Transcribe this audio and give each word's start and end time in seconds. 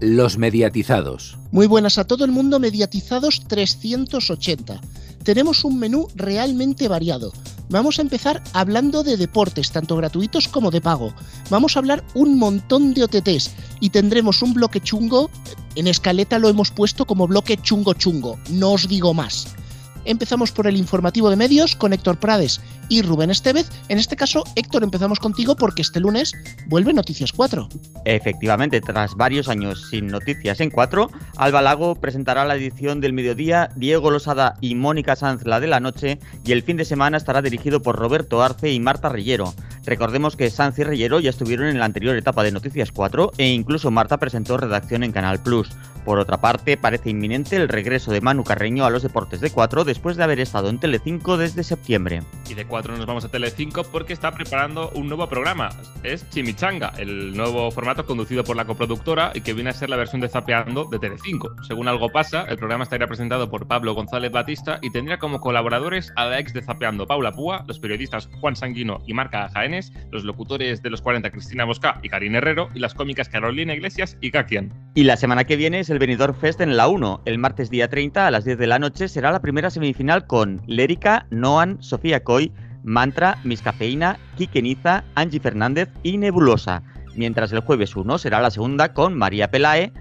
Los 0.00 0.38
mediatizados. 0.38 1.38
Muy 1.52 1.68
buenas 1.68 1.98
a 1.98 2.04
todo 2.04 2.24
el 2.24 2.32
mundo, 2.32 2.58
mediatizados 2.58 3.44
380. 3.46 4.80
Tenemos 5.22 5.64
un 5.64 5.78
menú 5.78 6.08
realmente 6.16 6.88
variado. 6.88 7.32
Vamos 7.68 7.98
a 7.98 8.02
empezar 8.02 8.42
hablando 8.52 9.04
de 9.04 9.16
deportes, 9.16 9.70
tanto 9.70 9.96
gratuitos 9.96 10.48
como 10.48 10.72
de 10.72 10.80
pago. 10.80 11.14
Vamos 11.48 11.76
a 11.76 11.78
hablar 11.78 12.04
un 12.14 12.38
montón 12.38 12.92
de 12.92 13.04
OTTs 13.04 13.52
y 13.78 13.90
tendremos 13.90 14.42
un 14.42 14.52
bloque 14.52 14.80
chungo. 14.80 15.30
En 15.76 15.86
escaleta 15.86 16.40
lo 16.40 16.48
hemos 16.48 16.72
puesto 16.72 17.06
como 17.06 17.28
bloque 17.28 17.56
chungo 17.56 17.94
chungo. 17.94 18.38
No 18.50 18.72
os 18.72 18.88
digo 18.88 19.14
más. 19.14 19.46
Empezamos 20.04 20.52
por 20.52 20.66
el 20.66 20.76
informativo 20.76 21.30
de 21.30 21.36
medios 21.36 21.76
con 21.76 21.92
Héctor 21.92 22.18
Prades 22.18 22.60
y 22.88 23.02
Rubén 23.02 23.30
Estevez. 23.30 23.70
En 23.88 23.98
este 23.98 24.16
caso, 24.16 24.44
Héctor, 24.56 24.84
empezamos 24.84 25.18
contigo 25.18 25.56
porque 25.56 25.82
este 25.82 26.00
lunes 26.00 26.32
vuelve 26.66 26.92
Noticias 26.92 27.32
4. 27.32 27.68
Efectivamente, 28.04 28.80
tras 28.80 29.14
varios 29.14 29.48
años 29.48 29.88
sin 29.90 30.08
Noticias 30.08 30.60
en 30.60 30.70
4, 30.70 31.10
Alba 31.36 31.62
Lago 31.62 31.94
presentará 31.94 32.44
la 32.44 32.56
edición 32.56 33.00
del 33.00 33.12
mediodía, 33.12 33.70
Diego 33.76 34.10
Losada 34.10 34.56
y 34.60 34.74
Mónica 34.74 35.16
Sanz 35.16 35.44
la 35.44 35.60
de 35.60 35.66
la 35.66 35.80
noche, 35.80 36.18
y 36.44 36.52
el 36.52 36.62
fin 36.62 36.76
de 36.76 36.84
semana 36.84 37.16
estará 37.16 37.42
dirigido 37.42 37.82
por 37.82 37.96
Roberto 37.96 38.42
Arce 38.42 38.72
y 38.72 38.80
Marta 38.80 39.08
Rillero. 39.08 39.54
Recordemos 39.84 40.36
que 40.36 40.50
Sanz 40.50 40.78
y 40.78 40.84
Rillero 40.84 41.20
ya 41.20 41.30
estuvieron 41.30 41.68
en 41.68 41.78
la 41.78 41.84
anterior 41.84 42.16
etapa 42.16 42.42
de 42.42 42.52
Noticias 42.52 42.90
4 42.92 43.32
e 43.38 43.48
incluso 43.48 43.90
Marta 43.90 44.18
presentó 44.18 44.56
redacción 44.56 45.02
en 45.02 45.12
Canal 45.12 45.42
Plus. 45.42 45.70
Por 46.04 46.18
otra 46.18 46.40
parte, 46.40 46.76
parece 46.76 47.10
inminente 47.10 47.56
el 47.56 47.68
regreso 47.68 48.12
de 48.12 48.20
Manu 48.20 48.44
Carreño 48.44 48.84
a 48.84 48.90
los 48.90 49.02
deportes 49.02 49.40
de 49.40 49.50
4 49.50 49.84
después 49.84 50.16
de 50.16 50.24
haber 50.24 50.38
estado 50.38 50.68
en 50.68 50.78
Telecinco 50.78 51.38
desde 51.38 51.64
septiembre. 51.64 52.22
Y 52.48 52.54
de 52.54 52.66
4 52.66 52.96
nos 52.96 53.06
vamos 53.06 53.24
a 53.24 53.30
Telecinco 53.30 53.84
porque 53.84 54.12
está 54.12 54.32
preparando 54.32 54.90
un 54.90 55.08
nuevo 55.08 55.26
programa. 55.28 55.70
Es 56.02 56.28
Chimichanga, 56.28 56.92
el 56.98 57.34
nuevo 57.34 57.70
formato 57.70 58.04
conducido 58.04 58.44
por 58.44 58.56
la 58.56 58.66
coproductora 58.66 59.32
y 59.34 59.40
que 59.40 59.54
viene 59.54 59.70
a 59.70 59.72
ser 59.72 59.88
la 59.88 59.96
versión 59.96 60.20
de 60.20 60.28
Zapeando 60.28 60.84
de 60.84 60.98
Telecinco. 60.98 61.54
Según 61.66 61.88
algo 61.88 62.10
pasa, 62.10 62.44
el 62.48 62.58
programa 62.58 62.84
estaría 62.84 63.06
presentado 63.06 63.50
por 63.50 63.66
Pablo 63.66 63.94
González 63.94 64.30
Batista 64.30 64.78
y 64.82 64.90
tendría 64.90 65.18
como 65.18 65.40
colaboradores 65.40 66.12
a 66.16 66.26
la 66.26 66.38
ex 66.38 66.52
de 66.52 66.62
Zapeando 66.62 67.06
Paula 67.06 67.32
Púa, 67.32 67.64
los 67.66 67.78
periodistas 67.78 68.28
Juan 68.40 68.56
Sanguino 68.56 69.02
y 69.06 69.14
Marca 69.14 69.48
Jaénes, 69.48 69.92
los 70.10 70.24
locutores 70.24 70.82
de 70.82 70.90
los 70.90 71.00
40 71.00 71.30
Cristina 71.30 71.64
Bosca 71.64 71.98
y 72.02 72.10
Karine 72.10 72.38
Herrero 72.38 72.68
y 72.74 72.80
las 72.80 72.92
cómicas 72.92 73.28
Carolina 73.28 73.74
Iglesias 73.74 74.18
y 74.20 74.30
Kakian. 74.30 74.72
Y 74.94 75.04
la 75.04 75.16
semana 75.16 75.44
que 75.44 75.56
viene 75.56 75.80
es 75.80 75.90
el 75.94 76.00
Benidorm 76.00 76.34
Fest 76.34 76.60
en 76.60 76.76
la 76.76 76.88
1. 76.88 77.22
El 77.24 77.38
martes 77.38 77.70
día 77.70 77.88
30 77.88 78.26
a 78.26 78.30
las 78.32 78.44
10 78.44 78.58
de 78.58 78.66
la 78.66 78.80
noche 78.80 79.06
será 79.06 79.30
la 79.30 79.40
primera 79.40 79.70
semifinal 79.70 80.26
con 80.26 80.60
Lérica, 80.66 81.26
Noan, 81.30 81.80
Sofía 81.80 82.24
Coy, 82.24 82.52
Mantra, 82.82 83.38
Miss 83.44 83.62
Cafeína, 83.62 84.18
Kikeniza, 84.36 85.04
Angie 85.14 85.38
Fernández 85.38 85.88
y 86.02 86.18
Nebulosa. 86.18 86.82
Mientras 87.14 87.52
el 87.52 87.60
jueves 87.60 87.94
1 87.94 88.18
será 88.18 88.40
la 88.40 88.50
segunda 88.50 88.92
con 88.92 89.14
María 89.14 89.52
Pelae, 89.52 89.92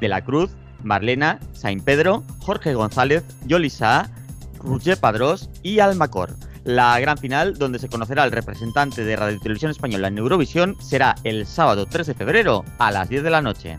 De 0.00 0.08
la 0.08 0.22
Cruz, 0.22 0.50
Marlena, 0.82 1.40
Saint 1.52 1.82
Pedro, 1.82 2.22
Jorge 2.40 2.74
González, 2.74 3.24
Yolisa, 3.46 4.10
Roger 4.58 4.98
Padrós 4.98 5.48
y 5.62 5.78
Almacor. 5.78 6.36
La 6.64 7.00
gran 7.00 7.16
final, 7.16 7.56
donde 7.56 7.78
se 7.78 7.88
conocerá 7.88 8.24
el 8.24 8.32
representante 8.32 9.04
de 9.04 9.16
Radio 9.16 9.40
Televisión 9.40 9.70
Española 9.70 10.08
en 10.08 10.18
Eurovisión, 10.18 10.76
será 10.80 11.14
el 11.24 11.46
sábado 11.46 11.86
3 11.86 12.08
de 12.08 12.14
febrero 12.14 12.62
a 12.78 12.90
las 12.90 13.08
10 13.08 13.22
de 13.22 13.30
la 13.30 13.40
noche. 13.40 13.78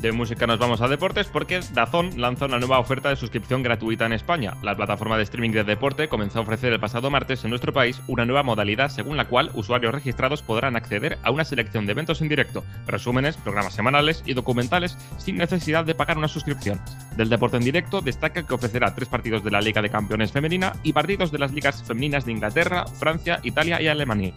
De 0.00 0.12
música 0.12 0.46
nos 0.46 0.58
vamos 0.58 0.80
a 0.80 0.88
deportes 0.88 1.26
porque 1.26 1.60
Dazón 1.74 2.18
lanza 2.18 2.46
una 2.46 2.58
nueva 2.58 2.78
oferta 2.78 3.10
de 3.10 3.16
suscripción 3.16 3.62
gratuita 3.62 4.06
en 4.06 4.14
España. 4.14 4.54
La 4.62 4.74
plataforma 4.74 5.18
de 5.18 5.24
streaming 5.24 5.50
de 5.50 5.62
deporte 5.62 6.08
comenzó 6.08 6.38
a 6.38 6.42
ofrecer 6.42 6.72
el 6.72 6.80
pasado 6.80 7.10
martes 7.10 7.44
en 7.44 7.50
nuestro 7.50 7.74
país 7.74 8.00
una 8.06 8.24
nueva 8.24 8.42
modalidad 8.42 8.88
según 8.88 9.18
la 9.18 9.26
cual 9.26 9.50
usuarios 9.52 9.92
registrados 9.92 10.40
podrán 10.40 10.74
acceder 10.74 11.18
a 11.22 11.30
una 11.30 11.44
selección 11.44 11.84
de 11.84 11.92
eventos 11.92 12.22
en 12.22 12.30
directo, 12.30 12.64
resúmenes, 12.86 13.36
programas 13.36 13.74
semanales 13.74 14.22
y 14.24 14.32
documentales 14.32 14.96
sin 15.18 15.36
necesidad 15.36 15.84
de 15.84 15.94
pagar 15.94 16.16
una 16.16 16.28
suscripción. 16.28 16.80
Del 17.18 17.28
deporte 17.28 17.58
en 17.58 17.64
directo 17.64 18.00
destaca 18.00 18.46
que 18.46 18.54
ofrecerá 18.54 18.94
tres 18.94 19.08
partidos 19.10 19.44
de 19.44 19.50
la 19.50 19.60
Liga 19.60 19.82
de 19.82 19.90
Campeones 19.90 20.32
Femenina 20.32 20.72
y 20.82 20.94
partidos 20.94 21.30
de 21.30 21.40
las 21.40 21.52
ligas 21.52 21.82
femeninas 21.82 22.24
de 22.24 22.32
Inglaterra, 22.32 22.86
Francia, 22.86 23.40
Italia 23.42 23.82
y 23.82 23.88
Alemania. 23.88 24.32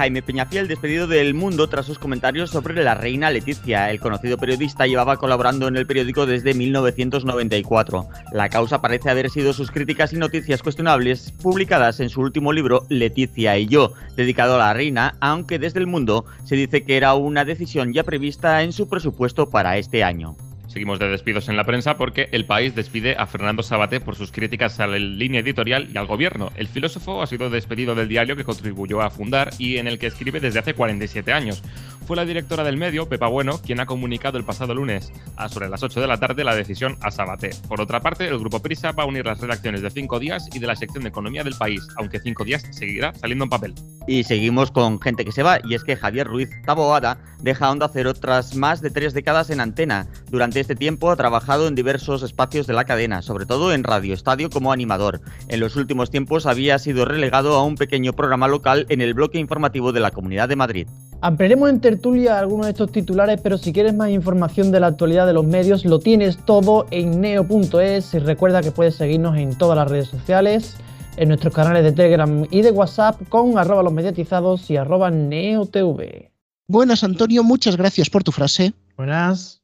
Jaime 0.00 0.22
Peñafiel 0.22 0.66
despedido 0.66 1.06
del 1.06 1.34
mundo 1.34 1.68
tras 1.68 1.84
sus 1.84 1.98
comentarios 1.98 2.48
sobre 2.48 2.82
la 2.82 2.94
reina 2.94 3.28
Leticia. 3.28 3.90
El 3.90 4.00
conocido 4.00 4.38
periodista 4.38 4.86
llevaba 4.86 5.18
colaborando 5.18 5.68
en 5.68 5.76
el 5.76 5.86
periódico 5.86 6.24
desde 6.24 6.54
1994. 6.54 8.08
La 8.32 8.48
causa 8.48 8.80
parece 8.80 9.10
haber 9.10 9.28
sido 9.28 9.52
sus 9.52 9.70
críticas 9.70 10.14
y 10.14 10.16
noticias 10.16 10.62
cuestionables 10.62 11.32
publicadas 11.42 12.00
en 12.00 12.08
su 12.08 12.22
último 12.22 12.54
libro 12.54 12.86
Leticia 12.88 13.58
y 13.58 13.66
yo, 13.66 13.92
dedicado 14.16 14.54
a 14.54 14.58
la 14.58 14.72
reina, 14.72 15.16
aunque 15.20 15.58
desde 15.58 15.80
el 15.80 15.86
mundo 15.86 16.24
se 16.44 16.56
dice 16.56 16.82
que 16.82 16.96
era 16.96 17.12
una 17.12 17.44
decisión 17.44 17.92
ya 17.92 18.02
prevista 18.02 18.62
en 18.62 18.72
su 18.72 18.88
presupuesto 18.88 19.50
para 19.50 19.76
este 19.76 20.02
año. 20.02 20.34
Seguimos 20.70 21.00
de 21.00 21.08
despidos 21.08 21.48
en 21.48 21.56
la 21.56 21.64
prensa 21.64 21.96
porque 21.96 22.28
El 22.30 22.44
País 22.44 22.76
despide 22.76 23.16
a 23.18 23.26
Fernando 23.26 23.64
Sabaté 23.64 23.98
por 23.98 24.14
sus 24.14 24.30
críticas 24.30 24.78
a 24.78 24.86
la 24.86 25.00
línea 25.00 25.40
editorial 25.40 25.88
y 25.92 25.98
al 25.98 26.06
gobierno. 26.06 26.52
El 26.54 26.68
filósofo 26.68 27.22
ha 27.22 27.26
sido 27.26 27.50
despedido 27.50 27.96
del 27.96 28.06
diario 28.06 28.36
que 28.36 28.44
contribuyó 28.44 29.02
a 29.02 29.10
fundar 29.10 29.50
y 29.58 29.78
en 29.78 29.88
el 29.88 29.98
que 29.98 30.06
escribe 30.06 30.38
desde 30.38 30.60
hace 30.60 30.74
47 30.74 31.32
años. 31.32 31.60
Fue 32.06 32.16
la 32.16 32.24
directora 32.24 32.62
del 32.62 32.76
medio, 32.76 33.08
Pepa 33.08 33.26
Bueno, 33.26 33.60
quien 33.60 33.80
ha 33.80 33.86
comunicado 33.86 34.38
el 34.38 34.44
pasado 34.44 34.72
lunes 34.72 35.12
a 35.36 35.48
sobre 35.48 35.68
las 35.68 35.82
8 35.82 36.00
de 36.00 36.06
la 36.06 36.18
tarde 36.18 36.44
la 36.44 36.54
decisión 36.54 36.96
a 37.00 37.10
Sabaté. 37.10 37.50
Por 37.68 37.80
otra 37.80 38.00
parte, 38.00 38.28
el 38.28 38.38
grupo 38.38 38.62
Prisa 38.62 38.92
va 38.92 39.02
a 39.02 39.06
unir 39.06 39.26
las 39.26 39.40
redacciones 39.40 39.82
de 39.82 39.90
Cinco 39.90 40.20
Días 40.20 40.48
y 40.52 40.60
de 40.60 40.68
la 40.68 40.76
sección 40.76 41.02
de 41.02 41.08
Economía 41.08 41.42
del 41.42 41.54
País, 41.54 41.86
aunque 41.96 42.20
Cinco 42.20 42.44
Días 42.44 42.64
seguirá 42.70 43.12
saliendo 43.14 43.44
en 43.44 43.50
papel. 43.50 43.74
Y 44.06 44.24
seguimos 44.24 44.70
con 44.70 45.00
gente 45.00 45.24
que 45.24 45.32
se 45.32 45.42
va, 45.42 45.58
y 45.64 45.74
es 45.74 45.84
que 45.84 45.96
Javier 45.96 46.26
Ruiz 46.26 46.50
Taboada 46.64 47.18
deja 47.42 47.70
Onda 47.70 47.88
Cero 47.92 48.14
tras 48.14 48.56
más 48.56 48.80
de 48.80 48.90
tres 48.90 49.14
décadas 49.14 49.50
en 49.50 49.60
antena. 49.60 50.06
Durante 50.30 50.59
este 50.60 50.76
tiempo 50.76 51.10
ha 51.10 51.16
trabajado 51.16 51.66
en 51.66 51.74
diversos 51.74 52.22
espacios 52.22 52.66
de 52.66 52.74
la 52.74 52.84
cadena, 52.84 53.22
sobre 53.22 53.46
todo 53.46 53.72
en 53.72 53.84
Radio 53.84 54.14
Estadio 54.14 54.50
como 54.50 54.72
animador. 54.72 55.20
En 55.48 55.60
los 55.60 55.76
últimos 55.76 56.10
tiempos 56.10 56.46
había 56.46 56.78
sido 56.78 57.04
relegado 57.04 57.54
a 57.54 57.64
un 57.64 57.74
pequeño 57.74 58.12
programa 58.12 58.48
local 58.48 58.86
en 58.88 59.00
el 59.00 59.14
bloque 59.14 59.38
informativo 59.38 59.92
de 59.92 60.00
la 60.00 60.10
Comunidad 60.10 60.48
de 60.48 60.56
Madrid. 60.56 60.88
Ampliaremos 61.22 61.68
en 61.68 61.80
tertulia 61.80 62.38
algunos 62.38 62.66
de 62.66 62.72
estos 62.72 62.92
titulares, 62.92 63.40
pero 63.42 63.58
si 63.58 63.72
quieres 63.72 63.94
más 63.94 64.10
información 64.10 64.72
de 64.72 64.80
la 64.80 64.86
actualidad 64.86 65.26
de 65.26 65.32
los 65.32 65.44
medios, 65.44 65.84
lo 65.84 65.98
tienes 65.98 66.38
todo 66.44 66.86
en 66.90 67.20
neo.es 67.20 68.14
y 68.14 68.18
recuerda 68.18 68.62
que 68.62 68.70
puedes 68.70 68.94
seguirnos 68.94 69.36
en 69.36 69.56
todas 69.56 69.76
las 69.76 69.90
redes 69.90 70.08
sociales, 70.08 70.76
en 71.16 71.28
nuestros 71.28 71.54
canales 71.54 71.84
de 71.84 71.92
Telegram 71.92 72.46
y 72.50 72.62
de 72.62 72.70
WhatsApp 72.70 73.20
con 73.28 73.58
arroba 73.58 73.82
los 73.82 73.92
mediatizados 73.92 74.70
y 74.70 74.76
arroba 74.76 75.10
neotv. 75.10 76.30
Buenas, 76.68 77.02
Antonio, 77.02 77.42
muchas 77.42 77.76
gracias 77.76 78.08
por 78.08 78.22
tu 78.22 78.32
frase. 78.32 78.72
Buenas. 78.96 79.59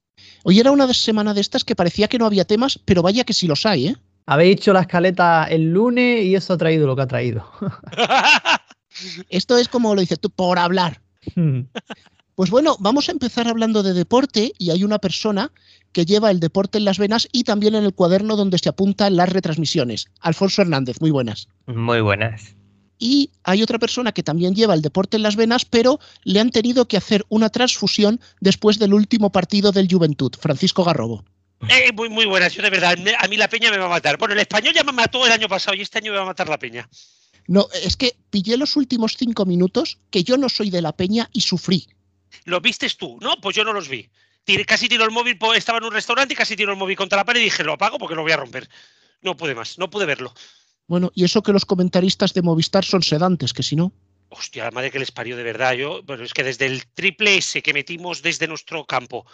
Hoy 0.49 0.61
era 0.61 0.71
una 0.71 0.87
semana 0.95 1.35
de 1.35 1.41
estas 1.41 1.65
que 1.65 1.75
parecía 1.75 2.07
que 2.07 2.21
no 2.21 2.25
había 2.25 2.45
temas, 2.45 2.79
pero 2.85 3.03
vaya 3.03 3.25
que 3.25 3.33
sí 3.33 3.49
los 3.49 3.67
hay, 3.67 3.89
¿eh? 3.89 3.97
Habéis 4.27 4.59
hecho 4.59 4.73
la 4.73 4.83
escaleta 4.83 5.43
el 5.43 5.73
lunes 5.73 6.25
y 6.25 6.37
eso 6.37 6.53
ha 6.53 6.57
traído 6.57 6.87
lo 6.87 6.95
que 6.95 7.03
ha 7.03 7.09
traído. 7.09 7.51
Esto 9.29 9.59
es 9.59 9.67
como 9.67 9.93
lo 9.97 10.01
dices 10.01 10.21
tú, 10.21 10.31
por 10.31 10.61
hablar. 10.61 11.01
Pues 12.37 12.51
bueno, 12.51 12.77
vamos 12.79 13.09
a 13.09 13.13
empezar 13.13 13.49
hablando 13.49 13.83
de 13.83 13.93
deporte 13.93 14.53
y 14.57 14.71
hay 14.71 14.85
una 14.85 15.01
persona 15.01 15.51
que 15.91 16.05
lleva 16.05 16.31
el 16.31 16.39
deporte 16.39 16.79
en 16.79 16.85
las 16.85 17.01
venas 17.01 17.27
y 17.33 17.43
también 17.43 17.75
en 17.75 17.83
el 17.83 17.93
cuaderno 17.93 18.37
donde 18.37 18.59
se 18.59 18.69
apuntan 18.69 19.17
las 19.17 19.29
retransmisiones. 19.29 20.13
Alfonso 20.21 20.63
Hernández, 20.63 21.01
muy 21.01 21.11
buenas. 21.11 21.49
Muy 21.67 22.01
buenas. 22.03 22.55
Y 22.99 23.31
hay 23.45 23.63
otra 23.63 23.79
persona 23.79 24.13
que 24.13 24.23
también 24.23 24.55
lleva 24.55 24.75
el 24.75 24.83
deporte 24.83 25.17
en 25.17 25.23
las 25.23 25.37
venas, 25.37 25.65
pero 25.65 26.01
le 26.25 26.41
han 26.41 26.51
tenido 26.51 26.89
que 26.89 26.97
hacer 26.97 27.25
una 27.29 27.51
transfusión 27.51 28.21
después 28.41 28.79
del 28.79 28.95
último 28.95 29.31
partido 29.31 29.73
del 29.73 29.89
Juventud, 29.91 30.33
Francisco 30.39 30.85
Garrobo. 30.85 31.25
Eh, 31.69 31.93
muy, 31.93 32.09
muy 32.09 32.27
buenas, 32.27 32.53
yo 32.53 32.63
de 32.63 32.71
verdad, 32.71 32.97
a 33.19 33.29
mí 33.29 33.37
la 33.37 33.49
peña 33.49 33.71
me 33.71 33.79
va 33.79 33.87
a 33.87 33.91
matar. 33.91 34.19
Bueno, 34.19 34.35
el 34.35 34.41
español 34.41 34.75
ya 34.75 34.85
me 34.85 34.93
mató 34.93 35.25
el 35.27 35.33
año 35.33 35.49
pasado 35.49 35.77
y 35.77 35.81
este 35.81 35.99
año 35.99 36.13
me 36.13 36.19
va 36.19 36.25
a 36.25 36.27
matar 36.27 36.49
la 36.49 36.59
peña. 36.59 36.89
No, 37.47 37.69
es 37.83 37.97
que 37.97 38.17
pillé 38.31 38.57
los 38.57 38.77
últimos 38.77 39.17
cinco 39.17 39.47
minutos, 39.47 39.99
que 40.11 40.25
yo 40.25 40.37
no 40.37 40.49
soy 40.49 40.71
de 40.71 40.83
la 40.83 40.93
peña 40.93 41.29
y 41.33 41.43
sufrí. 41.43 41.89
¿Los 42.45 42.63
vistes 42.63 42.97
tú? 42.97 43.19
No, 43.21 43.41
pues 43.41 43.57
yo 43.57 43.65
no 43.65 43.73
los 43.73 43.89
vi. 43.89 44.09
casi 44.67 44.89
tiro 44.89 45.05
el 45.05 45.11
móvil, 45.11 45.39
estaba 45.55 45.79
en 45.79 45.85
un 45.85 45.93
restaurante 45.93 46.35
y 46.35 46.37
casi 46.37 46.57
tiro 46.57 46.73
el 46.73 46.79
móvil 46.79 46.97
contra 46.97 47.17
la 47.17 47.25
pared 47.25 47.41
y 47.41 47.45
dije, 47.45 47.65
lo 47.65 47.73
apago 47.73 47.99
porque 47.99 48.15
lo 48.15 48.23
voy 48.23 48.33
a 48.33 48.37
romper. 48.37 48.69
No 49.23 49.37
pude 49.37 49.55
más, 49.55 49.79
no 49.79 49.91
pude 49.91 50.07
verlo. 50.07 50.35
Bueno, 50.89 51.11
y 51.15 51.25
eso 51.25 51.43
que 51.43 51.53
los 51.53 51.65
comentaristas 51.65 52.33
de 52.35 52.43
Movistar 52.43 52.85
son 52.85 53.03
sedantes, 53.03 53.53
que 53.53 53.63
si 53.63 53.77
no. 53.77 53.93
Hostia, 54.29 54.65
la 54.65 54.71
madre 54.71 54.91
que 54.91 54.99
les 54.99 55.13
parió 55.13 55.37
de 55.37 55.43
verdad. 55.43 55.75
Yo, 55.75 56.03
bueno, 56.05 56.25
es 56.25 56.35
que 56.35 56.45
desde 56.45 56.67
el 56.67 56.87
triple 56.95 57.37
S 57.37 57.63
que 57.63 57.73
metimos 57.73 58.23
desde 58.23 58.47
nuestro 58.49 58.85
campo 58.87 59.27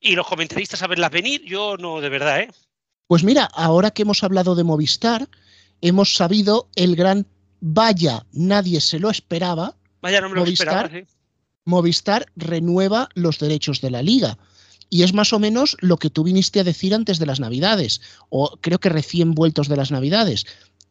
y 0.00 0.14
los 0.14 0.26
comentaristas 0.26 0.82
a 0.82 0.86
verlas 0.86 1.10
venir, 1.10 1.42
yo 1.44 1.76
no, 1.76 2.00
de 2.00 2.08
verdad, 2.08 2.40
¿eh? 2.40 2.50
Pues 3.06 3.24
mira, 3.24 3.48
ahora 3.54 3.90
que 3.90 4.02
hemos 4.02 4.22
hablado 4.22 4.54
de 4.54 4.64
Movistar, 4.64 5.28
hemos 5.80 6.14
sabido 6.14 6.68
el 6.76 6.94
gran 6.94 7.26
vaya, 7.60 8.26
nadie 8.32 8.80
se 8.80 8.98
lo 8.98 9.10
esperaba. 9.10 9.76
Vaya, 10.02 10.20
no 10.20 10.28
me 10.28 10.36
lo 10.36 10.42
Movistar, 10.42 10.86
esperaba, 10.86 11.06
¿sí? 11.06 11.12
Movistar 11.64 12.26
renueva 12.36 13.08
los 13.14 13.38
derechos 13.38 13.80
de 13.80 13.90
la 13.90 14.02
liga. 14.02 14.38
Y 14.90 15.02
es 15.02 15.12
más 15.12 15.32
o 15.32 15.38
menos 15.38 15.76
lo 15.80 15.98
que 15.98 16.08
tú 16.10 16.24
viniste 16.24 16.60
a 16.60 16.64
decir 16.64 16.94
antes 16.94 17.18
de 17.18 17.26
las 17.26 17.40
Navidades, 17.40 18.00
o 18.30 18.58
creo 18.60 18.78
que 18.78 18.88
recién 18.88 19.34
vueltos 19.34 19.68
de 19.68 19.76
las 19.76 19.90
Navidades, 19.90 20.46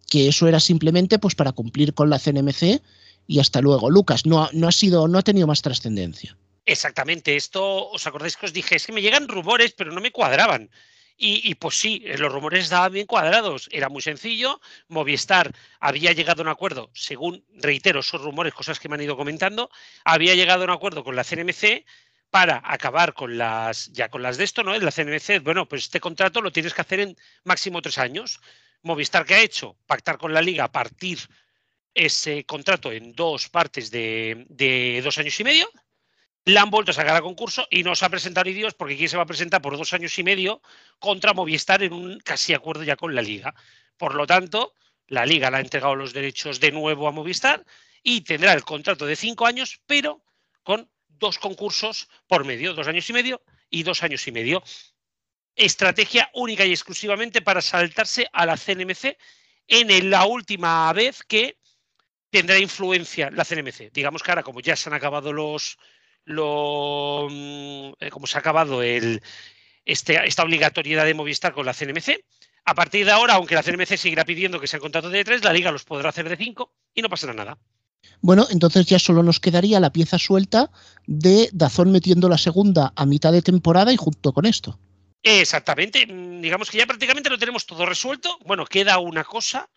que 0.09 0.27
eso 0.27 0.47
era 0.47 0.59
simplemente 0.59 1.19
pues 1.19 1.35
para 1.35 1.51
cumplir 1.51 1.93
con 1.93 2.09
la 2.09 2.19
CNMC 2.19 2.81
y 3.27 3.39
hasta 3.39 3.61
luego. 3.61 3.89
Lucas, 3.89 4.25
no 4.25 4.43
ha, 4.43 4.49
no 4.53 4.67
ha 4.67 4.71
sido, 4.71 5.07
no 5.07 5.19
ha 5.19 5.23
tenido 5.23 5.47
más 5.47 5.61
trascendencia. 5.61 6.37
Exactamente, 6.65 7.35
esto, 7.35 7.89
¿os 7.89 8.05
acordáis 8.07 8.35
que 8.35 8.45
os 8.45 8.53
dije? 8.53 8.75
Es 8.75 8.85
que 8.85 8.91
me 8.91 9.01
llegan 9.01 9.27
rumores, 9.27 9.71
pero 9.71 9.91
no 9.91 10.01
me 10.01 10.11
cuadraban. 10.11 10.69
Y, 11.19 11.55
pues 11.55 11.79
sí, 11.79 12.03
eh, 12.05 12.15
los 12.19 12.31
rumores 12.31 12.65
estaban 12.65 12.93
bien 12.93 13.07
cuadrados. 13.07 13.69
Era 13.71 13.89
muy 13.89 14.03
sencillo. 14.03 14.61
Movistar 14.87 15.51
había 15.79 16.11
llegado 16.11 16.41
a 16.41 16.45
un 16.45 16.49
acuerdo, 16.49 16.91
según 16.93 17.43
reitero 17.55 18.01
esos 18.01 18.21
rumores, 18.21 18.53
cosas 18.53 18.79
que 18.79 18.87
me 18.87 18.95
han 18.95 19.01
ido 19.01 19.17
comentando, 19.17 19.71
había 20.05 20.35
llegado 20.35 20.61
a 20.61 20.65
un 20.65 20.71
acuerdo 20.71 21.03
con 21.03 21.15
la 21.15 21.23
CNMC 21.23 21.85
para 22.29 22.61
acabar 22.63 23.13
con 23.15 23.37
las 23.39 23.91
ya 23.93 24.09
con 24.09 24.21
las 24.21 24.37
de 24.37 24.43
esto, 24.43 24.61
¿no? 24.61 24.77
La 24.77 24.91
CNMC, 24.91 25.41
bueno, 25.41 25.67
pues 25.67 25.85
este 25.85 25.99
contrato 25.99 26.39
lo 26.41 26.51
tienes 26.51 26.75
que 26.75 26.81
hacer 26.81 26.99
en 26.99 27.17
máximo 27.43 27.81
tres 27.81 27.97
años. 27.97 28.39
Movistar, 28.83 29.25
¿qué 29.25 29.35
ha 29.35 29.41
hecho? 29.41 29.77
Pactar 29.85 30.17
con 30.17 30.33
la 30.33 30.41
liga, 30.41 30.71
partir 30.71 31.19
ese 31.93 32.45
contrato 32.45 32.91
en 32.91 33.13
dos 33.13 33.49
partes 33.49 33.89
de, 33.89 34.45
de 34.49 35.01
dos 35.03 35.17
años 35.17 35.39
y 35.39 35.43
medio 35.43 35.69
la 36.47 36.61
han 36.61 36.69
vuelto 36.69 36.91
a 36.91 36.93
sacar 36.93 37.15
a 37.15 37.21
concurso 37.21 37.67
y 37.69 37.83
no 37.83 37.93
se 37.93 38.05
ha 38.05 38.09
presentado 38.09 38.45
ni 38.45 38.53
Dios 38.53 38.73
porque 38.73 38.95
quién 38.95 39.09
se 39.09 39.17
va 39.17 39.23
a 39.23 39.25
presentar 39.27 39.61
por 39.61 39.77
dos 39.77 39.93
años 39.93 40.17
y 40.17 40.23
medio 40.23 40.61
contra 40.97 41.33
Movistar 41.33 41.83
en 41.83 41.91
un 41.91 42.19
casi 42.21 42.53
acuerdo 42.53 42.83
ya 42.83 42.95
con 42.95 43.13
la 43.13 43.21
liga. 43.21 43.53
Por 43.97 44.15
lo 44.15 44.25
tanto, 44.25 44.73
la 45.07 45.25
liga 45.25 45.51
le 45.51 45.57
ha 45.57 45.59
entregado 45.59 45.95
los 45.95 46.13
derechos 46.13 46.61
de 46.61 46.71
nuevo 46.71 47.09
a 47.09 47.11
Movistar 47.11 47.65
y 48.01 48.21
tendrá 48.21 48.53
el 48.53 48.63
contrato 48.63 49.05
de 49.05 49.17
cinco 49.17 49.45
años, 49.45 49.81
pero 49.85 50.23
con 50.63 50.89
dos 51.09 51.37
concursos 51.37 52.07
por 52.27 52.45
medio, 52.45 52.73
dos 52.73 52.87
años 52.87 53.09
y 53.09 53.13
medio 53.13 53.41
y 53.69 53.83
dos 53.83 54.01
años 54.03 54.25
y 54.27 54.31
medio. 54.31 54.63
Estrategia 55.57 56.29
única 56.33 56.65
y 56.65 56.71
exclusivamente 56.71 57.41
para 57.41 57.61
saltarse 57.61 58.27
a 58.31 58.45
la 58.45 58.55
CNMC 58.55 59.17
en 59.67 60.09
la 60.09 60.25
última 60.25 60.91
vez 60.93 61.23
que 61.27 61.57
tendrá 62.29 62.59
influencia 62.59 63.31
la 63.31 63.43
CNMC. 63.43 63.91
Digamos 63.91 64.23
que 64.23 64.31
ahora, 64.31 64.43
como 64.43 64.59
ya 64.59 64.75
se 64.75 64.89
han 64.89 64.93
acabado 64.93 65.33
los, 65.33 65.77
lo, 66.25 67.27
mm, 67.29 67.93
eh, 67.99 68.09
como 68.11 68.27
se 68.27 68.37
ha 68.37 68.39
acabado 68.39 68.83
el, 68.83 69.21
este, 69.85 70.25
esta 70.25 70.43
obligatoriedad 70.43 71.05
de 71.05 71.13
Movistar 71.13 71.53
con 71.53 71.65
la 71.65 71.73
CNMC. 71.73 72.23
A 72.65 72.75
partir 72.75 73.05
de 73.05 73.11
ahora, 73.11 73.35
aunque 73.35 73.55
la 73.55 73.63
CNMC 73.63 73.97
seguirá 73.97 74.25
pidiendo 74.25 74.59
que 74.59 74.67
sean 74.67 74.81
contratos 74.81 75.11
de 75.11 75.23
tres, 75.23 75.43
la 75.43 75.53
liga 75.53 75.71
los 75.71 75.85
podrá 75.85 76.09
hacer 76.09 76.27
de 76.27 76.35
cinco 76.35 76.73
y 76.93 77.01
no 77.01 77.09
pasará 77.09 77.33
nada. 77.33 77.57
Bueno, 78.21 78.45
entonces 78.49 78.85
ya 78.85 78.99
solo 78.99 79.23
nos 79.23 79.39
quedaría 79.39 79.79
la 79.79 79.91
pieza 79.91 80.17
suelta 80.19 80.71
de 81.05 81.49
Dazón 81.53 81.91
metiendo 81.91 82.29
la 82.29 82.37
segunda 82.37 82.93
a 82.95 83.05
mitad 83.05 83.31
de 83.31 83.41
temporada 83.41 83.93
y 83.93 83.97
junto 83.97 84.33
con 84.33 84.45
esto. 84.45 84.79
Exactamente. 85.23 86.05
Mm, 86.07 86.41
digamos 86.41 86.69
que 86.69 86.77
ya 86.77 86.85
prácticamente 86.85 87.29
lo 87.29 87.37
tenemos 87.37 87.65
todo 87.65 87.85
resuelto. 87.85 88.37
Bueno, 88.45 88.65
queda 88.65 88.99
una 88.99 89.23
cosa 89.23 89.69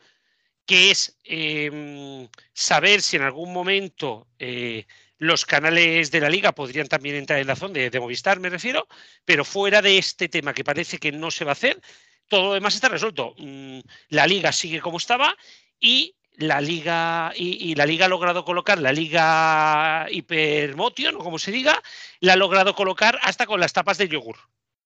que 0.66 0.90
es 0.90 1.18
em, 1.24 2.28
saber 2.52 3.02
si 3.02 3.16
en 3.16 3.22
algún 3.22 3.52
momento 3.52 4.28
eh, 4.38 4.86
los 5.18 5.44
canales 5.44 6.10
de 6.10 6.20
la 6.20 6.30
liga 6.30 6.52
podrían 6.52 6.88
también 6.88 7.16
entrar 7.16 7.40
en 7.40 7.48
la 7.48 7.56
zona 7.56 7.74
de, 7.74 8.00
Movistar, 8.00 8.40
me 8.40 8.50
refiero, 8.50 8.86
pero 9.24 9.44
fuera 9.44 9.82
de 9.82 9.98
este 9.98 10.28
tema 10.28 10.54
que 10.54 10.64
parece 10.64 10.98
que 10.98 11.12
no 11.12 11.30
se 11.30 11.44
va 11.44 11.52
a 11.52 11.54
hacer, 11.54 11.80
todo 12.28 12.44
lo 12.44 12.54
demás 12.54 12.74
está 12.74 12.88
resuelto. 12.88 13.34
Mm, 13.38 13.80
la 14.10 14.26
liga 14.26 14.52
sigue 14.52 14.80
como 14.80 14.98
estaba 14.98 15.36
y 15.80 16.14
la 16.36 16.60
liga 16.60 17.32
y, 17.36 17.74
la 17.74 17.86
liga 17.86 18.06
ha 18.06 18.08
logrado 18.08 18.44
colocar 18.44 18.78
la 18.80 18.92
liga 18.92 20.06
hipermotion 20.10 21.16
o 21.16 21.18
como 21.18 21.38
se 21.38 21.52
diga, 21.52 21.82
la 22.20 22.34
ha 22.34 22.36
logrado 22.36 22.74
colocar 22.74 23.18
hasta 23.22 23.46
con 23.46 23.60
las 23.60 23.72
tapas 23.72 23.98
de 23.98 24.08
yogur. 24.08 24.36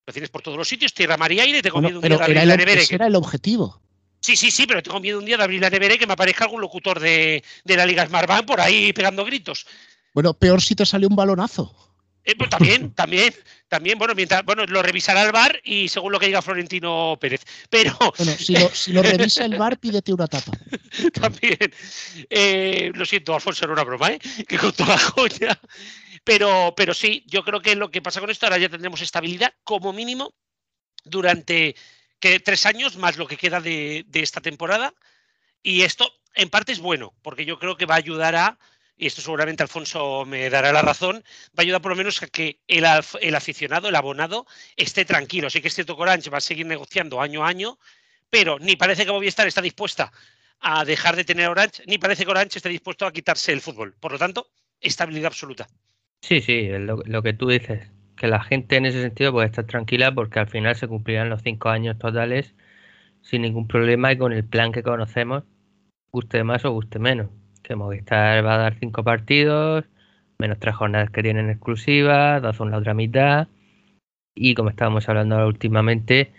Lo 0.06 0.12
tienes 0.12 0.30
por 0.30 0.42
todos 0.42 0.56
los 0.56 0.68
sitios, 0.68 0.92
tierra, 0.92 1.16
mar 1.16 1.32
y 1.32 1.40
aire, 1.40 1.62
tengo 1.62 1.80
miedo 1.80 1.98
un 1.98 2.02
día 2.02 2.16
de 2.16 2.22
abrir 2.22 2.46
la 2.46 2.56
nevera. 2.56 2.80
Ese 2.80 2.94
era 2.94 3.06
el 3.06 3.16
objetivo. 3.16 3.80
Sí, 4.20 4.36
sí, 4.36 4.50
sí, 4.50 4.66
pero 4.66 4.82
tengo 4.82 5.00
miedo 5.00 5.18
un 5.18 5.24
día 5.24 5.36
de 5.36 5.44
abrir 5.44 5.60
la 5.60 5.70
nevera 5.70 5.94
y 5.94 5.98
que 5.98 6.06
me 6.06 6.14
aparezca 6.14 6.44
algún 6.44 6.60
locutor 6.60 6.98
de, 7.00 7.42
de 7.64 7.76
la 7.76 7.86
Liga 7.86 8.06
Smartbank 8.06 8.46
por 8.46 8.60
ahí 8.60 8.92
pegando 8.92 9.24
gritos. 9.24 9.66
Bueno, 10.12 10.34
peor 10.34 10.62
si 10.62 10.74
te 10.74 10.86
sale 10.86 11.06
un 11.06 11.16
balonazo. 11.16 11.74
Eh, 12.24 12.34
pues 12.36 12.48
también, 12.48 12.90
también, 12.94 13.34
también, 13.68 13.98
bueno, 13.98 14.14
mientras, 14.14 14.44
bueno, 14.44 14.64
lo 14.66 14.82
revisará 14.82 15.22
el 15.22 15.32
bar 15.32 15.60
y 15.62 15.88
según 15.88 16.12
lo 16.12 16.18
que 16.18 16.26
diga 16.26 16.40
Florentino 16.40 17.18
Pérez. 17.20 17.42
Pero. 17.68 17.96
Bueno, 18.16 18.32
si 18.32 18.92
lo, 18.92 19.02
revisa 19.02 19.44
el 19.44 19.56
bar, 19.56 19.78
pídete 19.78 20.12
una 20.12 20.26
tapa. 20.26 20.52
también. 21.12 21.58
Eh, 22.30 22.92
lo 22.94 23.04
siento, 23.04 23.34
Alfonso, 23.34 23.64
era 23.64 23.74
una 23.74 23.84
broma, 23.84 24.10
¿eh? 24.10 24.18
Que 24.48 24.58
con 24.58 24.72
toda 24.72 24.90
la 24.90 24.98
joya. 24.98 25.60
Pero, 26.24 26.74
pero 26.76 26.94
sí, 26.94 27.22
yo 27.26 27.44
creo 27.44 27.60
que 27.60 27.76
lo 27.76 27.90
que 27.90 28.02
pasa 28.02 28.20
con 28.20 28.30
esto, 28.30 28.46
ahora 28.46 28.58
ya 28.58 28.70
tendremos 28.70 29.02
estabilidad, 29.02 29.54
como 29.62 29.92
mínimo, 29.92 30.34
durante 31.04 31.76
que, 32.18 32.40
tres 32.40 32.66
años, 32.66 32.96
más 32.96 33.16
lo 33.18 33.26
que 33.26 33.36
queda 33.36 33.60
de, 33.60 34.06
esta 34.14 34.40
temporada. 34.40 34.94
Y 35.62 35.82
esto, 35.82 36.10
en 36.34 36.50
parte, 36.50 36.72
es 36.72 36.80
bueno, 36.80 37.14
porque 37.22 37.44
yo 37.44 37.58
creo 37.58 37.76
que 37.76 37.86
va 37.86 37.94
a 37.94 37.98
ayudar 37.98 38.36
a 38.36 38.58
y 38.96 39.06
esto 39.06 39.20
seguramente 39.20 39.62
Alfonso 39.62 40.24
me 40.24 40.48
dará 40.50 40.72
la 40.72 40.80
razón, 40.80 41.24
va 41.48 41.58
a 41.58 41.62
ayudar 41.62 41.82
por 41.82 41.90
lo 41.90 41.96
menos 41.96 42.22
a 42.22 42.28
que 42.28 42.60
el, 42.68 42.84
aficionado, 42.84 43.88
el 43.88 43.96
abonado, 43.96 44.46
esté 44.76 45.04
tranquilo. 45.04 45.50
Sí 45.50 45.60
que 45.60 45.68
es 45.68 45.74
cierto 45.74 45.96
que 45.96 46.02
Orange 46.02 46.30
va 46.30 46.38
a 46.38 46.40
seguir 46.40 46.66
negociando 46.66 47.20
año 47.20 47.44
a 47.44 47.48
año, 47.48 47.78
pero 48.30 48.58
ni 48.60 48.76
parece 48.76 49.04
que 49.04 49.12
Movistar 49.12 49.48
está 49.48 49.60
dispuesta 49.60 50.12
a 50.60 50.84
dejar 50.84 51.16
de 51.16 51.24
tener 51.24 51.48
Orange, 51.48 51.82
ni 51.86 51.98
parece 51.98 52.24
que 52.24 52.30
Orange 52.30 52.58
esté 52.58 52.68
dispuesto 52.68 53.04
a 53.04 53.12
quitarse 53.12 53.52
el 53.52 53.60
fútbol. 53.60 53.94
Por 53.98 54.12
lo 54.12 54.18
tanto, 54.18 54.48
estabilidad 54.80 55.26
absoluta. 55.26 55.66
Sí, 56.26 56.40
sí, 56.40 56.68
lo, 56.78 57.02
lo 57.04 57.22
que 57.22 57.34
tú 57.34 57.48
dices, 57.48 57.90
que 58.16 58.28
la 58.28 58.42
gente 58.42 58.76
en 58.76 58.86
ese 58.86 59.02
sentido 59.02 59.30
puede 59.32 59.46
estar 59.46 59.66
tranquila 59.66 60.14
porque 60.14 60.38
al 60.38 60.48
final 60.48 60.74
se 60.74 60.88
cumplirán 60.88 61.28
los 61.28 61.42
cinco 61.42 61.68
años 61.68 61.98
totales 61.98 62.54
sin 63.22 63.42
ningún 63.42 63.68
problema 63.68 64.12
y 64.12 64.18
con 64.18 64.32
el 64.32 64.44
plan 64.44 64.72
que 64.72 64.82
conocemos, 64.82 65.44
guste 66.12 66.44
más 66.44 66.64
o 66.66 66.72
guste 66.72 66.98
menos 67.00 67.30
que 67.62 67.76
Movistar 67.76 68.44
va 68.46 68.56
a 68.56 68.58
dar 68.58 68.78
cinco 68.80 69.04
partidos, 69.04 69.86
menos 70.38 70.58
tres 70.60 70.76
jornadas 70.76 71.10
que 71.10 71.22
tienen 71.22 71.50
exclusivas, 71.50 72.42
Dazón 72.42 72.70
la 72.72 72.78
otra 72.78 72.94
mitad. 72.94 73.48
Y 74.34 74.54
como 74.54 74.70
estábamos 74.70 75.08
hablando 75.08 75.46
últimamente, 75.46 76.32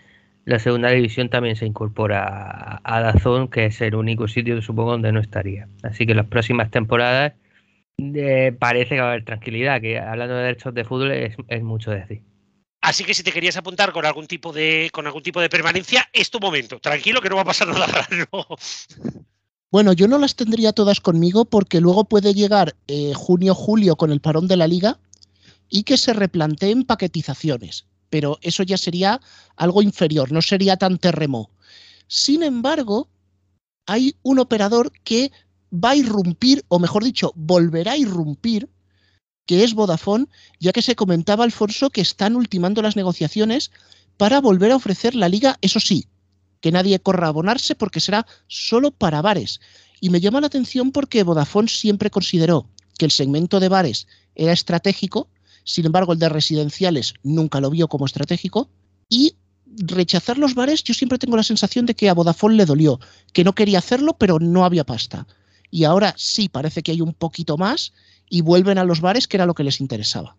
la 0.44 0.58
segunda 0.58 0.90
división 0.90 1.28
también 1.30 1.56
se 1.56 1.66
incorpora 1.66 2.80
a 2.84 3.00
Dazón, 3.00 3.48
que 3.48 3.66
es 3.66 3.80
el 3.80 3.94
único 3.94 4.28
sitio, 4.28 4.60
supongo, 4.62 4.92
donde 4.92 5.12
no 5.12 5.20
estaría. 5.20 5.68
Así 5.82 6.06
que 6.06 6.14
las 6.14 6.26
próximas 6.26 6.70
temporadas 6.70 7.34
eh, 7.98 8.56
parece 8.58 8.94
que 8.94 9.00
va 9.00 9.08
a 9.08 9.10
haber 9.12 9.24
tranquilidad, 9.24 9.80
que 9.80 9.98
hablando 9.98 10.34
de 10.34 10.42
derechos 10.44 10.74
de 10.74 10.84
fútbol 10.84 11.12
es, 11.12 11.36
es, 11.48 11.62
mucho 11.62 11.90
decir. 11.90 12.22
Así 12.80 13.04
que 13.04 13.14
si 13.14 13.22
te 13.22 13.32
querías 13.32 13.56
apuntar 13.56 13.92
con 13.92 14.04
algún 14.04 14.26
tipo 14.26 14.52
de 14.52 14.90
con 14.92 15.06
algún 15.06 15.22
tipo 15.22 15.40
de 15.40 15.48
permanencia, 15.48 16.08
es 16.12 16.30
tu 16.30 16.38
momento. 16.38 16.78
Tranquilo 16.78 17.20
que 17.20 17.28
no 17.28 17.36
va 17.36 17.42
a 17.42 17.46
pasar 17.46 17.68
nada 17.72 17.86
raro. 17.86 18.46
Bueno, 19.70 19.92
yo 19.92 20.06
no 20.08 20.18
las 20.18 20.36
tendría 20.36 20.72
todas 20.72 21.00
conmigo 21.00 21.44
porque 21.44 21.80
luego 21.80 22.04
puede 22.04 22.34
llegar 22.34 22.76
eh, 22.86 23.12
junio-julio 23.14 23.96
con 23.96 24.12
el 24.12 24.20
parón 24.20 24.46
de 24.46 24.56
la 24.56 24.68
liga 24.68 25.00
y 25.68 25.82
que 25.82 25.96
se 25.96 26.12
replanteen 26.12 26.84
paquetizaciones. 26.84 27.86
Pero 28.08 28.38
eso 28.42 28.62
ya 28.62 28.78
sería 28.78 29.20
algo 29.56 29.82
inferior, 29.82 30.30
no 30.30 30.40
sería 30.40 30.76
tan 30.76 30.98
terremo. 30.98 31.50
Sin 32.06 32.42
embargo, 32.44 33.08
hay 33.86 34.16
un 34.22 34.38
operador 34.38 34.92
que 35.02 35.32
va 35.72 35.90
a 35.90 35.96
irrumpir, 35.96 36.64
o 36.68 36.78
mejor 36.78 37.04
dicho, 37.04 37.32
volverá 37.34 37.92
a 37.92 37.96
irrumpir, 37.96 38.68
que 39.46 39.64
es 39.64 39.74
Vodafone, 39.74 40.26
ya 40.60 40.72
que 40.72 40.82
se 40.82 40.96
comentaba, 40.96 41.44
Alfonso, 41.44 41.90
que 41.90 42.00
están 42.00 42.36
ultimando 42.36 42.82
las 42.82 42.96
negociaciones 42.96 43.70
para 44.16 44.40
volver 44.40 44.72
a 44.72 44.76
ofrecer 44.76 45.14
la 45.14 45.28
liga, 45.28 45.58
eso 45.60 45.80
sí, 45.80 46.06
que 46.60 46.72
nadie 46.72 46.98
corra 47.00 47.26
a 47.26 47.30
abonarse 47.30 47.74
porque 47.74 48.00
será 48.00 48.26
solo 48.48 48.90
para 48.90 49.22
bares. 49.22 49.60
Y 50.00 50.10
me 50.10 50.20
llama 50.20 50.40
la 50.40 50.48
atención 50.48 50.92
porque 50.92 51.22
Vodafone 51.22 51.68
siempre 51.68 52.10
consideró 52.10 52.68
que 52.98 53.04
el 53.04 53.10
segmento 53.10 53.60
de 53.60 53.68
bares 53.68 54.06
era 54.34 54.52
estratégico, 54.52 55.28
sin 55.64 55.86
embargo 55.86 56.12
el 56.12 56.18
de 56.18 56.28
residenciales 56.28 57.14
nunca 57.22 57.60
lo 57.60 57.70
vio 57.70 57.88
como 57.88 58.06
estratégico, 58.06 58.70
y 59.08 59.36
rechazar 59.78 60.38
los 60.38 60.54
bares 60.54 60.82
yo 60.82 60.94
siempre 60.94 61.18
tengo 61.18 61.36
la 61.36 61.42
sensación 61.42 61.86
de 61.86 61.94
que 61.94 62.08
a 62.08 62.14
Vodafone 62.14 62.56
le 62.56 62.66
dolió, 62.66 62.98
que 63.32 63.44
no 63.44 63.54
quería 63.54 63.78
hacerlo 63.78 64.16
pero 64.18 64.38
no 64.38 64.64
había 64.64 64.84
pasta. 64.84 65.26
Y 65.70 65.84
ahora 65.84 66.14
sí 66.16 66.48
parece 66.48 66.82
que 66.82 66.92
hay 66.92 67.00
un 67.00 67.12
poquito 67.12 67.56
más 67.56 67.92
y 68.28 68.42
vuelven 68.42 68.78
a 68.78 68.84
los 68.84 69.00
bares 69.00 69.28
que 69.28 69.36
era 69.36 69.46
lo 69.46 69.54
que 69.54 69.64
les 69.64 69.80
interesaba. 69.80 70.36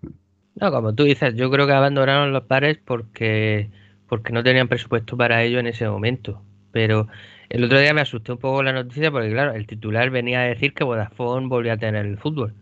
No, 0.56 0.72
como 0.72 0.94
tú 0.94 1.04
dices, 1.04 1.36
yo 1.36 1.52
creo 1.52 1.68
que 1.68 1.74
abandonaron 1.74 2.34
los 2.34 2.48
bares 2.48 2.80
porque 2.84 3.70
porque 4.08 4.34
no 4.34 4.44
tenían 4.44 4.68
presupuesto 4.68 5.18
para 5.18 5.44
ello 5.44 5.60
en 5.60 5.68
ese 5.68 5.88
momento. 5.88 6.42
Pero 6.72 7.08
el 7.50 7.64
otro 7.64 7.80
día 7.80 7.94
me 7.94 8.02
asusté 8.02 8.32
un 8.32 8.38
poco 8.40 8.64
la 8.64 8.74
noticia 8.74 9.12
porque, 9.12 9.32
claro, 9.32 9.54
el 9.54 9.68
titular 9.68 10.10
venía 10.10 10.42
a 10.42 10.44
decir 10.46 10.74
que 10.74 10.84
Vodafone 10.84 11.48
volvía 11.48 11.74
a 11.74 11.78
tener 11.78 12.06
el 12.06 12.18
fútbol. 12.18 12.54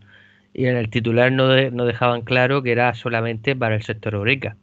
Y 0.54 0.68
en 0.68 0.78
el 0.78 0.90
titular 0.90 1.32
no, 1.32 1.48
no 1.72 1.86
dejaban 1.86 2.22
claro 2.22 2.64
que 2.64 2.72
era 2.72 2.94
solamente 2.96 3.56
para 3.56 3.76
el 3.76 3.84
sector 3.84 4.16
Eureka. 4.16 4.58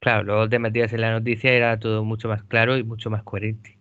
Claro, 0.00 0.24
luego 0.24 0.48
te 0.48 0.58
metías 0.58 0.92
en 0.92 1.00
la 1.00 1.12
noticia 1.12 1.52
y 1.52 1.56
era 1.56 1.78
todo 1.78 2.04
mucho 2.04 2.28
más 2.28 2.42
claro 2.44 2.76
y 2.76 2.84
mucho 2.84 3.10
más 3.10 3.22
coherente. 3.22 3.78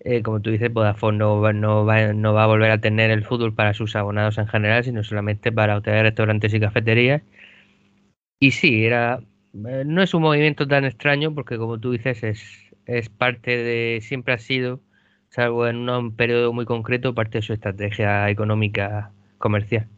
Eh, 0.00 0.22
como 0.22 0.40
tú 0.40 0.50
dices, 0.50 0.72
Vodafone 0.72 1.18
no, 1.18 1.52
no, 1.52 1.84
va, 1.84 2.12
no 2.12 2.32
va 2.34 2.44
a 2.44 2.46
volver 2.46 2.70
a 2.70 2.80
tener 2.80 3.10
el 3.10 3.24
fútbol 3.24 3.54
para 3.54 3.74
sus 3.74 3.96
abonados 3.96 4.38
en 4.38 4.46
general, 4.48 4.84
sino 4.84 5.04
solamente 5.04 5.52
para 5.52 5.76
hoteles, 5.76 6.02
restaurantes 6.02 6.54
y 6.54 6.60
cafeterías. 6.60 7.22
Y 8.38 8.50
sí, 8.52 8.84
era 8.84 9.20
eh, 9.52 9.84
no 9.86 10.02
es 10.02 10.14
un 10.14 10.22
movimiento 10.22 10.66
tan 10.68 10.84
extraño 10.84 11.34
porque 11.34 11.58
como 11.58 11.78
tú 11.80 11.92
dices 11.92 12.22
es, 12.22 12.42
es 12.86 13.08
parte 13.08 13.56
de, 13.56 14.00
siempre 14.02 14.34
ha 14.34 14.38
sido, 14.38 14.80
salvo 15.30 15.66
en 15.66 15.88
un 15.88 16.16
periodo 16.16 16.52
muy 16.52 16.64
concreto, 16.66 17.14
parte 17.14 17.38
de 17.38 17.42
su 17.42 17.52
estrategia 17.52 18.28
económica 18.30 19.12
comercial. 19.38 19.88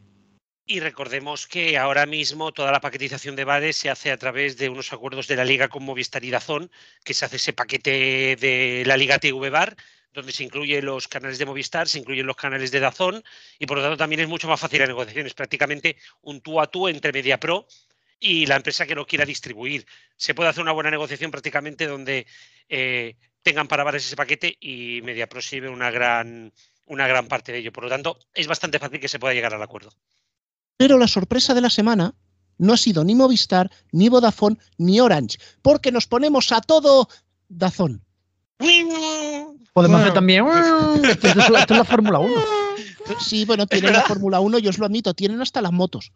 Y 0.64 0.80
recordemos 0.80 1.46
que 1.46 1.76
ahora 1.76 2.06
mismo 2.06 2.52
toda 2.52 2.70
la 2.70 2.80
paquetización 2.80 3.34
de 3.34 3.44
bares 3.44 3.76
se 3.76 3.90
hace 3.90 4.12
a 4.12 4.16
través 4.16 4.56
de 4.56 4.68
unos 4.68 4.92
acuerdos 4.92 5.26
de 5.26 5.36
la 5.36 5.44
Liga 5.44 5.68
con 5.68 5.82
Movistar 5.82 6.24
y 6.24 6.30
Dazón, 6.30 6.70
que 7.04 7.14
se 7.14 7.24
hace 7.24 7.36
ese 7.36 7.52
paquete 7.52 8.36
de 8.36 8.84
la 8.86 8.96
Liga 8.96 9.18
TV 9.18 9.50
Bar, 9.50 9.76
donde 10.12 10.32
se 10.32 10.44
incluyen 10.44 10.84
los 10.84 11.08
canales 11.08 11.38
de 11.38 11.46
Movistar, 11.46 11.88
se 11.88 11.98
incluyen 11.98 12.26
los 12.26 12.36
canales 12.36 12.70
de 12.70 12.80
Dazón, 12.80 13.24
y 13.58 13.66
por 13.66 13.78
lo 13.78 13.82
tanto 13.82 13.96
también 13.96 14.20
es 14.20 14.28
mucho 14.28 14.46
más 14.48 14.60
fácil 14.60 14.80
la 14.80 14.86
negociación. 14.86 15.26
Es 15.26 15.34
prácticamente 15.34 15.96
un 16.22 16.40
tú 16.40 16.60
a 16.60 16.70
tú 16.70 16.88
entre 16.88 17.12
MediaPro 17.12 17.66
y 18.20 18.46
la 18.46 18.56
empresa 18.56 18.86
que 18.86 18.94
lo 18.94 19.06
quiera 19.06 19.24
distribuir. 19.24 19.84
Se 20.16 20.34
puede 20.34 20.50
hacer 20.50 20.62
una 20.62 20.72
buena 20.72 20.90
negociación 20.90 21.32
prácticamente 21.32 21.86
donde 21.88 22.26
eh, 22.68 23.16
tengan 23.42 23.66
para 23.68 23.84
bares 23.84 24.06
ese 24.06 24.16
paquete 24.16 24.56
y 24.60 25.00
MediaPro 25.02 25.42
sirve 25.42 25.68
una 25.68 25.90
gran, 25.90 26.52
una 26.86 27.08
gran 27.08 27.26
parte 27.26 27.52
de 27.52 27.58
ello. 27.58 27.72
Por 27.72 27.84
lo 27.84 27.90
tanto, 27.90 28.18
es 28.32 28.46
bastante 28.46 28.78
fácil 28.78 29.00
que 29.00 29.08
se 29.08 29.18
pueda 29.18 29.34
llegar 29.34 29.54
al 29.54 29.62
acuerdo. 29.62 29.92
Pero 30.82 30.98
la 30.98 31.06
sorpresa 31.06 31.54
de 31.54 31.60
la 31.60 31.70
semana 31.70 32.12
no 32.58 32.72
ha 32.72 32.76
sido 32.76 33.04
ni 33.04 33.14
Movistar, 33.14 33.70
ni 33.92 34.08
Vodafone, 34.08 34.58
ni 34.78 34.98
Orange, 34.98 35.38
porque 35.62 35.92
nos 35.92 36.08
ponemos 36.08 36.50
a 36.50 36.60
todo 36.60 37.08
Dazón. 37.48 38.02
Podemos 39.72 40.00
hacer 40.00 40.12
también. 40.12 40.44
Esto, 41.04 41.28
esto- 41.28 41.56
esto 41.56 41.74
es 41.74 41.78
la 41.78 41.84
Fórmula 41.84 42.18
1. 42.18 42.34
Sí, 43.20 43.44
bueno, 43.44 43.66
tienen 43.68 43.92
la 43.92 44.02
Fórmula 44.02 44.40
1, 44.40 44.58
yo 44.58 44.70
os 44.70 44.78
lo 44.78 44.86
admito, 44.86 45.14
tienen 45.14 45.40
hasta 45.40 45.60
las 45.62 45.70
motos. 45.72 46.12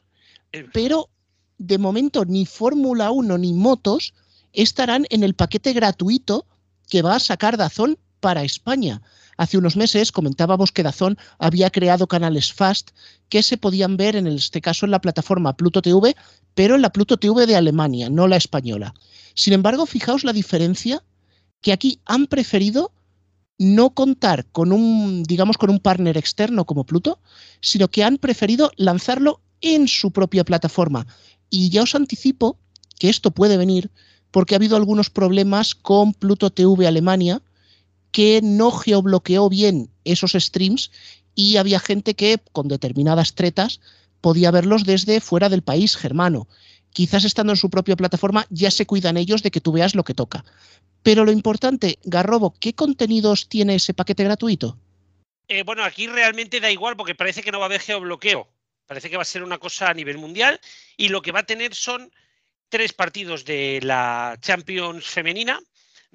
Eh. 0.52 0.66
Pero 0.73 1.11
de 1.58 1.78
momento 1.78 2.25
ni 2.25 2.44
Fórmula 2.44 3.12
1 3.12 3.38
ni 3.38 3.52
motos 3.52 4.14
estarán 4.52 5.06
en 5.11 5.23
el 5.23 5.35
paquete 5.35 5.73
gratuito 5.75 6.44
que 6.88 7.02
va 7.02 7.14
a 7.16 7.20
sacar 7.20 7.56
Dazón 7.56 7.99
para 8.18 8.42
España. 8.42 9.00
Hace 9.36 9.58
unos 9.58 9.76
meses 9.76 10.12
comentábamos 10.12 10.72
que 10.72 10.82
Dazón 10.82 11.18
había 11.38 11.70
creado 11.70 12.06
canales 12.06 12.52
Fast 12.52 12.90
que 13.28 13.42
se 13.42 13.58
podían 13.58 13.96
ver 13.96 14.16
en 14.16 14.26
este 14.26 14.60
caso 14.60 14.86
en 14.86 14.92
la 14.92 15.00
plataforma 15.00 15.56
Pluto 15.56 15.82
TV, 15.82 16.16
pero 16.54 16.74
en 16.74 16.82
la 16.82 16.90
Pluto 16.90 17.18
TV 17.18 17.46
de 17.46 17.56
Alemania, 17.56 18.08
no 18.08 18.28
la 18.28 18.36
española. 18.36 18.94
Sin 19.34 19.52
embargo, 19.52 19.84
fijaos 19.84 20.24
la 20.24 20.32
diferencia 20.32 21.02
que 21.60 21.72
aquí 21.72 22.00
han 22.06 22.26
preferido 22.26 22.92
no 23.58 23.90
contar 23.90 24.46
con 24.52 24.72
un, 24.72 25.22
digamos, 25.22 25.56
con 25.56 25.70
un 25.70 25.80
partner 25.80 26.16
externo 26.16 26.64
como 26.64 26.84
Pluto, 26.84 27.18
sino 27.60 27.88
que 27.88 28.04
han 28.04 28.18
preferido 28.18 28.70
lanzarlo 28.76 29.40
en 29.60 29.88
su 29.88 30.10
propia 30.10 30.44
plataforma. 30.44 31.06
Y 31.50 31.70
ya 31.70 31.82
os 31.82 31.94
anticipo 31.94 32.58
que 32.98 33.08
esto 33.08 33.30
puede 33.30 33.56
venir 33.56 33.90
porque 34.30 34.54
ha 34.54 34.56
habido 34.58 34.76
algunos 34.76 35.10
problemas 35.10 35.74
con 35.74 36.12
Pluto 36.12 36.50
TV 36.50 36.86
Alemania 36.86 37.42
que 38.16 38.40
no 38.42 38.70
geobloqueó 38.70 39.50
bien 39.50 39.90
esos 40.04 40.32
streams 40.32 40.90
y 41.35 41.58
había 41.58 41.78
gente 41.78 42.14
que 42.14 42.38
con 42.52 42.66
determinadas 42.66 43.35
tretas 43.35 43.82
podía 44.23 44.50
verlos 44.50 44.85
desde 44.85 45.20
fuera 45.20 45.50
del 45.50 45.61
país 45.61 45.99
germano. 45.99 46.49
Quizás 46.94 47.25
estando 47.25 47.52
en 47.52 47.58
su 47.58 47.68
propia 47.68 47.94
plataforma 47.94 48.46
ya 48.49 48.70
se 48.70 48.87
cuidan 48.87 49.18
ellos 49.18 49.42
de 49.42 49.50
que 49.50 49.61
tú 49.61 49.70
veas 49.70 49.94
lo 49.94 50.02
que 50.02 50.14
toca. 50.14 50.46
Pero 51.02 51.26
lo 51.26 51.30
importante, 51.30 51.99
Garrobo, 52.04 52.54
¿qué 52.58 52.73
contenidos 52.73 53.50
tiene 53.50 53.75
ese 53.75 53.92
paquete 53.92 54.25
gratuito? 54.25 54.78
Eh, 55.46 55.62
bueno, 55.62 55.85
aquí 55.85 56.06
realmente 56.06 56.58
da 56.58 56.70
igual 56.70 56.96
porque 56.96 57.14
parece 57.14 57.42
que 57.42 57.52
no 57.52 57.58
va 57.58 57.66
a 57.66 57.68
haber 57.68 57.82
geobloqueo. 57.82 58.49
Parece 58.87 59.11
que 59.11 59.16
va 59.16 59.23
a 59.25 59.26
ser 59.26 59.42
una 59.42 59.58
cosa 59.58 59.90
a 59.90 59.94
nivel 59.94 60.16
mundial 60.16 60.58
y 60.96 61.11
lo 61.11 61.20
que 61.20 61.32
va 61.32 61.40
a 61.40 61.46
tener 61.46 61.75
son 61.75 62.11
tres 62.70 62.94
partidos 62.94 63.44
de 63.44 63.80
la 63.82 64.38
Champions 64.40 65.04
femenina. 65.04 65.61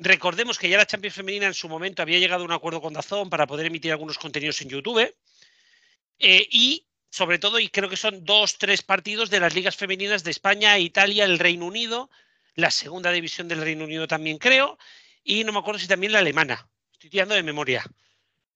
Recordemos 0.03 0.57
que 0.57 0.67
ya 0.67 0.77
la 0.77 0.87
Champions 0.87 1.15
femenina 1.15 1.45
en 1.45 1.53
su 1.53 1.69
momento 1.69 2.01
había 2.01 2.17
llegado 2.17 2.41
a 2.41 2.45
un 2.45 2.51
acuerdo 2.51 2.81
con 2.81 2.91
Dazón 2.91 3.29
para 3.29 3.45
poder 3.45 3.67
emitir 3.67 3.91
algunos 3.91 4.17
contenidos 4.17 4.59
en 4.61 4.69
YouTube. 4.69 5.15
Eh, 6.17 6.47
y 6.49 6.87
sobre 7.11 7.37
todo, 7.37 7.59
y 7.59 7.69
creo 7.69 7.87
que 7.87 7.97
son 7.97 8.25
dos, 8.25 8.57
tres 8.57 8.81
partidos 8.81 9.29
de 9.29 9.39
las 9.39 9.53
ligas 9.53 9.75
femeninas 9.75 10.23
de 10.23 10.31
España, 10.31 10.79
Italia, 10.79 11.25
el 11.25 11.37
Reino 11.37 11.67
Unido, 11.67 12.09
la 12.55 12.71
segunda 12.71 13.11
división 13.11 13.47
del 13.47 13.61
Reino 13.61 13.83
Unido 13.83 14.07
también 14.07 14.39
creo, 14.39 14.79
y 15.23 15.43
no 15.43 15.51
me 15.51 15.59
acuerdo 15.59 15.79
si 15.79 15.87
también 15.87 16.13
la 16.13 16.19
alemana. 16.19 16.67
Estoy 16.93 17.11
tirando 17.11 17.35
de 17.35 17.43
memoria. 17.43 17.85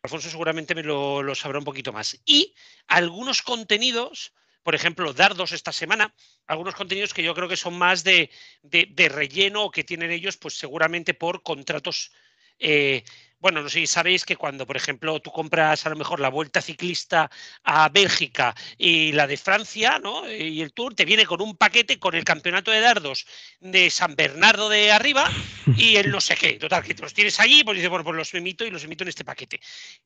Alfonso 0.02 0.32
seguramente 0.32 0.74
me 0.74 0.82
lo, 0.82 1.22
lo 1.22 1.36
sabrá 1.36 1.60
un 1.60 1.66
poquito 1.66 1.94
más. 1.94 2.20
Y 2.26 2.56
algunos 2.88 3.44
contenidos, 3.44 4.34
por 4.66 4.74
ejemplo, 4.74 5.14
Dardos 5.14 5.52
esta 5.52 5.72
semana, 5.72 6.12
algunos 6.48 6.74
contenidos 6.74 7.14
que 7.14 7.22
yo 7.22 7.36
creo 7.36 7.48
que 7.48 7.56
son 7.56 7.78
más 7.78 8.04
de, 8.04 8.32
de, 8.64 8.88
de 8.90 9.10
relleno 9.10 9.64
o 9.64 9.70
que 9.70 9.84
tienen 9.84 10.10
ellos, 10.10 10.38
pues 10.38 10.58
seguramente 10.58 11.14
por 11.14 11.44
contratos. 11.44 12.12
Eh, 12.60 13.04
bueno, 13.46 13.62
no 13.62 13.70
sé 13.70 13.82
si 13.82 13.86
sabéis 13.86 14.26
que 14.26 14.38
cuando, 14.38 14.66
por 14.66 14.76
ejemplo, 14.76 15.20
tú 15.20 15.32
compras 15.32 15.86
a 15.86 15.90
lo 15.92 15.96
mejor 15.96 16.20
la 16.20 16.30
vuelta 16.30 16.64
ciclista 16.64 17.30
a 17.64 17.90
Bélgica 17.90 18.56
y 18.76 19.12
la 19.12 19.28
de 19.28 19.38
Francia, 19.38 20.00
¿no? 20.00 20.28
Y 20.32 20.64
el 20.64 20.74
Tour 20.74 20.96
te 20.96 21.06
viene 21.06 21.28
con 21.28 21.44
un 21.44 21.56
paquete 21.56 22.00
con 22.00 22.16
el 22.16 22.24
campeonato 22.24 22.72
de 22.72 22.80
dardos 22.80 23.28
de 23.60 23.92
San 23.92 24.16
Bernardo 24.16 24.68
de 24.68 24.92
arriba 24.92 25.30
y 25.78 25.98
el 25.98 26.10
no 26.10 26.22
sé 26.22 26.36
qué. 26.36 26.54
Total, 26.54 26.82
que 26.82 26.96
los 26.96 27.14
tienes 27.14 27.40
allí, 27.40 27.64
pues 27.64 27.76
dices, 27.76 27.92
bueno, 27.92 28.04
pues 28.04 28.18
los 28.18 28.34
emito 28.34 28.66
y 28.66 28.72
los 28.72 28.84
emito 28.84 29.04
en 29.04 29.10
este 29.10 29.24
paquete. 29.24 29.60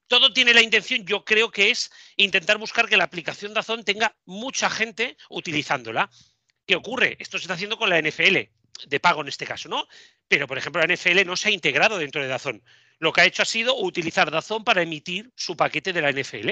Todo 0.07 0.33
tiene 0.33 0.53
la 0.53 0.61
intención, 0.61 1.05
yo 1.05 1.23
creo 1.23 1.49
que 1.49 1.69
es 1.71 1.89
intentar 2.17 2.57
buscar 2.57 2.89
que 2.89 2.97
la 2.97 3.05
aplicación 3.05 3.53
Dazón 3.53 3.85
tenga 3.85 4.17
mucha 4.25 4.69
gente 4.69 5.15
utilizándola. 5.29 6.09
¿Qué 6.65 6.75
ocurre? 6.75 7.15
Esto 7.19 7.37
se 7.37 7.43
está 7.43 7.53
haciendo 7.53 7.77
con 7.77 7.89
la 7.89 8.01
NFL, 8.01 8.49
de 8.87 8.99
pago 8.99 9.21
en 9.21 9.27
este 9.27 9.45
caso, 9.45 9.69
¿no? 9.69 9.87
Pero, 10.27 10.47
por 10.47 10.57
ejemplo, 10.57 10.81
la 10.81 10.93
NFL 10.93 11.25
no 11.25 11.35
se 11.35 11.49
ha 11.49 11.51
integrado 11.51 11.97
dentro 11.97 12.21
de 12.21 12.27
Dazón. 12.27 12.63
Lo 12.99 13.13
que 13.13 13.21
ha 13.21 13.25
hecho 13.25 13.41
ha 13.41 13.45
sido 13.45 13.75
utilizar 13.75 14.29
Dazón 14.29 14.63
para 14.63 14.81
emitir 14.81 15.31
su 15.35 15.55
paquete 15.55 15.93
de 15.93 16.01
la 16.01 16.11
NFL. 16.11 16.51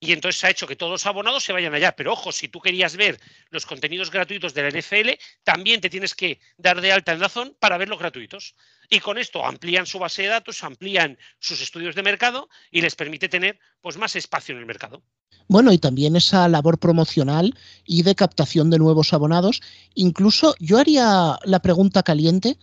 Y 0.00 0.12
entonces 0.12 0.42
ha 0.42 0.50
hecho 0.50 0.66
que 0.66 0.74
todos 0.74 0.90
los 0.90 1.06
abonados 1.06 1.44
se 1.44 1.52
vayan 1.52 1.74
allá. 1.74 1.94
Pero 1.94 2.12
ojo, 2.14 2.32
si 2.32 2.48
tú 2.48 2.60
querías 2.60 2.96
ver 2.96 3.20
los 3.50 3.66
contenidos 3.66 4.10
gratuitos 4.10 4.52
de 4.52 4.62
la 4.62 4.70
NFL, 4.70 5.10
también 5.44 5.80
te 5.80 5.88
tienes 5.88 6.16
que 6.16 6.40
dar 6.56 6.80
de 6.80 6.90
alta 6.90 7.12
en 7.12 7.20
Dazón 7.20 7.56
para 7.60 7.78
ver 7.78 7.88
los 7.88 8.00
gratuitos. 8.00 8.56
Y 8.88 8.98
con 8.98 9.16
esto 9.16 9.46
amplían 9.46 9.86
su 9.86 10.00
base 10.00 10.22
de 10.22 10.28
datos, 10.28 10.64
amplían 10.64 11.18
sus 11.38 11.60
estudios 11.60 11.94
de 11.94 12.02
mercado 12.02 12.48
y 12.72 12.80
les 12.80 12.96
permite 12.96 13.28
tener 13.28 13.60
pues, 13.80 13.96
más 13.96 14.16
espacio 14.16 14.54
en 14.54 14.58
el 14.58 14.66
mercado. 14.66 15.04
Bueno, 15.48 15.72
y 15.72 15.78
también 15.78 16.16
esa 16.16 16.48
labor 16.48 16.78
promocional 16.78 17.54
y 17.86 18.02
de 18.02 18.14
captación 18.14 18.70
de 18.70 18.78
nuevos 18.78 19.12
abonados. 19.12 19.60
Incluso 19.94 20.54
yo 20.58 20.78
haría 20.78 21.38
la 21.44 21.60
pregunta 21.60 22.02
caliente. 22.02 22.58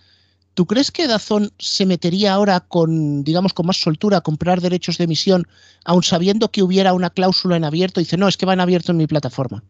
¿Tú 0.54 0.66
crees 0.66 0.92
que 0.92 1.08
Dazón 1.08 1.52
se 1.60 1.86
metería 1.86 2.34
ahora 2.34 2.60
con, 2.60 3.24
digamos, 3.24 3.54
con 3.54 3.68
más 3.68 3.78
soltura 3.78 4.18
a 4.18 4.22
comprar 4.22 4.62
derechos 4.62 4.98
de 4.98 5.06
emisión, 5.06 5.48
aun 5.86 6.04
sabiendo 6.04 6.52
que 6.52 6.64
hubiera 6.64 6.94
una 6.94 7.12
cláusula 7.12 7.56
en 7.56 7.64
abierto? 7.64 8.00
Y 8.00 8.04
dice, 8.04 8.18
no, 8.18 8.28
es 8.28 8.36
que 8.36 8.46
va 8.46 8.54
en 8.54 8.60
abierto 8.60 8.92
en 8.92 8.98
mi 8.98 9.08
plataforma. 9.08 9.64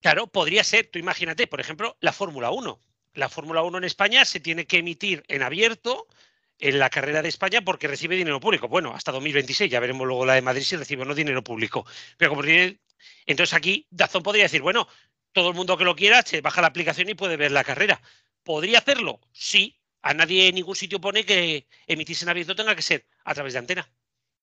Claro, 0.00 0.26
podría 0.26 0.64
ser, 0.64 0.90
tú 0.92 0.98
imagínate, 0.98 1.46
por 1.46 1.60
ejemplo, 1.60 1.96
la 2.00 2.12
Fórmula 2.12 2.50
1. 2.50 2.78
La 3.14 3.28
Fórmula 3.28 3.62
1 3.62 3.78
en 3.78 3.84
España 3.84 4.24
se 4.24 4.40
tiene 4.40 4.66
que 4.66 4.78
emitir 4.78 5.22
en 5.28 5.42
abierto 5.42 6.08
en 6.58 6.78
la 6.78 6.90
carrera 6.90 7.22
de 7.22 7.28
España 7.28 7.62
porque 7.62 7.88
recibe 7.88 8.16
dinero 8.16 8.40
público. 8.40 8.68
Bueno, 8.68 8.94
hasta 8.94 9.12
2026, 9.12 9.70
ya 9.70 9.80
veremos 9.80 10.06
luego 10.06 10.24
la 10.24 10.34
de 10.34 10.42
Madrid 10.42 10.62
si 10.62 10.76
recibe 10.76 11.02
o 11.02 11.04
no 11.04 11.14
dinero 11.14 11.42
público. 11.42 11.84
Pero 12.16 12.30
como 12.30 12.42
tiene... 12.42 12.80
Entonces 13.26 13.54
aquí 13.54 13.86
Dazón 13.90 14.22
podría 14.22 14.44
decir, 14.44 14.62
bueno, 14.62 14.86
todo 15.32 15.48
el 15.48 15.54
mundo 15.54 15.76
que 15.76 15.84
lo 15.84 15.96
quiera 15.96 16.22
se 16.22 16.40
baja 16.40 16.60
la 16.60 16.68
aplicación 16.68 17.08
y 17.08 17.14
puede 17.14 17.36
ver 17.36 17.52
la 17.52 17.64
carrera. 17.64 18.00
¿Podría 18.42 18.78
hacerlo? 18.78 19.20
Sí. 19.32 19.76
A 20.02 20.12
nadie 20.14 20.48
en 20.48 20.54
ningún 20.54 20.76
sitio 20.76 21.00
pone 21.00 21.24
que 21.24 21.66
emitirse 21.86 22.24
en 22.24 22.28
abierto 22.28 22.54
tenga 22.54 22.76
que 22.76 22.82
ser 22.82 23.06
a 23.24 23.34
través 23.34 23.54
de 23.54 23.58
antena. 23.58 23.90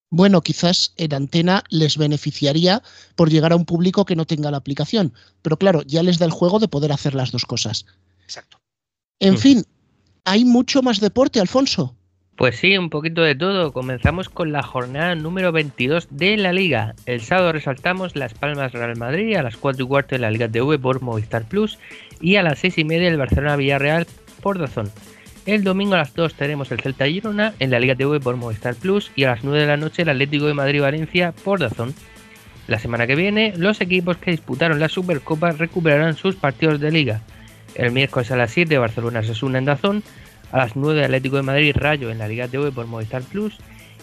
Bueno, 0.10 0.42
quizás 0.42 0.94
en 0.98 1.14
antena 1.14 1.64
les 1.70 1.98
beneficiaría 1.98 2.82
por 3.16 3.30
llegar 3.30 3.54
a 3.54 3.56
un 3.56 3.66
público 3.66 4.04
que 4.04 4.16
no 4.16 4.26
tenga 4.26 4.52
la 4.52 4.58
aplicación. 4.58 5.14
Pero 5.42 5.58
claro, 5.58 5.84
ya 5.84 6.04
les 6.04 6.18
da 6.20 6.26
el 6.26 6.32
juego 6.32 6.60
de 6.60 6.68
poder 6.68 6.92
hacer 6.92 7.16
las 7.16 7.32
dos 7.32 7.46
cosas. 7.46 7.86
Exacto. 8.24 8.60
En 9.20 9.36
Mm. 9.36 9.38
fin, 9.38 9.66
hay 10.26 10.44
mucho 10.46 10.82
más 10.82 11.00
deporte, 11.00 11.40
Alfonso. 11.40 11.96
Pues 12.42 12.56
sí, 12.56 12.76
un 12.76 12.90
poquito 12.90 13.22
de 13.22 13.36
todo. 13.36 13.72
Comenzamos 13.72 14.28
con 14.28 14.52
la 14.52 14.64
jornada 14.64 15.14
número 15.14 15.52
22 15.52 16.08
de 16.10 16.38
la 16.38 16.52
Liga. 16.52 16.96
El 17.06 17.22
sábado 17.22 17.52
resaltamos 17.52 18.16
Las 18.16 18.34
Palmas 18.34 18.72
Real 18.72 18.98
Madrid 18.98 19.36
a 19.36 19.44
las 19.44 19.58
4 19.58 19.86
y 19.86 19.88
cuarto 19.88 20.16
de 20.16 20.22
la 20.22 20.32
Liga 20.32 20.50
TV 20.50 20.80
por 20.80 21.04
Movistar 21.04 21.44
Plus 21.44 21.78
y 22.20 22.38
a 22.38 22.42
las 22.42 22.58
6 22.58 22.80
y 22.80 22.84
media 22.84 23.10
el 23.10 23.18
Barcelona 23.18 23.58
Villarreal 23.58 24.08
por 24.42 24.58
Dazón. 24.58 24.90
El 25.46 25.64
domingo 25.64 25.94
a 25.94 26.00
las 26.00 26.16
2 26.16 26.34
tenemos 26.34 26.72
el 26.72 26.82
Celta 26.82 27.06
Girona 27.06 27.54
en 27.60 27.70
la 27.70 27.80
Liga 27.80 27.94
TV 27.94 28.20
por 28.20 28.38
Movistar 28.38 28.74
Plus 28.74 29.12
y 29.16 29.26
a 29.26 29.30
las 29.30 29.44
9 29.44 29.60
de 29.60 29.68
la 29.68 29.78
noche 29.78 30.02
el 30.02 30.10
Atlético 30.10 30.48
de 30.48 30.56
Madrid 30.56 30.82
Valencia 30.82 31.36
por 31.44 31.60
Dazón. 31.60 31.94
La 32.66 32.80
semana 32.80 33.06
que 33.06 33.14
viene, 33.14 33.54
los 33.56 33.82
equipos 33.82 34.18
que 34.18 34.32
disputaron 34.32 34.80
la 34.80 34.90
Supercopa 34.90 35.52
recuperarán 35.52 36.18
sus 36.18 36.38
partidos 36.38 36.80
de 36.80 36.92
liga. 36.92 37.22
El 37.76 37.92
miércoles 37.92 38.32
a 38.32 38.36
las 38.36 38.50
7 38.50 38.80
Barcelona 38.80 39.22
Sasuna 39.22 39.60
en 39.60 39.66
Dazón, 39.66 40.04
a 40.52 40.58
las 40.58 40.76
9 40.76 41.04
Atlético 41.04 41.38
de 41.38 41.44
Madrid 41.44 41.76
Rayo 41.76 42.10
en 42.10 42.18
la 42.18 42.28
Liga 42.28 42.48
TV 42.48 42.72
por 42.72 42.88
Movistar 42.88 43.24
Plus 43.24 43.58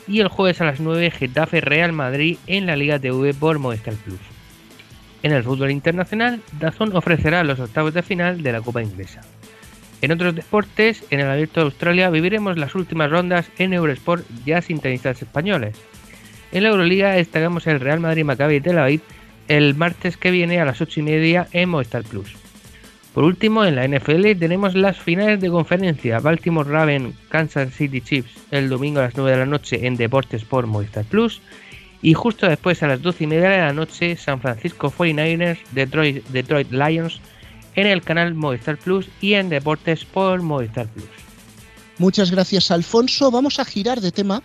y 0.07 0.21
el 0.21 0.29
jueves 0.29 0.61
a 0.61 0.65
las 0.65 0.81
9 0.81 1.11
Getafe 1.11 1.61
Real 1.61 1.93
Madrid 1.93 2.39
en 2.47 2.67
la 2.67 2.77
Liga 2.77 2.99
TV 2.99 3.35
por 3.35 3.59
Movistar 3.59 3.95
Plus. 3.95 4.21
En 5.23 5.33
el 5.33 5.43
fútbol 5.43 5.71
internacional, 5.71 6.41
Dazón 6.59 6.97
ofrecerá 6.97 7.45
los 7.45 7.61
octavos 7.61 7.93
de 7.93 8.03
final 8.03 8.43
de 8.43 8.53
la 8.53 8.61
Copa 8.61 8.83
Inglesa. 8.83 9.21
En 10.01 10.13
otros 10.13 10.35
deportes, 10.35 11.05
en 11.11 11.21
el 11.21 11.29
Abierto 11.29 11.61
de 11.61 11.67
Australia 11.67 12.09
viviremos 12.09 12.57
las 12.57 12.75
últimas 12.77 13.11
rondas 13.11 13.51
en 13.59 13.73
Eurosport 13.73 14.25
ya 14.45 14.63
sin 14.63 14.79
tenistas 14.79 15.21
españoles. 15.21 15.77
En 16.53 16.63
la 16.63 16.71
Euroliga 16.71 17.13
destacamos 17.13 17.67
el 17.67 17.81
Real 17.81 18.01
Madrid 18.01 18.25
Maccabi 18.25 18.61
Tel 18.61 18.79
Aviv 18.79 19.03
el 19.49 19.75
martes 19.75 20.17
que 20.17 20.31
viene 20.31 20.61
a 20.61 20.65
las 20.65 20.81
8 20.81 21.01
y 21.01 21.03
media 21.03 21.49
en 21.53 21.71
Movistar 21.71 22.05
Plus. 22.05 22.37
Por 23.19 23.25
último, 23.25 23.65
en 23.65 23.75
la 23.75 23.89
NFL 23.89 24.39
tenemos 24.39 24.77
las 24.77 24.97
finales 24.97 25.41
de 25.41 25.51
conferencia 25.51 26.21
Baltimore 26.21 26.71
Raven 26.71 27.17
Kansas 27.29 27.75
City 27.75 28.01
Chiefs 28.01 28.31
el 28.53 28.69
domingo 28.69 29.01
a 29.01 29.07
las 29.07 29.17
9 29.17 29.33
de 29.33 29.37
la 29.39 29.45
noche 29.45 29.89
en 29.89 29.97
Deportes 29.97 30.45
por 30.45 30.69
Movistar 30.69 31.05
Plus. 31.05 31.43
Y 32.01 32.15
justo 32.15 32.49
después 32.49 32.81
a 32.85 32.87
las 32.87 33.03
12 33.03 33.25
y 33.25 33.27
media 33.27 33.51
de 33.51 33.59
la 33.59 33.73
noche 33.73 34.15
San 34.15 34.41
Francisco 34.41 34.93
49ers 34.97 35.59
Detroit, 35.73 36.25
Detroit 36.29 36.71
Lions 36.71 37.21
en 37.75 37.89
el 37.89 38.03
canal 38.03 38.35
Movistar 38.35 38.79
Plus 38.79 39.09
y 39.21 39.33
en 39.33 39.49
Deportes 39.49 40.05
por 40.05 40.41
Movistar 40.41 40.87
Plus. 40.87 41.09
Muchas 41.99 42.31
gracias 42.31 42.71
Alfonso. 42.71 43.33
Vamos 43.33 43.59
a 43.59 43.65
girar 43.65 44.01
de 44.01 44.13
tema. 44.13 44.45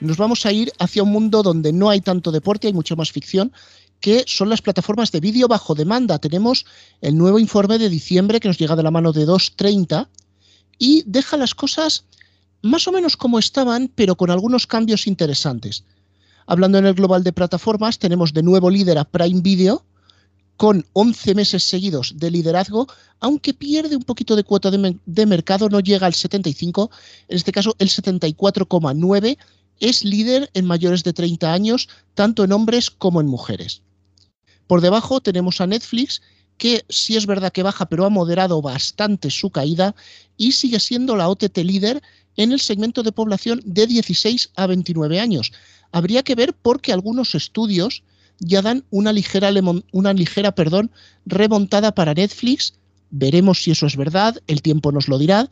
Nos 0.00 0.18
vamos 0.18 0.44
a 0.44 0.52
ir 0.52 0.70
hacia 0.78 1.02
un 1.02 1.12
mundo 1.12 1.42
donde 1.42 1.72
no 1.72 1.88
hay 1.88 2.02
tanto 2.02 2.30
deporte, 2.30 2.66
hay 2.66 2.74
mucho 2.74 2.94
más 2.94 3.10
ficción, 3.10 3.52
que 4.02 4.24
son 4.26 4.50
las 4.50 4.60
plataformas 4.60 5.12
de 5.12 5.20
vídeo 5.20 5.48
bajo 5.48 5.74
demanda. 5.74 6.18
Tenemos 6.18 6.66
el 7.00 7.16
nuevo 7.16 7.38
informe 7.38 7.78
de 7.78 7.88
diciembre 7.88 8.40
que 8.40 8.48
nos 8.48 8.58
llega 8.58 8.76
de 8.76 8.82
la 8.82 8.90
mano 8.90 9.12
de 9.12 9.26
2.30 9.26 10.08
y 10.78 11.04
deja 11.06 11.38
las 11.38 11.54
cosas 11.54 12.04
más 12.60 12.86
o 12.88 12.92
menos 12.92 13.16
como 13.16 13.38
estaban, 13.38 13.90
pero 13.94 14.16
con 14.16 14.30
algunos 14.30 14.66
cambios 14.66 15.06
interesantes. 15.06 15.84
Hablando 16.46 16.78
en 16.78 16.86
el 16.86 16.94
global 16.94 17.22
de 17.22 17.32
plataformas, 17.32 17.98
tenemos 17.98 18.32
de 18.34 18.42
nuevo 18.42 18.68
líder 18.68 18.98
a 18.98 19.04
Prime 19.04 19.40
Video, 19.40 19.84
con 20.56 20.84
11 20.92 21.34
meses 21.34 21.62
seguidos 21.64 22.14
de 22.16 22.30
liderazgo, 22.30 22.86
aunque 23.20 23.54
pierde 23.54 23.96
un 23.96 24.02
poquito 24.02 24.36
de 24.36 24.44
cuota 24.44 24.70
de, 24.70 24.98
de 25.06 25.26
mercado, 25.26 25.68
no 25.68 25.80
llega 25.80 26.06
al 26.06 26.14
75, 26.14 26.90
en 27.28 27.36
este 27.36 27.52
caso 27.52 27.74
el 27.78 27.88
74,9 27.88 29.38
es 29.80 30.04
líder 30.04 30.50
en 30.54 30.66
mayores 30.66 31.02
de 31.04 31.12
30 31.12 31.52
años, 31.52 31.88
tanto 32.14 32.44
en 32.44 32.52
hombres 32.52 32.90
como 32.90 33.20
en 33.20 33.26
mujeres. 33.26 33.82
Por 34.66 34.80
debajo 34.80 35.20
tenemos 35.20 35.60
a 35.60 35.66
Netflix, 35.66 36.22
que 36.58 36.84
sí 36.88 37.16
es 37.16 37.26
verdad 37.26 37.52
que 37.52 37.62
baja, 37.62 37.86
pero 37.86 38.04
ha 38.04 38.10
moderado 38.10 38.62
bastante 38.62 39.30
su 39.30 39.50
caída 39.50 39.94
y 40.36 40.52
sigue 40.52 40.80
siendo 40.80 41.16
la 41.16 41.28
OTT 41.28 41.58
líder 41.58 42.02
en 42.36 42.52
el 42.52 42.60
segmento 42.60 43.02
de 43.02 43.12
población 43.12 43.60
de 43.64 43.86
16 43.86 44.50
a 44.56 44.66
29 44.66 45.20
años. 45.20 45.52
Habría 45.90 46.22
que 46.22 46.34
ver 46.34 46.54
porque 46.54 46.92
algunos 46.92 47.34
estudios 47.34 48.02
ya 48.38 48.62
dan 48.62 48.84
una 48.90 49.12
ligera, 49.12 49.50
una 49.92 50.12
ligera 50.12 50.54
perdón, 50.54 50.90
remontada 51.26 51.94
para 51.94 52.14
Netflix. 52.14 52.74
Veremos 53.10 53.62
si 53.62 53.72
eso 53.72 53.86
es 53.86 53.96
verdad, 53.96 54.38
el 54.46 54.62
tiempo 54.62 54.90
nos 54.90 55.08
lo 55.08 55.18
dirá, 55.18 55.50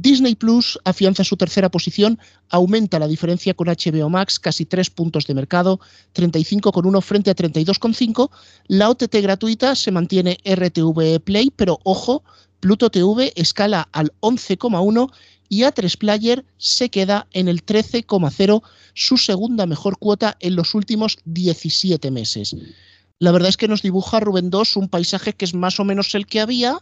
Disney 0.00 0.36
Plus 0.36 0.78
afianza 0.84 1.24
su 1.24 1.36
tercera 1.36 1.70
posición, 1.70 2.18
aumenta 2.50 2.98
la 2.98 3.08
diferencia 3.08 3.54
con 3.54 3.66
HBO 3.66 4.08
Max, 4.08 4.38
casi 4.38 4.64
tres 4.64 4.90
puntos 4.90 5.26
de 5.26 5.34
mercado, 5.34 5.80
35,1 6.14 7.02
frente 7.02 7.30
a 7.30 7.34
32,5. 7.34 8.30
La 8.68 8.90
OTT 8.90 9.14
gratuita 9.16 9.74
se 9.74 9.90
mantiene 9.90 10.38
RTV 10.44 11.20
Play, 11.20 11.50
pero 11.54 11.80
ojo, 11.82 12.22
Pluto 12.60 12.90
TV 12.90 13.32
escala 13.34 13.88
al 13.92 14.12
11,1 14.20 15.10
y 15.48 15.62
A3 15.62 15.98
Player 15.98 16.44
se 16.58 16.90
queda 16.90 17.26
en 17.32 17.48
el 17.48 17.64
13,0, 17.64 18.62
su 18.94 19.16
segunda 19.16 19.66
mejor 19.66 19.98
cuota 19.98 20.36
en 20.40 20.54
los 20.54 20.74
últimos 20.74 21.18
17 21.24 22.10
meses. 22.10 22.54
La 23.18 23.32
verdad 23.32 23.48
es 23.48 23.56
que 23.56 23.66
nos 23.66 23.82
dibuja 23.82 24.20
Rubén 24.20 24.50
2 24.50 24.76
un 24.76 24.88
paisaje 24.88 25.32
que 25.32 25.44
es 25.44 25.54
más 25.54 25.80
o 25.80 25.84
menos 25.84 26.14
el 26.14 26.26
que 26.26 26.40
había, 26.40 26.78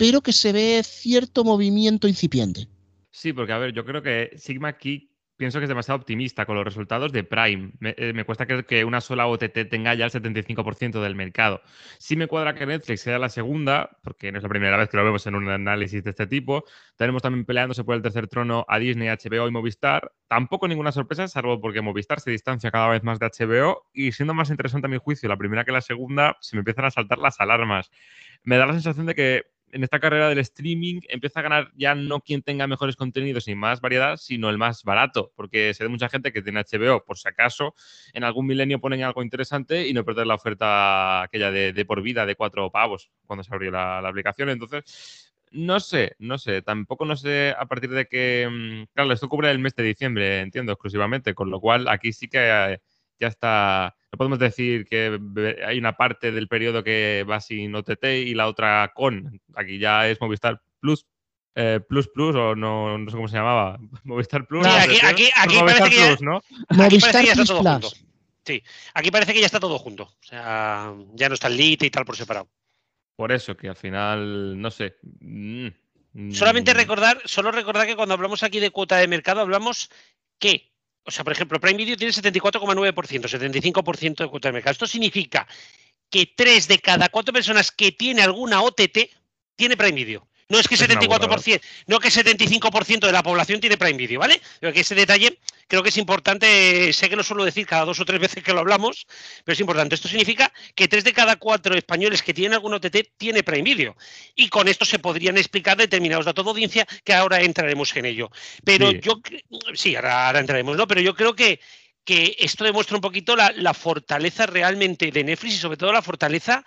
pero 0.00 0.22
que 0.22 0.32
se 0.32 0.50
ve 0.50 0.80
cierto 0.82 1.44
movimiento 1.44 2.08
incipiente. 2.08 2.66
Sí, 3.10 3.34
porque 3.34 3.52
a 3.52 3.58
ver, 3.58 3.74
yo 3.74 3.84
creo 3.84 4.00
que 4.00 4.30
Sigma 4.38 4.68
aquí 4.68 5.10
pienso 5.36 5.58
que 5.58 5.66
es 5.66 5.68
demasiado 5.68 5.98
optimista 5.98 6.46
con 6.46 6.56
los 6.56 6.64
resultados 6.64 7.12
de 7.12 7.22
Prime. 7.22 7.72
Me, 7.80 7.94
eh, 7.98 8.24
cuesta 8.24 8.46
creer 8.46 8.64
que 8.64 8.82
una 8.86 9.02
sola 9.02 9.26
OTT 9.26 9.68
tenga 9.68 9.92
ya 9.92 10.06
el 10.06 10.10
75% 10.10 11.02
del 11.02 11.14
mercado. 11.14 11.60
Sí 11.98 12.16
me 12.16 12.28
cuadra 12.28 12.54
que 12.54 12.64
Netflix 12.64 13.02
sea 13.02 13.18
la 13.18 13.28
segunda, 13.28 13.90
porque 14.02 14.32
no 14.32 14.38
es 14.38 14.42
la 14.42 14.48
primera 14.48 14.78
vez 14.78 14.88
que 14.88 14.96
lo 14.96 15.04
vemos 15.04 15.26
en 15.26 15.34
un 15.34 15.50
análisis 15.50 16.02
de 16.02 16.10
este 16.10 16.26
tipo. 16.26 16.64
Tenemos 16.96 17.20
también 17.20 17.44
peleándose 17.44 17.84
por 17.84 17.94
el 17.94 18.00
tercer 18.00 18.26
trono 18.26 18.64
a 18.68 18.78
Disney, 18.78 19.08
HBO 19.08 19.48
y 19.48 19.50
Movistar. 19.50 20.12
Tampoco 20.28 20.66
ninguna 20.66 20.92
sorpresa, 20.92 21.28
salvo 21.28 21.60
porque 21.60 21.82
Movistar 21.82 22.20
se 22.20 22.30
distancia 22.30 22.70
cada 22.70 22.88
vez 22.88 23.02
más 23.02 23.18
de 23.18 23.26
HBO 23.26 23.82
y 23.92 24.12
siendo 24.12 24.32
más 24.32 24.48
interesante 24.48 24.86
a 24.86 24.90
mi 24.90 24.96
juicio 24.96 25.28
la 25.28 25.36
primera 25.36 25.64
que 25.66 25.72
la 25.72 25.82
segunda, 25.82 26.38
se 26.40 26.56
me 26.56 26.60
empiezan 26.60 26.86
a 26.86 26.90
saltar 26.90 27.18
las 27.18 27.38
alarmas. 27.38 27.90
Me 28.44 28.56
da 28.56 28.64
la 28.64 28.72
sensación 28.72 29.04
de 29.04 29.14
que 29.14 29.59
en 29.72 29.84
esta 29.84 30.00
carrera 30.00 30.28
del 30.28 30.38
streaming 30.38 31.00
empieza 31.08 31.40
a 31.40 31.42
ganar 31.42 31.70
ya 31.76 31.94
no 31.94 32.20
quien 32.20 32.42
tenga 32.42 32.66
mejores 32.66 32.96
contenidos 32.96 33.48
y 33.48 33.54
más 33.54 33.80
variedad, 33.80 34.16
sino 34.16 34.50
el 34.50 34.58
más 34.58 34.84
barato, 34.84 35.32
porque 35.36 35.74
se 35.74 35.84
ve 35.84 35.88
mucha 35.88 36.08
gente 36.08 36.32
que 36.32 36.42
tiene 36.42 36.60
HBO, 36.60 37.04
por 37.04 37.18
si 37.18 37.28
acaso, 37.28 37.74
en 38.12 38.24
algún 38.24 38.46
milenio 38.46 38.80
ponen 38.80 39.02
algo 39.02 39.22
interesante 39.22 39.88
y 39.88 39.92
no 39.92 40.04
perder 40.04 40.26
la 40.26 40.34
oferta 40.34 41.22
aquella 41.22 41.50
de, 41.50 41.84
por 41.84 42.02
vida 42.02 42.26
de 42.26 42.36
cuatro 42.36 42.70
pavos 42.70 43.10
cuando 43.26 43.44
se 43.44 43.54
abrió 43.54 43.70
la, 43.70 43.98
aplicación. 43.98 44.48
Entonces, 44.50 44.84
no 45.52 45.80
sé, 45.80 46.14
no 46.18 46.38
sé, 46.38 46.62
tampoco 46.62 47.04
no 47.04 47.16
sé 47.16 47.54
a 47.58 47.66
partir 47.66 47.90
de 47.90 48.06
que, 48.06 48.48
mm, 48.50 48.94
claro, 48.94 49.12
esto 49.12 49.28
cubre 49.28 49.50
el 49.50 49.58
mes 49.58 49.74
de 49.74 49.82
diciembre, 49.82 50.40
entiendo, 50.40 50.72
exclusivamente, 50.72 51.34
con 51.34 51.50
lo 51.50 51.60
cual 51.60 51.88
aquí 51.88 52.12
sí 52.12 52.28
que 52.28 52.38
eh, 52.40 52.80
ya 53.20 53.28
está 53.28 53.94
no 54.12 54.16
podemos 54.16 54.38
decir 54.40 54.86
que 54.86 55.18
hay 55.64 55.78
una 55.78 55.96
parte 55.96 56.32
del 56.32 56.48
periodo 56.48 56.82
que 56.82 57.24
va 57.28 57.40
sin 57.40 57.74
OTT 57.74 58.04
y 58.26 58.34
la 58.34 58.48
otra 58.48 58.90
con. 58.94 59.40
Aquí 59.54 59.78
ya 59.78 60.08
es 60.08 60.20
Movistar 60.20 60.60
Plus. 60.80 61.06
Eh, 61.54 61.80
plus 61.88 62.08
Plus 62.08 62.34
o 62.34 62.54
no, 62.56 62.98
no 62.98 63.10
sé 63.10 63.16
cómo 63.16 63.28
se 63.28 63.36
llamaba. 63.36 63.78
Movistar 64.04 64.46
Plus. 64.46 64.66
Sí, 64.66 64.72
aquí, 64.72 64.98
aquí, 65.04 65.30
aquí 65.36 65.56
Movistar 65.56 65.78
parece 65.88 66.06
Plus, 66.08 66.22
¿no? 66.22 66.42
Movistar 66.70 67.24
ya 67.24 67.32
está 67.32 67.34
Plus 67.36 67.48
todo 67.48 67.60
Plus. 67.60 67.72
junto. 67.72 68.10
Sí, 68.44 68.62
aquí 68.94 69.10
parece 69.10 69.32
que 69.32 69.40
ya 69.40 69.46
está 69.46 69.60
todo 69.60 69.78
junto. 69.78 70.04
O 70.04 70.16
sea, 70.22 70.92
ya 71.14 71.28
no 71.28 71.34
está 71.34 71.46
el 71.46 71.56
Lite 71.56 71.86
y 71.86 71.90
tal 71.90 72.04
por 72.04 72.16
separado. 72.16 72.48
Por 73.14 73.30
eso, 73.30 73.56
que 73.56 73.68
al 73.68 73.76
final, 73.76 74.60
no 74.60 74.70
sé. 74.72 74.96
mm, 75.20 75.68
Solamente 76.32 76.74
mm, 76.74 76.76
recordar, 76.76 77.20
solo 77.26 77.52
recordar 77.52 77.86
que 77.86 77.94
cuando 77.94 78.14
hablamos 78.14 78.42
aquí 78.42 78.58
de 78.58 78.70
cuota 78.70 78.96
de 78.96 79.06
mercado, 79.06 79.40
hablamos 79.40 79.90
que 80.38 80.69
o 81.04 81.10
sea, 81.10 81.24
por 81.24 81.32
ejemplo, 81.32 81.60
Prime 81.60 81.78
Video 81.78 81.96
tiene 81.96 82.12
74,9%, 82.12 82.92
75% 82.92 84.16
de 84.16 84.28
cuota 84.28 84.48
de 84.48 84.52
mercado. 84.52 84.72
Esto 84.72 84.86
significa 84.86 85.46
que 86.10 86.32
tres 86.36 86.68
de 86.68 86.78
cada 86.78 87.08
cuatro 87.08 87.32
personas 87.32 87.70
que 87.70 87.92
tiene 87.92 88.22
alguna 88.22 88.62
OTT 88.62 89.10
tiene 89.56 89.76
Prime 89.76 89.92
Video. 89.92 90.29
No 90.50 90.58
es 90.58 90.68
que 90.68 90.74
Es 90.74 90.80
una 90.82 91.00
74%, 91.00 91.60
no 91.86 92.00
que 92.00 92.08
75% 92.10 93.06
de 93.06 93.12
la 93.12 93.22
población 93.22 93.60
tiene 93.60 93.78
Prime 93.78 93.96
Video, 93.96 94.20
¿vale? 94.20 94.40
Pero 94.60 94.72
que 94.72 94.80
ese 94.80 94.94
detalle 94.94 95.38
creo 95.68 95.82
que 95.82 95.90
es 95.90 95.96
importante, 95.96 96.92
sé 96.92 97.08
que 97.08 97.14
lo 97.14 97.22
suelo 97.22 97.44
decir 97.44 97.64
cada 97.66 97.84
dos 97.84 98.00
o 98.00 98.04
tres 98.04 98.20
veces 98.20 98.42
que 98.42 98.52
lo 98.52 98.58
hablamos, 98.58 99.06
pero 99.44 99.54
es 99.54 99.60
importante. 99.60 99.94
Esto 99.94 100.08
significa 100.08 100.52
que 100.74 100.88
tres 100.88 101.04
de 101.04 101.12
cada 101.12 101.36
cuatro 101.36 101.76
españoles 101.76 102.22
que 102.22 102.34
tienen 102.34 102.54
algún 102.54 102.74
OTT 102.74 102.96
tiene 103.16 103.44
Prime 103.44 103.62
Video. 103.62 103.96
Y 104.34 104.48
con 104.48 104.66
esto 104.66 104.84
se 104.84 104.98
podrían 104.98 105.38
explicar 105.38 105.76
determinados 105.76 106.26
datos 106.26 106.44
de 106.44 106.50
audiencia 106.50 106.86
que 107.04 107.14
ahora 107.14 107.40
entraremos 107.40 107.94
en 107.96 108.06
ello. 108.06 108.30
Pero 108.64 108.90
Sí. 108.90 109.00
yo, 109.02 109.20
sí, 109.74 109.94
ahora, 109.94 110.26
ahora 110.26 110.40
entraremos, 110.40 110.76
¿no? 110.76 110.88
Pero 110.88 111.00
yo 111.00 111.14
creo 111.14 111.36
que, 111.36 111.60
que 112.04 112.34
esto 112.40 112.64
demuestra 112.64 112.96
un 112.96 113.02
poquito 113.02 113.36
la, 113.36 113.52
la 113.54 113.72
fortaleza 113.72 114.46
realmente 114.46 115.12
de 115.12 115.22
Netflix 115.22 115.54
y 115.54 115.58
sobre 115.58 115.76
todo 115.76 115.92
la 115.92 116.02
fortaleza 116.02 116.64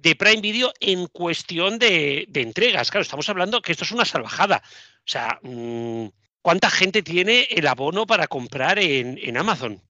de 0.00 0.14
Prime 0.16 0.40
Video 0.40 0.72
en 0.80 1.06
cuestión 1.06 1.78
de, 1.78 2.26
de 2.28 2.40
entregas. 2.42 2.90
Claro, 2.90 3.02
estamos 3.02 3.28
hablando 3.28 3.60
que 3.62 3.72
esto 3.72 3.84
es 3.84 3.92
una 3.92 4.04
salvajada. 4.04 4.62
O 4.64 5.02
sea, 5.06 5.38
mm, 5.42 6.06
¿cuánta 6.42 6.70
gente 6.70 7.02
tiene 7.02 7.42
el 7.50 7.66
abono 7.66 8.06
para 8.06 8.26
comprar 8.26 8.78
en, 8.78 9.18
en 9.22 9.36
Amazon? 9.36 9.80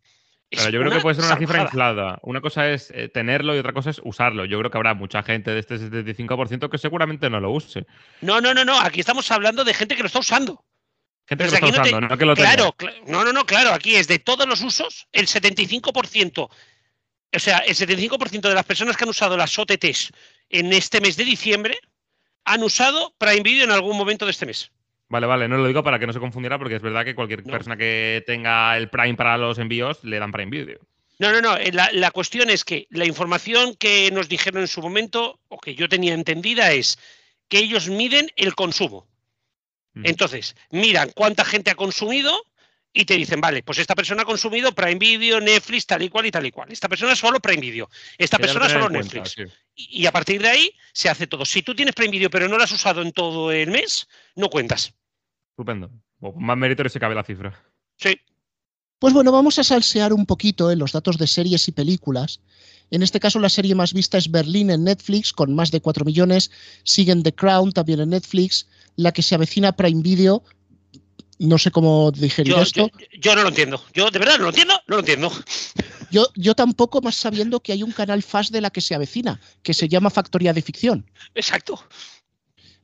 Pero 0.53 0.69
yo 0.71 0.81
creo 0.81 0.91
que 0.91 0.99
puede 1.01 1.15
ser 1.15 1.25
una 1.27 1.37
cifra 1.37 1.63
inflada. 1.63 2.19
Una 2.23 2.41
cosa 2.41 2.69
es 2.69 2.91
eh, 2.93 3.09
tenerlo 3.09 3.55
y 3.55 3.59
otra 3.61 3.73
cosa 3.73 3.91
es 3.91 4.01
usarlo. 4.03 4.45
Yo 4.47 4.59
creo 4.59 4.69
que 4.69 4.79
habrá 4.79 4.95
mucha 4.95 5.23
gente 5.23 5.53
de 5.53 5.61
este 5.61 5.77
75% 5.77 6.69
que 6.69 6.79
seguramente 6.79 7.31
no 7.31 7.39
lo 7.39 7.53
use. 7.53 7.87
No, 8.21 8.41
no, 8.41 8.53
no, 8.53 8.65
no. 8.65 8.81
Aquí 8.81 8.99
estamos 8.99 9.31
hablando 9.31 9.63
de 9.63 9.75
gente 9.75 9.95
que 9.95 10.03
lo 10.03 10.09
está 10.09 10.19
usando. 10.19 10.65
Gente 11.29 11.45
que 11.45 11.51
lo 11.51 11.55
está 11.55 11.67
aquí 11.69 11.77
no 11.77 11.83
te- 11.85 11.89
usando, 11.91 12.09
no 12.09 12.19
que 12.19 12.25
lo 12.25 12.35
tenga. 12.35 12.55
Claro, 12.55 12.73
cla- 12.77 13.01
no, 13.07 13.25
no, 13.25 13.33
no, 13.33 13.47
claro. 13.47 13.73
Aquí 13.73 13.95
es 13.95 14.09
de 14.09 14.19
todos 14.19 14.49
los 14.49 14.61
usos, 14.63 15.07
el 15.13 15.29
75%. 15.29 16.49
O 17.35 17.39
sea, 17.39 17.59
el 17.59 17.75
75% 17.75 18.49
de 18.49 18.55
las 18.55 18.65
personas 18.65 18.97
que 18.97 19.05
han 19.05 19.11
usado 19.11 19.37
las 19.37 19.57
OTTs 19.59 20.11
en 20.49 20.73
este 20.73 21.01
mes 21.01 21.17
de 21.17 21.25
diciembre 21.25 21.79
han 22.45 22.63
usado 22.63 23.15
Prime 23.19 23.43
Video 23.43 23.65
en 23.65 23.71
algún 23.71 23.97
momento 23.97 24.25
de 24.25 24.33
este 24.33 24.47
mes. 24.47 24.71
Vale, 25.09 25.27
vale, 25.27 25.49
no 25.49 25.57
lo 25.57 25.67
digo 25.67 25.83
para 25.83 25.99
que 25.99 26.07
no 26.07 26.13
se 26.13 26.21
confundiera 26.21 26.59
porque 26.59 26.77
es 26.77 26.83
verdad 26.83 27.05
que 27.05 27.15
cualquier 27.15 27.45
No. 27.47 27.53
persona 27.53 27.77
que 27.77 28.23
tenga 28.27 28.77
el 28.77 28.89
Prime 28.91 29.15
para 29.15 29.37
los 29.39 29.59
envíos 29.59 30.03
le 30.03 30.19
dan 30.19 30.33
Prime 30.33 30.51
Video. 30.51 30.79
No, 31.19 31.33
no, 31.33 31.41
no. 31.41 31.57
La, 31.73 31.91
la 31.93 32.11
cuestión 32.11 32.49
es 32.49 32.65
que 32.65 32.87
la 32.91 33.05
información 33.05 33.75
que 33.77 34.11
nos 34.11 34.29
dijeron 34.29 34.63
en 34.63 34.69
su 34.69 34.81
momento, 34.81 35.39
o 35.49 35.59
que 35.59 35.75
yo 35.75 35.89
tenía 35.89 36.15
entendida, 36.15 36.73
es 36.73 36.99
que 37.49 37.59
ellos 37.59 37.89
miden 37.89 38.31
el 38.37 38.55
consumo. 38.55 39.07
Mm. 39.95 40.07
Entonces, 40.07 40.57
miran 40.71 41.11
cuánta 41.15 41.45
gente 41.45 41.71
ha 41.71 41.75
consumido 41.75 42.43
y 42.93 43.05
te 43.05 43.15
dicen, 43.15 43.41
vale, 43.41 43.63
pues 43.63 43.79
esta 43.79 43.95
persona 43.95 44.23
ha 44.23 44.25
consumido 44.25 44.73
Prime 44.73 44.97
Video, 44.97 45.41
Netflix, 45.41 45.87
tal 45.87 46.03
y 46.03 46.09
cual 46.09 46.27
y 46.27 46.31
tal 46.31 46.47
y 46.47 46.51
cual. 46.51 46.73
Esta 46.73 46.89
persona 46.89 47.15
solo 47.15 47.41
Prime 47.41 47.61
Video. 47.61 47.89
Esta 48.19 48.39
persona 48.39 48.69
solo 48.69 48.89
cuenta, 48.89 48.99
Netflix. 48.99 49.31
sí. 49.31 49.43
Y, 49.75 50.03
y 50.03 50.07
a 50.07 50.13
partir 50.13 50.43
de 50.43 50.49
ahí 50.49 50.73
se 50.93 51.09
hace 51.09 51.27
todo. 51.27 51.45
Si 51.45 51.63
tú 51.63 51.75
tienes 51.75 51.95
Prime 51.95 52.11
Video 52.11 52.31
pero 52.31 52.49
no 52.49 52.57
lo 52.57 52.65
has 52.65 52.73
usado 52.73 53.03
en 53.03 53.13
todo 53.13 53.53
el 53.53 53.71
mes, 53.71 54.09
no 54.35 54.49
cuentas. 54.49 54.93
Estupendo. 55.51 55.91
O 56.21 56.35
con 56.35 56.45
más 56.45 56.57
mérito 56.57 56.87
se 56.89 57.01
cabe 57.01 57.15
la 57.15 57.25
cifra. 57.25 57.63
Sí. 57.97 58.19
Pues 58.99 59.15
bueno, 59.15 59.33
vamos 59.33 59.59
a 59.59 59.65
salsear 59.65 60.13
un 60.13 60.27
poquito 60.27 60.71
en 60.71 60.79
los 60.79 60.93
datos 60.93 61.17
de 61.17 61.27
series 61.27 61.67
y 61.69 61.73
películas. 61.73 62.41
En 62.91 63.03
este 63.03 63.21
caso, 63.21 63.39
la 63.39 63.49
serie 63.49 63.75
más 63.75 63.95
vista 63.95 64.19
es 64.19 64.31
Berlín 64.31 64.71
en 64.71 64.85
Netflix, 64.85 65.33
con 65.33 65.55
más 65.55 65.71
de 65.71 65.81
4 65.81 66.05
millones. 66.05 66.51
Siguen 66.83 67.23
The 67.23 67.35
Crown 67.35 67.73
también 67.73 68.01
en 68.01 68.11
Netflix. 68.11 68.69
La 68.97 69.13
que 69.13 69.23
se 69.23 69.35
avecina 69.35 69.73
Prime 69.73 70.03
Video. 70.03 70.43
No 71.41 71.57
sé 71.57 71.71
cómo 71.71 72.11
digerir 72.11 72.53
Yo, 72.53 72.61
esto. 72.61 72.91
yo- 72.99 73.07
yo 73.19 73.35
no 73.35 73.43
lo 73.43 73.49
entiendo. 73.49 73.83
Yo 73.95 74.11
de 74.11 74.19
verdad 74.19 74.37
no 74.37 74.43
lo 74.45 74.49
entiendo, 74.51 74.75
no 74.87 74.97
lo 74.97 75.01
entiendo. 75.01 75.33
Yo, 76.11 76.27
yo 76.37 76.55
tampoco, 76.55 77.01
más 77.01 77.17
sabiendo 77.17 77.61
que 77.61 77.73
hay 77.73 77.83
un 77.83 77.93
canal 77.93 78.23
fast 78.23 78.53
de 78.53 78.61
la 78.61 78.69
que 78.71 78.83
se 78.83 78.95
avecina, 78.95 79.41
que 79.63 79.73
se 79.73 79.89
llama 79.89 80.11
Factoría 80.11 80.53
de 80.53 80.61
Ficción. 80.61 81.11
Exacto. 81.35 81.83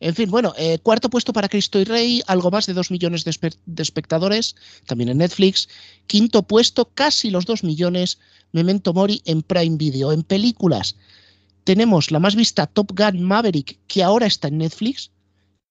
En 0.01 0.14
fin, 0.14 0.31
bueno, 0.31 0.55
eh, 0.57 0.79
cuarto 0.83 1.11
puesto 1.11 1.33
para 1.35 1.49
Cristo 1.51 1.79
y 1.81 1.85
Rey, 1.85 2.23
algo 2.27 2.51
más 2.51 2.66
de 2.66 2.73
2 2.73 2.90
millones 2.90 3.25
de, 3.25 3.31
espe- 3.31 3.57
de 3.66 3.83
espectadores, 3.83 4.55
también 4.87 5.09
en 5.11 5.19
Netflix. 5.19 5.69
Quinto 6.07 6.42
puesto, 6.42 6.90
casi 6.95 7.31
los 7.31 7.45
2 7.47 7.62
millones, 7.64 8.19
Memento 8.53 8.95
Mori 8.95 9.21
en 9.27 9.42
Prime 9.42 9.77
Video. 9.77 10.12
En 10.12 10.23
películas, 10.23 10.97
tenemos 11.64 12.11
la 12.11 12.21
más 12.21 12.35
vista 12.37 12.66
Top 12.66 12.92
Gun 12.99 13.23
Maverick, 13.23 13.79
que 13.87 14.03
ahora 14.03 14.27
está 14.27 14.49
en 14.49 14.59
Netflix, 14.59 15.11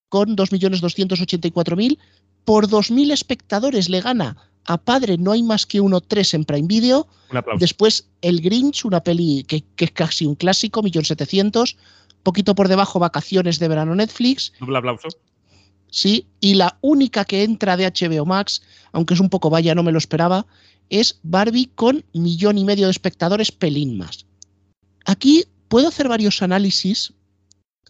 con 0.10 0.36
2.284.000. 0.36 1.98
Por 2.46 2.68
2.000 2.68 3.12
espectadores 3.12 3.90
le 3.90 4.02
gana 4.02 4.38
a 4.68 4.78
Padre 4.78 5.18
No 5.18 5.32
hay 5.32 5.44
más 5.44 5.66
que 5.66 5.82
uno 5.82 6.02
3 6.02 6.36
en 6.36 6.46
Prime 6.46 6.68
Video. 6.68 7.08
Un 7.32 7.38
aplauso. 7.38 7.60
Después 7.60 8.08
El 8.22 8.42
Grinch, 8.42 8.86
una 8.86 9.02
peli 9.02 9.44
que, 9.48 9.64
que 9.76 9.86
es 9.86 9.92
casi 9.92 10.26
un 10.26 10.36
clásico, 10.36 10.82
1.700.000. 10.82 11.76
Poquito 12.24 12.56
por 12.56 12.68
debajo, 12.68 12.98
Vacaciones 12.98 13.60
de 13.60 13.68
Verano 13.68 13.94
Netflix. 13.94 14.54
Doble 14.60 14.80
aplauso. 14.80 15.10
Sí, 15.92 16.28
y 16.40 16.56
la 16.56 16.78
única 16.82 17.24
que 17.24 17.44
entra 17.44 17.78
de 17.78 17.86
HBO 17.86 18.26
Max, 18.26 18.62
aunque 18.92 19.14
es 19.14 19.20
un 19.20 19.30
poco 19.30 19.50
vaya, 19.50 19.76
no 19.76 19.84
me 19.84 19.92
lo 19.92 19.98
esperaba, 19.98 20.46
es 20.90 21.20
Barbie 21.24 21.70
con 21.76 22.04
millón 22.14 22.58
y 22.58 22.66
medio 22.66 22.86
de 22.86 22.92
espectadores, 22.92 23.52
pelín 23.52 23.98
más. 23.98 24.26
Aquí 25.06 25.46
puedo 25.68 25.88
hacer 25.88 26.08
varios 26.08 26.42
análisis, 26.42 27.14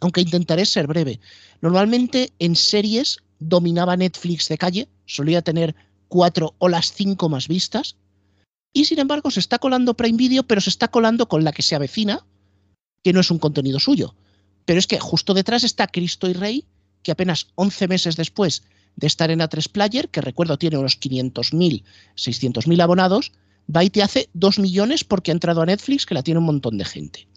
aunque 0.01 0.21
intentaré 0.21 0.65
ser 0.65 0.85
breve. 0.85 1.19
Normalmente 1.61 2.33
en 2.39 2.55
series 2.55 3.19
dominaba 3.39 3.97
Netflix 3.97 4.47
de 4.47 4.57
calle, 4.57 4.89
solía 5.05 5.41
tener 5.41 5.75
cuatro 6.07 6.55
o 6.57 6.69
las 6.69 6.91
cinco 6.91 7.29
más 7.29 7.47
vistas, 7.47 7.95
y 8.73 8.85
sin 8.85 8.99
embargo 8.99 9.31
se 9.31 9.39
está 9.39 9.57
colando 9.59 9.95
Prime 9.95 10.17
Video, 10.17 10.43
pero 10.43 10.61
se 10.61 10.69
está 10.69 10.89
colando 10.89 11.27
con 11.27 11.43
la 11.43 11.53
que 11.53 11.61
se 11.61 11.75
avecina, 11.75 12.25
que 13.03 13.13
no 13.13 13.21
es 13.21 13.31
un 13.31 13.39
contenido 13.39 13.79
suyo. 13.79 14.15
Pero 14.65 14.79
es 14.79 14.87
que 14.87 14.99
justo 14.99 15.33
detrás 15.33 15.63
está 15.63 15.87
Cristo 15.87 16.27
y 16.27 16.33
Rey, 16.33 16.65
que 17.01 17.11
apenas 17.11 17.47
11 17.55 17.87
meses 17.87 18.15
después 18.15 18.63
de 18.95 19.07
estar 19.07 19.31
en 19.31 19.39
A3 19.39 19.69
Player, 19.69 20.09
que 20.09 20.21
recuerdo 20.21 20.57
tiene 20.57 20.77
unos 20.77 20.99
500.000, 20.99 21.83
600.000 22.15 22.81
abonados, 22.81 23.31
va 23.73 23.83
y 23.83 23.89
te 23.89 24.03
hace 24.03 24.29
2 24.33 24.59
millones 24.59 25.03
porque 25.03 25.31
ha 25.31 25.33
entrado 25.33 25.61
a 25.61 25.65
Netflix, 25.65 26.05
que 26.05 26.15
la 26.15 26.23
tiene 26.23 26.39
un 26.39 26.45
montón 26.45 26.77
de 26.77 26.85
gente. 26.85 27.27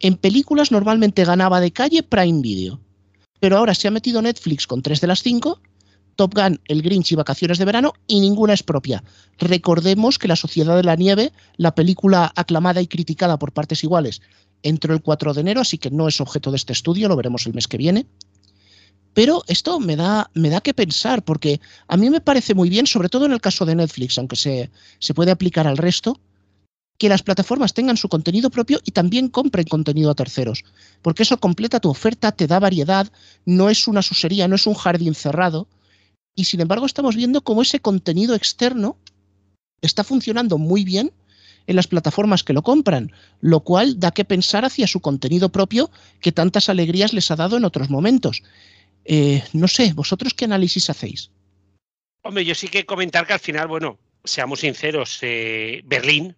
En 0.00 0.16
películas 0.16 0.72
normalmente 0.72 1.24
ganaba 1.24 1.60
de 1.60 1.72
calle 1.72 2.02
Prime 2.02 2.40
Video, 2.42 2.80
pero 3.40 3.58
ahora 3.58 3.74
se 3.74 3.88
ha 3.88 3.90
metido 3.90 4.22
Netflix 4.22 4.66
con 4.66 4.82
3 4.82 5.00
de 5.00 5.06
las 5.06 5.22
5, 5.22 5.60
Top 6.16 6.34
Gun, 6.34 6.60
El 6.66 6.82
Grinch 6.82 7.12
y 7.12 7.14
Vacaciones 7.14 7.58
de 7.58 7.64
Verano, 7.64 7.92
y 8.06 8.20
ninguna 8.20 8.54
es 8.54 8.62
propia. 8.62 9.04
Recordemos 9.38 10.18
que 10.18 10.28
La 10.28 10.36
Sociedad 10.36 10.76
de 10.76 10.82
la 10.82 10.96
Nieve, 10.96 11.32
la 11.56 11.74
película 11.74 12.32
aclamada 12.34 12.80
y 12.80 12.86
criticada 12.86 13.38
por 13.38 13.52
partes 13.52 13.84
iguales, 13.84 14.22
entró 14.62 14.94
el 14.94 15.02
4 15.02 15.34
de 15.34 15.40
enero, 15.42 15.60
así 15.60 15.78
que 15.78 15.90
no 15.90 16.08
es 16.08 16.20
objeto 16.20 16.50
de 16.50 16.56
este 16.56 16.72
estudio, 16.72 17.08
lo 17.08 17.16
veremos 17.16 17.46
el 17.46 17.54
mes 17.54 17.68
que 17.68 17.76
viene. 17.76 18.06
Pero 19.12 19.44
esto 19.46 19.80
me 19.80 19.96
da, 19.96 20.30
me 20.34 20.50
da 20.50 20.60
que 20.60 20.74
pensar, 20.74 21.22
porque 21.22 21.60
a 21.88 21.96
mí 21.96 22.10
me 22.10 22.20
parece 22.20 22.54
muy 22.54 22.68
bien, 22.68 22.86
sobre 22.86 23.08
todo 23.08 23.24
en 23.24 23.32
el 23.32 23.40
caso 23.40 23.64
de 23.64 23.74
Netflix, 23.74 24.18
aunque 24.18 24.36
se, 24.36 24.70
se 24.98 25.14
puede 25.14 25.30
aplicar 25.30 25.66
al 25.66 25.78
resto, 25.78 26.20
que 26.98 27.08
las 27.08 27.22
plataformas 27.22 27.74
tengan 27.74 27.96
su 27.96 28.08
contenido 28.08 28.50
propio 28.50 28.80
y 28.84 28.92
también 28.92 29.28
compren 29.28 29.66
contenido 29.66 30.10
a 30.10 30.14
terceros, 30.14 30.64
porque 31.02 31.22
eso 31.22 31.38
completa 31.38 31.80
tu 31.80 31.90
oferta, 31.90 32.32
te 32.32 32.46
da 32.46 32.58
variedad, 32.58 33.10
no 33.44 33.70
es 33.70 33.86
una 33.86 34.02
susería, 34.02 34.48
no 34.48 34.56
es 34.56 34.66
un 34.66 34.74
jardín 34.74 35.14
cerrado, 35.14 35.68
y 36.34 36.44
sin 36.44 36.60
embargo 36.60 36.86
estamos 36.86 37.16
viendo 37.16 37.42
cómo 37.42 37.62
ese 37.62 37.80
contenido 37.80 38.34
externo 38.34 38.96
está 39.80 40.04
funcionando 40.04 40.58
muy 40.58 40.84
bien 40.84 41.12
en 41.66 41.76
las 41.76 41.86
plataformas 41.86 42.44
que 42.44 42.52
lo 42.52 42.62
compran, 42.62 43.12
lo 43.40 43.60
cual 43.60 43.98
da 43.98 44.12
que 44.12 44.24
pensar 44.24 44.64
hacia 44.64 44.86
su 44.86 45.00
contenido 45.00 45.50
propio 45.50 45.90
que 46.20 46.32
tantas 46.32 46.68
alegrías 46.68 47.12
les 47.12 47.30
ha 47.30 47.36
dado 47.36 47.56
en 47.56 47.64
otros 47.64 47.90
momentos. 47.90 48.42
Eh, 49.04 49.42
no 49.52 49.68
sé, 49.68 49.92
¿vosotros 49.92 50.34
qué 50.34 50.44
análisis 50.44 50.90
hacéis? 50.90 51.30
Hombre, 52.22 52.44
yo 52.44 52.54
sí 52.54 52.68
que 52.68 52.86
comentar 52.86 53.26
que 53.26 53.32
al 53.32 53.40
final, 53.40 53.68
bueno, 53.68 53.98
seamos 54.24 54.60
sinceros, 54.60 55.18
eh, 55.22 55.82
Berlín, 55.84 56.36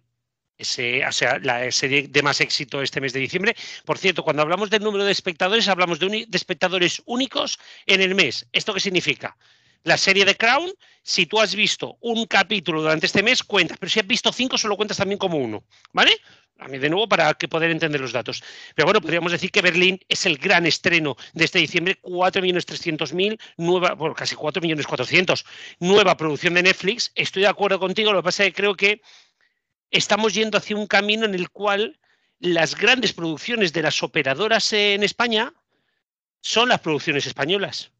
ese, 0.59 1.05
o 1.05 1.11
sea, 1.11 1.39
la 1.39 1.71
serie 1.71 2.07
de 2.07 2.21
más 2.21 2.41
éxito 2.41 2.81
este 2.81 3.01
mes 3.01 3.13
de 3.13 3.21
diciembre. 3.21 3.55
Por 3.85 3.97
cierto, 3.97 4.23
cuando 4.23 4.43
hablamos 4.43 4.69
del 4.69 4.83
número 4.83 5.05
de 5.05 5.11
espectadores, 5.11 5.67
hablamos 5.69 5.99
de, 5.99 6.27
espectadores 6.31 7.01
únicos 7.05 7.57
en 7.85 8.01
el 8.01 8.13
mes. 8.13 8.45
¿Esto 8.51 8.73
qué 8.73 8.81
significa? 8.81 9.35
La 9.83 9.97
serie 9.97 10.25
de 10.25 10.35
Crown, 10.35 10.69
si 11.01 11.25
tú 11.25 11.39
has 11.39 11.55
visto 11.55 11.97
un 12.01 12.25
capítulo 12.25 12.81
durante 12.81 13.05
este 13.05 13.23
mes, 13.23 13.41
cuentas, 13.41 13.77
pero 13.79 13.89
si 13.89 14.01
has 14.01 14.07
visto 14.07 14.33
cinco, 14.33 14.57
solo 14.57 14.75
cuentas 14.75 14.97
también 14.97 15.17
como 15.17 15.37
uno, 15.37 15.63
¿vale? 15.93 16.11
A 16.57 16.67
mí 16.67 16.77
de 16.77 16.89
nuevo 16.89 17.07
para 17.07 17.33
que 17.35 17.47
poder 17.47 17.71
entender 17.71 18.01
los 18.01 18.11
datos. 18.11 18.43
Pero 18.75 18.85
bueno, 18.85 18.99
podríamos 18.99 19.31
decir 19.31 19.49
que 19.49 19.61
Berlín 19.61 19.97
es 20.09 20.25
el 20.25 20.37
gran 20.37 20.65
estreno 20.65 21.15
de 21.31 21.45
este 21.45 21.59
diciembre, 21.59 21.97
4.300.000, 22.01 23.39
nueva, 23.55 23.93
bueno, 23.93 24.13
casi 24.13 24.35
4.400.000, 24.35 25.45
nueva 25.79 26.17
producción 26.17 26.55
de 26.55 26.63
Netflix. 26.63 27.13
Estoy 27.15 27.43
de 27.43 27.47
acuerdo 27.47 27.79
contigo, 27.79 28.11
lo 28.11 28.19
que 28.19 28.25
pasa 28.25 28.43
es 28.43 28.49
que 28.49 28.61
creo 28.61 28.75
que 28.75 29.01
estamos 29.91 30.33
yendo 30.33 30.57
hacia 30.57 30.75
un 30.75 30.87
camino 30.87 31.25
en 31.25 31.35
el 31.35 31.49
cual 31.49 31.99
las 32.39 32.75
grandes 32.75 33.13
producciones 33.13 33.73
de 33.73 33.81
las 33.81 34.01
operadoras 34.03 34.71
en 34.73 35.03
España 35.03 35.53
son 36.41 36.69
las 36.69 36.79
producciones 36.79 37.25
españolas. 37.25 37.91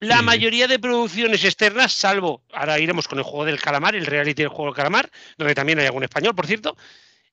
La 0.00 0.18
Sí. 0.18 0.24
mayoría 0.24 0.66
de 0.66 0.78
producciones 0.78 1.44
externas, 1.44 1.92
salvo, 1.92 2.42
ahora 2.52 2.78
iremos 2.78 3.06
con 3.06 3.18
el 3.18 3.24
juego 3.24 3.44
del 3.44 3.60
calamar, 3.60 3.94
el 3.94 4.06
reality 4.06 4.42
del 4.42 4.48
juego 4.48 4.66
del 4.66 4.74
calamar, 4.74 5.10
donde 5.38 5.54
también 5.54 5.78
hay 5.78 5.86
algún 5.86 6.02
español, 6.04 6.34
por 6.34 6.46
cierto, 6.46 6.76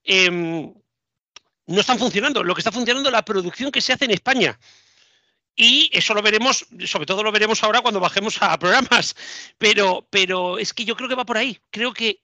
em, 0.04 0.74
no 1.66 1.82
están 1.82 1.98
funcionando. 2.00 2.44
Lo 2.44 2.54
que 2.54 2.62
está 2.62 2.72
funcionando 2.72 3.10
es 3.10 3.14
la 3.14 3.26
producción 3.26 3.72
que 3.72 3.82
se 3.82 3.94
hace 3.94 4.06
en 4.06 4.12
España. 4.12 4.60
Y 5.56 5.90
eso 5.92 6.14
lo 6.14 6.22
veremos, 6.22 6.66
sobre 6.86 7.06
todo 7.06 7.24
lo 7.24 7.32
veremos 7.32 7.62
ahora 7.64 7.82
cuando 7.82 8.00
bajemos 8.00 8.42
a 8.42 8.58
programas. 8.60 9.16
Pero, 9.58 10.08
pero 10.10 10.58
es 10.60 10.74
que 10.74 10.86
yo 10.86 10.96
creo 10.96 11.10
que 11.10 11.16
va 11.16 11.26
por 11.26 11.38
ahí. 11.38 11.60
Creo 11.72 11.94
que 11.94 12.22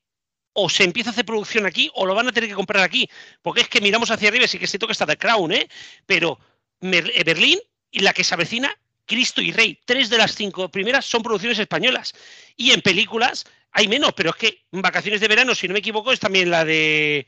o 0.59 0.69
se 0.69 0.83
empieza 0.83 1.11
a 1.11 1.13
hacer 1.13 1.23
producción 1.23 1.67
aquí 1.67 1.91
o 1.93 2.05
lo 2.07 2.15
van 2.15 2.27
a 2.27 2.31
tener 2.31 2.49
que 2.49 2.55
comprar 2.55 2.83
aquí. 2.83 3.07
Porque 3.43 3.61
es 3.61 3.69
que 3.69 3.79
miramos 3.79 4.09
hacia 4.09 4.29
arriba 4.29 4.45
y 4.45 4.47
sí 4.47 4.57
que 4.57 4.65
es 4.65 4.71
cierto 4.71 4.87
que 4.87 4.93
está 4.93 5.05
The 5.05 5.15
Crown, 5.15 5.51
¿eh? 5.51 5.67
Pero 6.07 6.39
eh, 6.81 7.23
Berlín 7.23 7.59
y 7.91 7.99
la 7.99 8.11
que 8.11 8.23
se 8.23 8.33
avecina, 8.33 8.75
Cristo 9.05 9.39
y 9.39 9.51
Rey. 9.51 9.79
Tres 9.85 10.09
de 10.09 10.17
las 10.17 10.33
cinco 10.33 10.69
primeras 10.69 11.05
son 11.05 11.21
producciones 11.21 11.59
españolas. 11.59 12.13
Y 12.55 12.71
en 12.71 12.81
películas 12.81 13.45
hay 13.71 13.87
menos, 13.87 14.13
pero 14.13 14.31
es 14.31 14.35
que 14.35 14.65
Vacaciones 14.71 15.21
de 15.21 15.27
Verano, 15.27 15.53
si 15.53 15.67
no 15.67 15.73
me 15.73 15.79
equivoco, 15.79 16.11
es 16.11 16.19
también 16.19 16.49
la 16.49 16.65
de... 16.65 17.27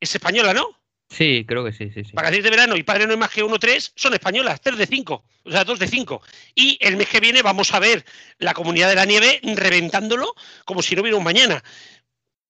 Es 0.00 0.14
española, 0.14 0.54
¿no? 0.54 0.84
Sí, 1.10 1.44
creo 1.46 1.64
que 1.64 1.72
sí, 1.72 1.90
sí, 1.92 2.04
sí. 2.04 2.10
Vacaciones 2.12 2.44
de 2.44 2.50
verano 2.50 2.76
y 2.76 2.82
Padre 2.82 3.06
no 3.06 3.12
hay 3.12 3.18
más 3.18 3.30
que 3.30 3.42
uno, 3.42 3.58
tres, 3.58 3.92
son 3.94 4.14
españolas, 4.14 4.60
tres 4.60 4.76
de 4.78 4.86
cinco, 4.86 5.24
o 5.44 5.50
sea, 5.50 5.64
dos 5.64 5.78
de 5.78 5.86
cinco. 5.86 6.22
Y 6.54 6.78
el 6.80 6.96
mes 6.96 7.08
que 7.08 7.20
viene 7.20 7.42
vamos 7.42 7.72
a 7.72 7.78
ver 7.78 8.04
la 8.38 8.54
comunidad 8.54 8.88
de 8.88 8.96
la 8.96 9.04
nieve 9.04 9.40
reventándolo 9.42 10.34
como 10.64 10.82
si 10.82 10.96
no 10.96 11.02
hubiera 11.02 11.16
un 11.16 11.24
mañana. 11.24 11.62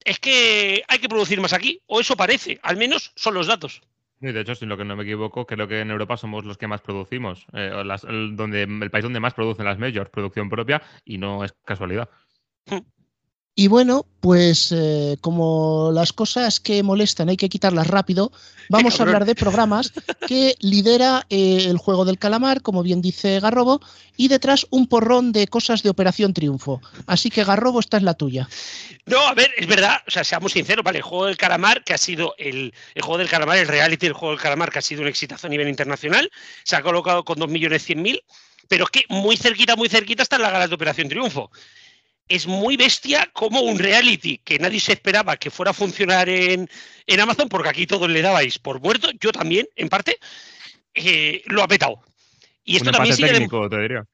Es 0.04 0.18
que 0.20 0.82
hay 0.86 0.98
que 0.98 1.08
producir 1.08 1.40
más 1.40 1.52
aquí, 1.52 1.80
o 1.86 2.00
eso 2.00 2.16
parece, 2.16 2.58
al 2.62 2.76
menos 2.76 3.12
son 3.16 3.34
los 3.34 3.46
datos. 3.46 3.80
Y 4.20 4.32
de 4.32 4.40
hecho, 4.40 4.54
si 4.54 4.64
lo 4.66 4.76
que 4.76 4.84
no 4.84 4.96
me 4.96 5.02
equivoco, 5.02 5.46
creo 5.46 5.66
que 5.66 5.80
en 5.80 5.90
Europa 5.90 6.16
somos 6.16 6.44
los 6.44 6.56
que 6.56 6.66
más 6.66 6.80
producimos. 6.80 7.46
eh, 7.52 7.82
las- 7.84 8.04
el, 8.04 8.36
donde, 8.36 8.62
el 8.62 8.90
país 8.90 9.02
donde 9.02 9.20
más 9.20 9.34
producen 9.34 9.64
las 9.64 9.78
majors, 9.78 10.10
producción 10.10 10.48
propia, 10.48 10.82
y 11.04 11.18
no 11.18 11.44
es 11.44 11.52
casualidad. 11.64 12.08
Y 13.56 13.68
bueno, 13.68 14.04
pues 14.18 14.72
eh, 14.72 15.16
como 15.20 15.90
las 15.92 16.12
cosas 16.12 16.58
que 16.58 16.82
molestan 16.82 17.28
hay 17.28 17.36
que 17.36 17.48
quitarlas 17.48 17.86
rápido, 17.86 18.32
vamos 18.68 18.98
a 18.98 19.04
hablar 19.04 19.26
de 19.26 19.36
programas 19.36 19.92
que 20.26 20.56
lidera 20.58 21.24
eh, 21.30 21.66
el 21.68 21.78
juego 21.78 22.04
del 22.04 22.18
calamar, 22.18 22.62
como 22.62 22.82
bien 22.82 23.00
dice 23.00 23.38
Garrobo, 23.38 23.80
y 24.16 24.26
detrás 24.26 24.66
un 24.70 24.88
porrón 24.88 25.30
de 25.30 25.46
cosas 25.46 25.84
de 25.84 25.90
Operación 25.90 26.34
Triunfo. 26.34 26.80
Así 27.06 27.30
que 27.30 27.44
Garrobo, 27.44 27.78
esta 27.78 27.96
es 27.96 28.02
la 28.02 28.14
tuya. 28.14 28.48
No, 29.06 29.20
a 29.20 29.34
ver, 29.34 29.52
es 29.56 29.68
verdad, 29.68 29.98
o 30.04 30.10
sea, 30.10 30.24
seamos 30.24 30.50
sinceros, 30.50 30.84
vale, 30.84 30.98
el 30.98 31.04
juego 31.04 31.26
del 31.26 31.36
calamar, 31.36 31.84
que 31.84 31.94
ha 31.94 31.98
sido 31.98 32.34
el, 32.38 32.74
el 32.96 33.02
juego 33.02 33.18
del 33.18 33.28
calamar, 33.28 33.58
el 33.58 33.68
reality 33.68 34.06
del 34.06 34.14
juego 34.14 34.32
del 34.32 34.42
calamar, 34.42 34.72
que 34.72 34.80
ha 34.80 34.82
sido 34.82 35.02
un 35.02 35.08
exitazo 35.08 35.46
a 35.46 35.50
nivel 35.50 35.68
internacional, 35.68 36.28
se 36.64 36.74
ha 36.74 36.82
colocado 36.82 37.24
con 37.24 37.38
2.100.000, 37.38 38.20
pero 38.66 38.84
es 38.84 38.90
que 38.90 39.04
muy 39.08 39.36
cerquita, 39.36 39.76
muy 39.76 39.88
cerquita 39.88 40.24
están 40.24 40.42
las 40.42 40.50
galas 40.50 40.68
de 40.68 40.74
Operación 40.74 41.08
Triunfo. 41.08 41.52
Es 42.28 42.46
muy 42.46 42.76
bestia 42.76 43.30
como 43.32 43.60
un 43.60 43.78
reality 43.78 44.38
que 44.38 44.58
nadie 44.58 44.80
se 44.80 44.92
esperaba 44.92 45.36
que 45.36 45.50
fuera 45.50 45.70
a 45.70 45.74
funcionar 45.74 46.28
en, 46.28 46.68
en 47.06 47.20
Amazon, 47.20 47.48
porque 47.48 47.68
aquí 47.68 47.86
todos 47.86 48.08
le 48.08 48.22
dabais 48.22 48.58
por 48.58 48.80
muerto, 48.80 49.10
yo 49.20 49.30
también, 49.30 49.66
en 49.76 49.88
parte, 49.88 50.18
eh, 50.94 51.42
lo 51.46 51.62
ha 51.62 51.68
petado. 51.68 52.02
Y 52.64 52.76
esto 52.76 52.90
Un 52.90 52.96
también 52.96 53.16
sigue 53.16 53.30
técnico, 53.30 53.68
te 53.68 53.78
diría. 53.80 54.04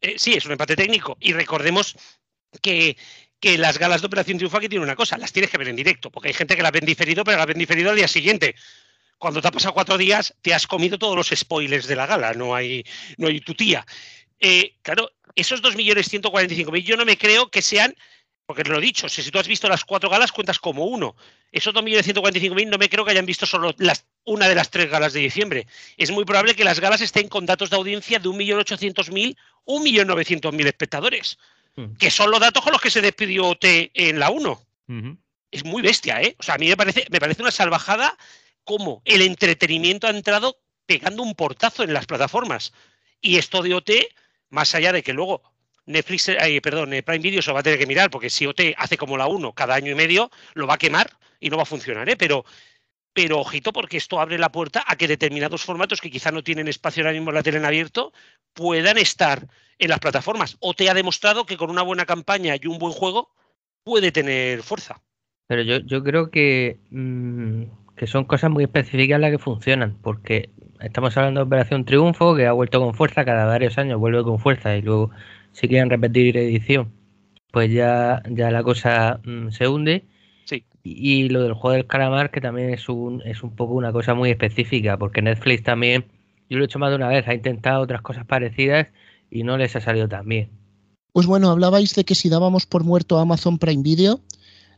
eh, 0.00 0.14
sí, 0.18 0.34
es 0.34 0.44
un 0.46 0.52
empate 0.52 0.74
técnico. 0.74 1.16
Y 1.20 1.32
recordemos 1.32 1.94
que, 2.60 2.96
que 3.38 3.56
las 3.56 3.78
galas 3.78 4.00
de 4.00 4.08
Operación 4.08 4.38
Triunfo 4.38 4.56
aquí 4.56 4.68
tienen 4.68 4.84
una 4.84 4.96
cosa, 4.96 5.16
las 5.16 5.32
tienes 5.32 5.50
que 5.50 5.58
ver 5.58 5.68
en 5.68 5.76
directo, 5.76 6.10
porque 6.10 6.28
hay 6.28 6.34
gente 6.34 6.56
que 6.56 6.62
las 6.62 6.72
ven 6.72 6.84
diferido, 6.84 7.22
pero 7.22 7.38
las 7.38 7.46
ven 7.46 7.58
diferido 7.58 7.90
al 7.90 7.96
día 7.96 8.08
siguiente. 8.08 8.54
Cuando 9.18 9.42
te 9.42 9.48
ha 9.48 9.52
pasado 9.52 9.74
cuatro 9.74 9.98
días, 9.98 10.34
te 10.40 10.54
has 10.54 10.66
comido 10.66 10.98
todos 10.98 11.14
los 11.14 11.28
spoilers 11.28 11.86
de 11.86 11.94
la 11.94 12.06
gala, 12.06 12.32
no 12.32 12.54
hay, 12.54 12.84
no 13.18 13.28
hay 13.28 13.40
tu 13.40 13.54
tía. 13.54 13.86
Eh, 14.40 14.74
claro, 14.82 15.10
esos 15.34 15.62
2.145.000 15.62 16.82
yo 16.82 16.96
no 16.96 17.04
me 17.04 17.16
creo 17.16 17.50
que 17.50 17.62
sean, 17.62 17.94
porque 18.46 18.64
te 18.64 18.70
lo 18.70 18.78
he 18.78 18.82
dicho, 18.82 19.08
si, 19.08 19.30
tú 19.30 19.38
has 19.38 19.46
visto 19.46 19.68
las 19.68 19.84
cuatro 19.84 20.08
galas, 20.08 20.32
cuentas 20.32 20.58
como 20.58 20.86
uno. 20.86 21.14
Esos 21.52 21.74
2.145.000 21.74 22.68
no 22.68 22.78
me 22.78 22.88
creo 22.88 23.04
que 23.04 23.12
hayan 23.12 23.26
visto 23.26 23.46
solo 23.46 23.74
las, 23.78 24.06
una 24.24 24.48
de 24.48 24.54
las 24.54 24.70
tres 24.70 24.90
galas 24.90 25.12
de 25.12 25.20
diciembre. 25.20 25.66
Es 25.96 26.10
muy 26.10 26.24
probable 26.24 26.54
que 26.54 26.64
las 26.64 26.80
galas 26.80 27.00
estén 27.00 27.28
con 27.28 27.46
datos 27.46 27.70
de 27.70 27.76
audiencia 27.76 28.18
de 28.18 28.28
1.800.000, 28.28 29.36
1.900.000 29.66 30.66
espectadores, 30.66 31.38
hmm. 31.76 31.94
que 31.96 32.10
son 32.10 32.30
los 32.30 32.40
datos 32.40 32.62
con 32.62 32.72
los 32.72 32.80
que 32.80 32.90
se 32.90 33.02
despidió 33.02 33.46
OT 33.46 33.64
en 33.94 34.18
la 34.18 34.30
1. 34.30 34.66
Es 35.52 35.64
muy 35.64 35.82
bestia, 35.82 36.20
¿eh? 36.20 36.34
O 36.38 36.42
sea, 36.42 36.56
a 36.56 36.58
mí 36.58 36.68
me 36.68 36.76
parece, 36.76 37.06
me 37.10 37.20
parece 37.20 37.42
una 37.42 37.52
salvajada 37.52 38.16
como 38.64 39.02
el 39.04 39.22
entretenimiento 39.22 40.08
ha 40.08 40.10
entrado 40.10 40.58
pegando 40.86 41.22
un 41.22 41.36
portazo 41.36 41.84
en 41.84 41.92
las 41.92 42.06
plataformas. 42.06 42.72
Y 43.20 43.36
esto 43.36 43.62
de 43.62 43.74
OT 43.74 43.90
más 44.50 44.74
allá 44.74 44.92
de 44.92 45.02
que 45.02 45.12
luego 45.12 45.42
Netflix, 45.86 46.28
eh, 46.28 46.60
perdón, 46.62 46.92
eh, 46.92 47.02
Prime 47.02 47.20
Video 47.20 47.42
se 47.42 47.52
va 47.52 47.60
a 47.60 47.62
tener 47.62 47.78
que 47.78 47.86
mirar, 47.86 48.10
porque 48.10 48.30
si 48.30 48.46
OT 48.46 48.74
hace 48.76 48.96
como 48.96 49.16
la 49.16 49.26
1 49.26 49.52
cada 49.54 49.74
año 49.74 49.90
y 49.90 49.94
medio, 49.94 50.30
lo 50.54 50.66
va 50.66 50.74
a 50.74 50.78
quemar 50.78 51.10
y 51.40 51.50
no 51.50 51.56
va 51.56 51.62
a 51.62 51.66
funcionar, 51.66 52.08
¿eh? 52.08 52.16
Pero, 52.16 52.44
pero 53.12 53.40
ojito, 53.40 53.72
porque 53.72 53.96
esto 53.96 54.20
abre 54.20 54.38
la 54.38 54.52
puerta 54.52 54.84
a 54.86 54.96
que 54.96 55.08
determinados 55.08 55.62
formatos 55.62 56.00
que 56.00 56.10
quizá 56.10 56.30
no 56.30 56.44
tienen 56.44 56.68
espacio 56.68 57.02
ahora 57.02 57.12
mismo 57.12 57.30
en 57.30 57.36
la 57.36 57.42
tele 57.42 57.58
en 57.58 57.64
abierto 57.64 58.12
puedan 58.52 58.98
estar 58.98 59.48
en 59.78 59.88
las 59.88 59.98
plataformas. 59.98 60.56
OT 60.60 60.82
ha 60.88 60.94
demostrado 60.94 61.46
que 61.46 61.56
con 61.56 61.70
una 61.70 61.82
buena 61.82 62.04
campaña 62.04 62.54
y 62.60 62.66
un 62.66 62.78
buen 62.78 62.92
juego 62.92 63.34
puede 63.82 64.12
tener 64.12 64.62
fuerza. 64.62 65.02
Pero 65.46 65.62
yo, 65.62 65.78
yo 65.78 66.04
creo 66.04 66.30
que, 66.30 66.78
mm, 66.90 67.64
que 68.00 68.06
son 68.06 68.24
cosas 68.24 68.50
muy 68.50 68.64
específicas 68.64 69.20
las 69.20 69.30
que 69.30 69.38
funcionan, 69.38 69.98
porque 70.00 70.48
estamos 70.80 71.14
hablando 71.18 71.40
de 71.40 71.46
Operación 71.46 71.84
Triunfo, 71.84 72.34
que 72.34 72.46
ha 72.46 72.52
vuelto 72.52 72.80
con 72.80 72.94
fuerza, 72.94 73.26
cada 73.26 73.44
varios 73.44 73.76
años 73.76 74.00
vuelve 74.00 74.24
con 74.24 74.38
fuerza 74.38 74.74
y 74.74 74.80
luego 74.80 75.10
si 75.52 75.68
quieren 75.68 75.90
repetir 75.90 76.34
edición, 76.38 76.94
pues 77.52 77.70
ya, 77.70 78.22
ya 78.30 78.50
la 78.50 78.62
cosa 78.62 79.20
mm, 79.22 79.50
se 79.50 79.68
hunde. 79.68 80.06
Sí. 80.46 80.64
Y, 80.82 81.28
lo 81.28 81.42
del 81.42 81.52
juego 81.52 81.74
del 81.74 81.86
calamar, 81.86 82.30
que 82.30 82.40
también 82.40 82.70
es 82.70 82.88
un, 82.88 83.20
es 83.26 83.42
un 83.42 83.54
poco 83.54 83.74
una 83.74 83.92
cosa 83.92 84.14
muy 84.14 84.30
específica, 84.30 84.96
porque 84.96 85.20
Netflix 85.20 85.62
también, 85.62 86.06
yo 86.48 86.56
lo 86.56 86.64
he 86.64 86.68
hecho 86.68 86.78
más 86.78 86.88
de 86.88 86.96
una 86.96 87.08
vez, 87.08 87.28
ha 87.28 87.34
intentado 87.34 87.82
otras 87.82 88.00
cosas 88.00 88.24
parecidas 88.24 88.88
y 89.30 89.42
no 89.42 89.58
les 89.58 89.76
ha 89.76 89.82
salido 89.82 90.08
tan 90.08 90.26
bien. 90.26 90.48
Pues 91.12 91.26
bueno, 91.26 91.50
hablabais 91.50 91.94
de 91.94 92.04
que 92.04 92.14
si 92.14 92.30
dábamos 92.30 92.64
por 92.64 92.82
muerto 92.82 93.18
a 93.18 93.22
Amazon 93.22 93.58
Prime 93.58 93.82
Video, 93.82 94.20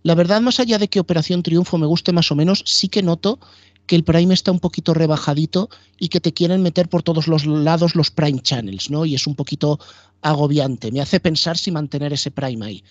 la 0.03 0.15
verdad, 0.15 0.41
más 0.41 0.61
allá 0.61 0.79
de 0.79 0.89
que 0.89 1.01
Operación 1.01 1.43
Triunfo 1.43 1.79
me 1.79 1.87
guste 1.87 2.13
más 2.13 2.31
o 2.31 2.35
menos, 2.35 2.63
sí 2.67 2.89
que 2.89 3.03
noto 3.03 3.39
que 3.87 3.97
el 3.97 4.05
Prime 4.05 4.35
está 4.35 4.53
un 4.53 4.61
poquito 4.61 4.95
rebajadito 4.95 5.69
y 5.99 6.09
que 6.09 6.21
te 6.21 6.33
quieren 6.33 6.63
meter 6.63 6.89
por 6.89 7.03
todos 7.03 7.29
los 7.29 7.47
lados 7.47 7.95
los 7.95 8.11
Prime 8.11 8.41
Channels, 8.41 8.91
¿no? 8.91 9.05
Y 9.05 9.15
es 9.15 9.27
un 9.27 9.35
poquito 9.35 9.79
agobiante. 10.23 10.93
Me 10.93 11.01
hace 11.01 11.21
pensar 11.21 11.59
si 11.59 11.71
mantener 11.71 12.13
ese 12.13 12.31
Prime 12.31 12.65
ahí. 12.65 12.85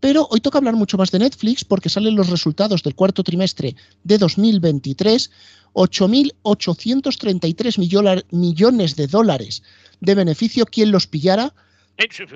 Pero 0.00 0.26
hoy 0.30 0.40
toca 0.40 0.58
hablar 0.58 0.74
mucho 0.74 0.98
más 0.98 1.10
de 1.10 1.20
Netflix 1.20 1.64
porque 1.64 1.88
salen 1.88 2.16
los 2.16 2.28
resultados 2.28 2.82
del 2.82 2.94
cuarto 2.94 3.22
trimestre 3.22 3.74
de 4.02 4.18
2023. 4.18 5.30
8.833 5.74 8.24
millones 8.30 8.96
de 8.96 9.06
dólares 9.08 9.62
de 10.00 10.14
beneficio. 10.14 10.64
¿Quién 10.66 10.92
los 10.92 11.06
pillara? 11.06 11.54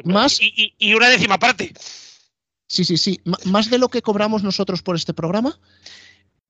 Más, 0.05 0.41
y, 0.41 0.73
y 0.79 0.95
una 0.95 1.09
décima 1.09 1.39
parte. 1.39 1.75
Sí, 2.69 2.85
sí, 2.85 2.99
sí. 2.99 3.21
Más 3.45 3.71
de 3.71 3.79
lo 3.79 3.89
que 3.89 4.03
cobramos 4.03 4.43
nosotros 4.43 4.83
por 4.83 4.95
este 4.95 5.15
programa. 5.15 5.59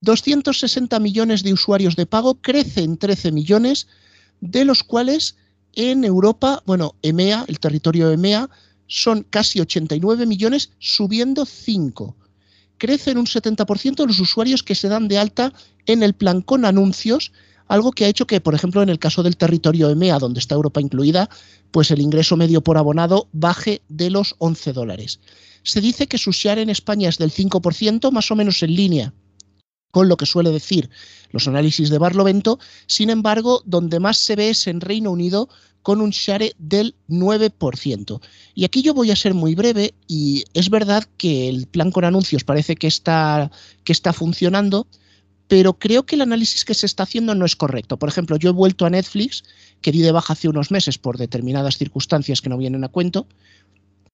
260 0.00 0.98
millones 1.00 1.42
de 1.42 1.52
usuarios 1.52 1.96
de 1.96 2.06
pago, 2.06 2.40
crecen 2.40 2.98
13 2.98 3.32
millones, 3.32 3.86
de 4.40 4.64
los 4.64 4.82
cuales 4.82 5.36
en 5.74 6.04
Europa, 6.04 6.62
bueno, 6.66 6.94
EMEA, 7.02 7.44
el 7.48 7.60
territorio 7.60 8.10
EMEA, 8.10 8.50
son 8.86 9.24
casi 9.30 9.60
89 9.60 10.26
millones, 10.26 10.70
subiendo 10.78 11.44
5. 11.46 12.16
Crecen 12.78 13.18
un 13.18 13.26
70% 13.26 14.06
los 14.06 14.20
usuarios 14.20 14.62
que 14.62 14.74
se 14.74 14.88
dan 14.88 15.08
de 15.08 15.18
alta 15.18 15.52
en 15.86 16.02
el 16.02 16.14
plan 16.14 16.42
con 16.42 16.64
anuncios, 16.64 17.32
algo 17.68 17.92
que 17.92 18.06
ha 18.06 18.08
hecho 18.08 18.26
que, 18.26 18.40
por 18.40 18.54
ejemplo, 18.54 18.82
en 18.82 18.88
el 18.88 18.98
caso 18.98 19.22
del 19.22 19.36
territorio 19.36 19.90
EMEA, 19.90 20.18
donde 20.18 20.40
está 20.40 20.54
Europa 20.54 20.80
incluida, 20.80 21.28
pues 21.70 21.90
el 21.90 22.00
ingreso 22.00 22.36
medio 22.36 22.62
por 22.62 22.78
abonado 22.78 23.28
baje 23.32 23.82
de 23.88 24.10
los 24.10 24.34
11 24.38 24.72
dólares. 24.72 25.20
Se 25.68 25.82
dice 25.82 26.06
que 26.06 26.16
su 26.16 26.32
share 26.32 26.60
en 26.60 26.70
España 26.70 27.10
es 27.10 27.18
del 27.18 27.30
5%, 27.30 28.10
más 28.10 28.30
o 28.30 28.36
menos 28.36 28.62
en 28.62 28.74
línea 28.74 29.12
con 29.90 30.08
lo 30.08 30.16
que 30.16 30.24
suele 30.24 30.50
decir 30.50 30.88
los 31.30 31.46
análisis 31.46 31.90
de 31.90 31.98
Barlovento. 31.98 32.58
Sin 32.86 33.10
embargo, 33.10 33.62
donde 33.66 34.00
más 34.00 34.16
se 34.16 34.34
ve 34.34 34.48
es 34.48 34.66
en 34.66 34.80
Reino 34.80 35.10
Unido 35.10 35.50
con 35.82 36.00
un 36.00 36.08
share 36.08 36.54
del 36.58 36.94
9%. 37.10 38.20
Y 38.54 38.64
aquí 38.64 38.80
yo 38.80 38.94
voy 38.94 39.10
a 39.10 39.16
ser 39.16 39.34
muy 39.34 39.54
breve 39.54 39.92
y 40.06 40.44
es 40.54 40.70
verdad 40.70 41.04
que 41.18 41.50
el 41.50 41.66
plan 41.66 41.90
con 41.90 42.06
anuncios 42.06 42.44
parece 42.44 42.74
que 42.74 42.86
está, 42.86 43.50
que 43.84 43.92
está 43.92 44.14
funcionando, 44.14 44.86
pero 45.48 45.78
creo 45.78 46.06
que 46.06 46.14
el 46.14 46.22
análisis 46.22 46.64
que 46.64 46.72
se 46.72 46.86
está 46.86 47.02
haciendo 47.02 47.34
no 47.34 47.44
es 47.44 47.56
correcto. 47.56 47.98
Por 47.98 48.08
ejemplo, 48.08 48.38
yo 48.38 48.50
he 48.50 48.54
vuelto 48.54 48.86
a 48.86 48.90
Netflix, 48.90 49.44
que 49.82 49.92
di 49.92 50.00
de 50.00 50.12
baja 50.12 50.32
hace 50.32 50.48
unos 50.48 50.70
meses 50.70 50.96
por 50.96 51.18
determinadas 51.18 51.76
circunstancias 51.76 52.40
que 52.40 52.48
no 52.48 52.56
vienen 52.56 52.84
a 52.84 52.88
cuento, 52.88 53.26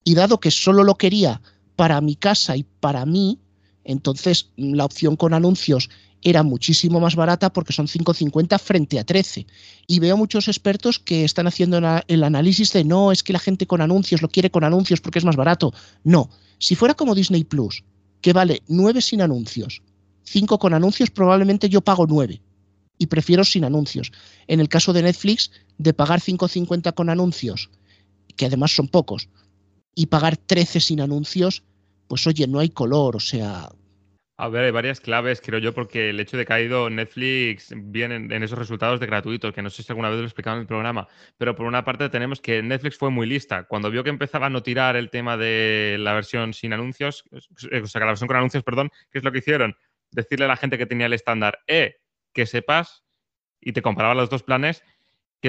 y 0.05 0.15
dado 0.15 0.39
que 0.39 0.51
solo 0.51 0.85
lo 0.85 0.97
quería 0.97 1.41
para 1.77 2.01
mi 2.01 2.15
casa 2.15 2.57
y 2.57 2.65
para 2.81 3.05
mí, 3.07 3.39
entonces, 3.85 4.51
la 4.57 4.85
opción 4.85 5.17
con 5.17 5.35
anuncios 5.35 5.91
era 6.23 6.43
muchísimo 6.43 7.01
más 7.01 7.17
barata 7.17 7.53
porque 7.53 7.75
son 7.75 7.87
5.50 7.87 8.59
frente 8.59 8.99
a 8.99 9.05
13. 9.05 9.47
Y 9.87 9.99
veo 9.99 10.17
muchos 10.17 10.49
expertos 10.49 10.99
que 10.99 11.25
están 11.25 11.47
haciendo 11.47 11.79
el 12.09 12.25
análisis 12.25 12.73
de 12.73 12.83
no, 12.83 13.13
es 13.13 13.23
que 13.23 13.35
la 13.35 13.39
gente 13.39 13.67
con 13.67 13.83
anuncios 13.83 14.23
lo 14.23 14.29
quiere 14.29 14.51
con 14.51 14.65
anuncios 14.65 15.03
porque 15.03 15.19
es 15.19 15.25
más 15.25 15.37
barato. 15.37 15.73
No, 16.03 16.31
si 16.59 16.75
fuera 16.75 16.95
como 16.95 17.15
Disney 17.15 17.45
Plus, 17.45 17.85
que 18.23 18.33
vale 18.33 18.63
9 18.69 19.03
sin 19.03 19.21
anuncios, 19.21 19.83
5 20.23 20.59
con 20.59 20.73
anuncios, 20.73 21.11
probablemente 21.11 21.69
yo 21.69 21.83
pago 21.83 22.07
9 22.07 22.41
y 22.97 23.07
prefiero 23.07 23.45
sin 23.45 23.65
anuncios. 23.65 24.11
En 24.47 24.61
el 24.61 24.71
caso 24.71 24.95
de 24.95 25.03
Netflix, 25.03 25.51
de 25.77 25.93
pagar 25.93 26.21
5.50 26.21 26.95
con 26.95 27.11
anuncios, 27.11 27.69
que 28.37 28.47
además 28.47 28.75
son 28.75 28.89
pocos, 28.89 29.29
y 29.95 30.07
pagar 30.07 30.37
13 30.37 30.81
sin 30.81 31.01
anuncios, 31.01 31.63
pues 32.09 32.27
oye, 32.27 32.47
no 32.47 32.61
hay 32.61 32.71
color, 32.71 33.17
o 33.17 33.21
sea... 33.21 33.69
A 34.37 34.49
ver, 34.49 34.65
hay 34.65 34.73
varias 34.73 35.01
claves, 35.01 35.41
creo 35.41 35.61
yo, 35.61 35.73
porque 35.73 36.11
el 36.11 36.19
hecho 36.19 36.37
de 36.37 36.45
que 36.45 36.53
ha 36.53 36.61
ido 36.61 36.91
Netflix 36.91 37.73
viene 37.73 38.17
en, 38.17 38.43
esos 38.43 38.59
resultados 38.59 38.99
de 38.99 39.07
gratuitos, 39.07 39.55
que 39.55 39.63
no 39.63 39.71
sé 39.71 39.85
si 39.85 39.93
alguna 39.93 40.09
vez 40.09 40.17
lo 40.19 40.25
he 40.25 40.27
explicado 40.27 40.57
en 40.57 40.63
el 40.63 40.67
programa, 40.67 41.07
pero 41.39 41.55
por 41.55 41.67
una 41.67 41.85
parte 41.85 42.09
tenemos 42.09 42.41
que 42.41 42.61
Netflix 42.61 42.99
fue 42.99 43.11
muy 43.11 43.29
lista. 43.29 43.63
Cuando 43.63 43.93
vio 43.93 44.03
que 44.03 44.11
empezaba 44.11 44.47
a 44.47 44.51
no 44.51 44.65
tirar 44.65 44.97
el 44.97 45.11
tema 45.11 45.37
de 45.37 45.99
la 46.01 46.15
versión 46.15 46.53
sin 46.53 46.73
anuncios, 46.73 47.23
eh, 47.71 47.83
o 47.83 47.87
sea, 47.87 48.01
la 48.01 48.07
versión 48.07 48.27
con 48.27 48.37
anuncios, 48.37 48.65
perdón, 48.65 48.91
¿qué 49.13 49.19
es 49.19 49.25
lo 49.25 49.31
que 49.31 49.39
hicieron? 49.39 49.77
Decirle 50.11 50.47
a 50.47 50.49
la 50.49 50.57
gente 50.57 50.79
que 50.79 50.87
tenía 50.87 51.07
el 51.07 51.13
estándar, 51.13 51.61
eh, 51.69 51.99
que 52.33 52.47
sepas, 52.47 53.05
y 53.61 53.73
te 53.73 53.83
comparaba 53.83 54.15
los 54.15 54.31
dos 54.31 54.43
planes, 54.43 54.83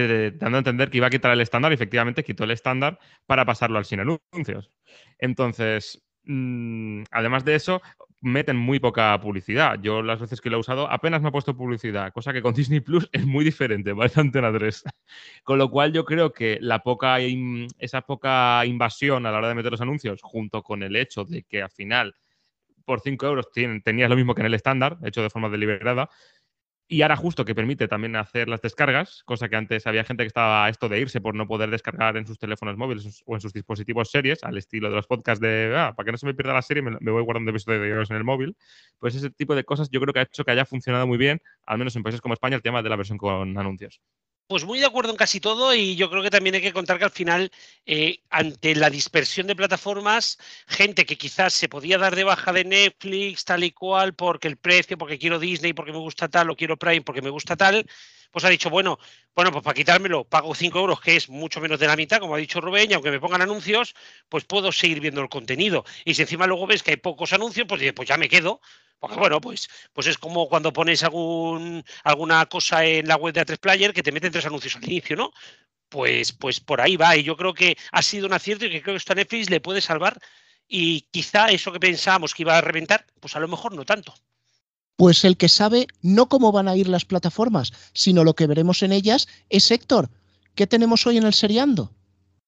que 0.01 0.31
dando 0.31 0.58
a 0.58 0.60
entender 0.60 0.89
que 0.89 0.97
iba 0.97 1.08
a 1.08 1.10
quitar 1.10 1.31
el 1.31 1.41
estándar 1.41 1.71
y 1.71 1.75
efectivamente 1.75 2.23
quitó 2.23 2.43
el 2.43 2.51
estándar 2.51 2.99
para 3.25 3.45
pasarlo 3.45 3.77
al 3.77 3.86
sin 3.86 4.01
anuncios. 4.01 4.71
Entonces, 5.19 6.05
Mm, 6.25 7.03
además 7.12 7.45
de 7.45 7.55
eso, 7.55 7.81
meten 8.21 8.58
muy 8.58 8.79
poca 8.79 9.19
publicidad. 9.19 9.79
Yo 9.81 10.01
las 10.01 10.19
veces 10.19 10.41
que 10.41 10.49
lo 10.49 10.58
he 10.58 10.60
usado 10.60 10.89
apenas 10.91 11.21
me 11.21 11.29
ha 11.29 11.31
puesto 11.31 11.55
publicidad, 11.55 12.12
cosa 12.13 12.34
que 12.34 12.41
con 12.41 12.53
Disney 12.69 12.79
Plus 12.79 13.08
es 13.12 13.25
muy 13.25 13.45
diferente, 13.45 13.93
¿vale? 13.93 14.12
Antena 14.15 14.51
3. 14.51 14.84
Con 15.43 15.60
lo 15.60 15.69
cual 15.69 15.93
yo 15.93 16.05
creo 16.05 16.31
que 16.34 16.58
la 16.62 16.79
poca 16.79 17.17
esa 17.79 18.01
poca 18.01 18.65
invasión 18.65 19.25
a 19.25 19.31
la 19.31 19.38
hora 19.38 19.49
de 19.49 19.55
meter 19.55 19.71
los 19.71 19.81
anuncios, 19.81 20.21
junto 20.23 20.63
con 20.63 20.84
el 20.84 20.95
hecho 20.95 21.23
de 21.25 21.43
que 21.43 21.62
al 21.62 21.71
final 21.71 22.15
por 22.86 23.01
5 23.01 23.25
euros 23.25 23.47
tenías 23.84 24.10
lo 24.10 24.15
mismo 24.15 24.36
que 24.36 24.41
en 24.41 24.47
el 24.47 24.53
estándar, 24.53 24.97
hecho 25.03 25.23
de 25.23 25.29
forma 25.29 25.49
deliberada, 25.49 26.10
y 26.88 27.02
ahora 27.02 27.15
justo 27.15 27.45
que 27.45 27.56
permite 27.56 27.88
también 27.88 28.15
hacer 28.15 28.48
las 28.48 28.62
descargas, 28.62 29.24
cosa 29.24 29.50
que 29.50 29.56
antes 29.56 29.88
había 29.88 30.04
gente 30.04 30.24
que 30.24 30.28
estaba 30.28 30.69
esto 30.69 30.88
de 30.88 31.00
irse 31.00 31.19
por 31.19 31.34
no 31.34 31.48
poder 31.48 31.69
descargar 31.71 32.15
en 32.17 32.28
sus 32.28 32.38
teléfonos 32.38 32.78
móviles 32.78 33.24
o 33.26 33.36
en 33.36 33.41
sus 33.41 33.54
dispositivos 33.54 34.12
series, 34.12 34.43
al 34.43 34.58
estilo 34.58 34.89
de 34.89 34.95
los 34.95 35.08
podcasts 35.08 35.41
de, 35.41 35.74
ah, 35.76 35.93
para 35.95 36.06
que 36.06 36.12
no 36.12 36.17
se 36.17 36.28
me 36.28 36.36
pierda 36.36 36.54
la 36.54 36.62
serie, 36.62 36.84
me, 36.84 37.12
voy 37.12 37.24
guardando 37.24 37.50
episodios 37.52 38.12
en 38.12 38.17
el 38.17 38.24
móvil. 38.24 38.56
Pues 39.00 39.15
ese 39.15 39.32
tipo 39.32 39.56
de 39.56 39.63
cosas 39.63 39.89
yo 39.89 40.00
creo 40.00 40.13
que 40.13 40.19
ha 40.19 40.24
hecho 40.24 40.45
que 40.45 40.52
haya 40.52 40.65
funcionado 40.65 41.08
muy 41.08 41.17
bien, 41.17 41.41
al 41.65 41.78
menos 41.80 41.95
en 41.95 42.04
países 42.04 42.21
como 42.21 42.34
España, 42.34 42.56
el 42.56 42.62
tema 42.62 42.84
de 42.84 42.89
la 42.89 42.95
versión 42.95 43.17
con 43.17 43.58
anuncios. 43.58 44.02
Pues 44.47 44.63
muy 44.63 44.79
de 44.79 44.86
acuerdo 44.86 45.10
en 45.10 45.17
casi 45.17 45.39
todo 45.39 45.73
y 45.73 45.95
yo 45.95 46.08
creo 46.12 46.21
que 46.21 46.29
también 46.29 46.53
hay 46.53 46.62
que 46.62 46.71
contar 46.73 46.99
que 46.99 47.05
al 47.05 47.12
final, 47.12 47.51
eh, 47.88 48.19
ante 48.29 48.75
la 48.75 48.91
dispersión 48.91 49.47
de 49.47 49.55
plataformas, 49.55 50.38
gente 50.67 51.05
que 51.08 51.17
quizás 51.17 51.51
se 51.55 51.67
podía 51.67 51.97
dar 51.97 52.15
de 52.15 52.23
baja 52.25 52.53
de 52.53 52.63
Netflix 52.63 53.43
tal 53.43 53.63
y 53.63 53.71
cual 53.71 54.13
porque 54.13 54.47
el 54.47 54.58
precio, 54.58 54.99
porque 54.99 55.17
quiero 55.17 55.39
Disney, 55.39 55.73
porque 55.73 55.91
me 55.93 55.97
gusta 55.97 56.27
tal, 56.29 56.51
o 56.51 56.55
quiero 56.55 56.77
Prime 56.77 57.01
porque 57.01 57.23
me 57.23 57.31
gusta 57.31 57.55
tal, 57.55 57.88
pues 58.36 58.43
ha 58.43 58.50
dicho, 58.50 58.69
bueno, 58.69 59.00
bueno, 59.34 59.50
pues 59.50 59.63
para 59.63 59.74
quitármelo 59.74 60.26
pago 60.26 60.54
5 60.54 60.78
euros, 60.78 61.00
que 61.00 61.15
es 61.15 61.30
mucho 61.30 61.62
menos 61.62 61.80
de 61.80 61.88
la 61.88 61.95
mitad, 61.95 62.19
como 62.19 62.36
ha 62.36 62.38
dicho 62.38 62.60
Rubén, 62.60 62.91
y 62.91 62.93
aunque 62.93 63.10
me 63.10 63.21
pongan 63.21 63.41
anuncios, 63.41 63.95
pues 64.28 64.43
puedo 64.43 64.74
seguir 64.74 65.00
viendo 65.00 65.21
el 65.21 65.30
contenido. 65.30 65.86
Y 66.04 66.15
si 66.15 66.24
encima 66.24 66.45
luego 66.45 66.67
ves 66.67 66.84
que 66.84 66.91
hay 66.91 66.98
pocos 66.98 67.32
anuncios, 67.32 67.65
pues, 67.65 67.82
pues 67.93 68.10
ya 68.10 68.17
me 68.17 68.28
quedo. 68.28 68.60
Porque 69.00 69.15
bueno, 69.15 69.39
pues, 69.39 69.69
pues 69.93 70.08
es 70.08 70.17
como 70.17 70.50
cuando 70.50 70.74
pones 70.74 71.02
algún, 71.04 71.82
alguna 72.04 72.45
cosa 72.48 72.84
en 72.84 73.08
la 73.08 73.15
web 73.15 73.34
de 73.34 73.45
A3 73.45 73.58
Player 73.58 73.93
que 73.93 74.04
te 74.04 74.12
meten 74.12 74.34
tres 74.34 74.45
anuncios 74.45 74.76
al 74.76 74.84
inicio, 74.84 75.15
¿no? 75.15 75.32
Pues, 75.88 76.34
pues 76.34 76.60
por 76.60 76.82
ahí 76.82 76.98
va. 76.98 77.15
Y 77.15 77.24
yo 77.24 77.38
creo 77.38 77.54
que 77.54 77.78
ha 77.93 78.02
sido 78.02 78.28
un 78.28 78.34
acierto 78.34 78.65
y 78.65 78.69
que 78.69 78.82
creo 78.82 78.95
que 78.95 78.98
esto 78.98 79.13
a 79.13 79.15
Netflix 79.15 79.50
le 79.50 79.62
puede 79.62 79.80
salvar. 79.80 80.19
Y 80.67 81.04
quizá 81.12 81.48
eso 81.52 81.71
que 81.71 81.80
pensábamos 81.80 82.34
que 82.34 82.43
iba 82.43 82.58
a 82.58 82.62
reventar, 82.62 83.06
pues 83.21 83.34
a 83.38 83.39
lo 83.39 83.48
mejor 83.48 83.74
no 83.74 83.86
tanto. 83.86 84.13
Pues 84.97 85.25
el 85.25 85.36
que 85.36 85.49
sabe 85.49 85.88
no 86.01 86.27
cómo 86.27 86.53
van 86.53 86.69
a 86.69 86.75
ir 86.77 86.88
las 86.88 87.03
plataformas, 87.03 87.73
sino 87.93 88.23
lo 88.23 88.34
que 88.34 88.47
veremos 88.47 88.81
en 88.81 88.93
ellas 88.93 89.27
es 89.49 89.69
Héctor. 89.69 90.10
¿Qué 90.55 90.67
tenemos 90.67 91.05
hoy 91.05 91.17
en 91.17 91.25
el 91.25 91.34
seriando? 91.34 91.91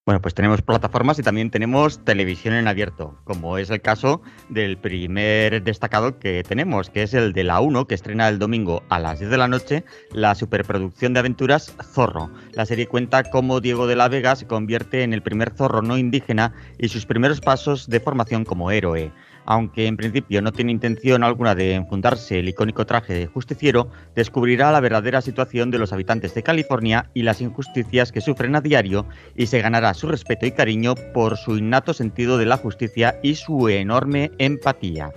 Bueno, 0.06 0.22
pues 0.22 0.34
tenemos 0.34 0.62
plataformas 0.62 1.20
y 1.20 1.24
también 1.24 1.52
tenemos 1.52 2.06
televisión 2.06 2.54
en 2.54 2.70
abierto, 2.70 3.20
como 3.26 3.58
es 3.58 3.70
el 3.70 3.82
caso 3.82 4.22
del 4.48 4.78
primer 4.78 5.62
destacado 5.62 6.18
que 6.18 6.44
tenemos, 6.48 6.90
que 6.90 7.04
es 7.04 7.14
el 7.14 7.34
de 7.34 7.44
la 7.44 7.60
1, 7.60 7.88
que 7.88 7.96
estrena 7.96 8.30
el 8.30 8.40
domingo 8.40 8.84
a 8.88 9.00
las 9.00 9.20
10 9.20 9.30
de 9.30 9.38
la 9.38 9.50
noche 9.50 9.84
la 10.14 10.34
superproducción 10.34 11.12
de 11.12 11.20
aventuras 11.20 11.76
Zorro. 11.94 12.32
La 12.54 12.66
serie 12.66 12.88
cuenta 12.88 13.24
cómo 13.24 13.60
Diego 13.60 13.86
de 13.86 13.98
la 13.98 14.08
Vega 14.08 14.38
se 14.38 14.48
convierte 14.48 15.04
en 15.04 15.12
el 15.12 15.22
primer 15.22 15.54
zorro 15.54 15.82
no 15.82 15.98
indígena 15.98 16.54
y 16.80 16.88
sus 16.88 17.06
primeros 17.06 17.42
pasos 17.42 17.90
de 17.90 18.00
formación 18.00 18.46
como 18.46 18.72
héroe 18.72 19.12
aunque 19.48 19.88
en 19.88 19.98
principio 19.98 20.42
no 20.42 20.52
tiene 20.52 20.74
intención 20.74 21.24
alguna 21.24 21.56
de 21.56 21.74
enfundarse 21.74 22.40
el 22.40 22.50
icónico 22.50 22.86
traje 22.86 23.14
de 23.14 23.28
justiciero, 23.28 23.90
descubrirá 24.14 24.72
la 24.72 24.82
verdadera 24.82 25.22
situación 25.22 25.72
de 25.72 25.80
los 25.80 25.94
habitantes 25.94 26.36
de 26.36 26.44
California 26.44 27.10
y 27.14 27.24
las 27.24 27.42
injusticias 27.42 28.12
que 28.12 28.22
sufren 28.22 28.56
a 28.56 28.62
diario 28.62 29.08
y 29.36 29.48
se 29.48 29.62
ganará 29.62 29.94
su 29.94 30.08
respeto 30.08 30.46
y 30.46 30.52
cariño 30.52 30.96
por 31.14 31.38
su 31.38 31.58
innato 31.58 31.94
sentido 31.94 32.38
de 32.38 32.46
la 32.46 32.58
justicia 32.58 33.20
y 33.24 33.36
su 33.36 33.70
enorme 33.70 34.32
empatía. 34.38 35.12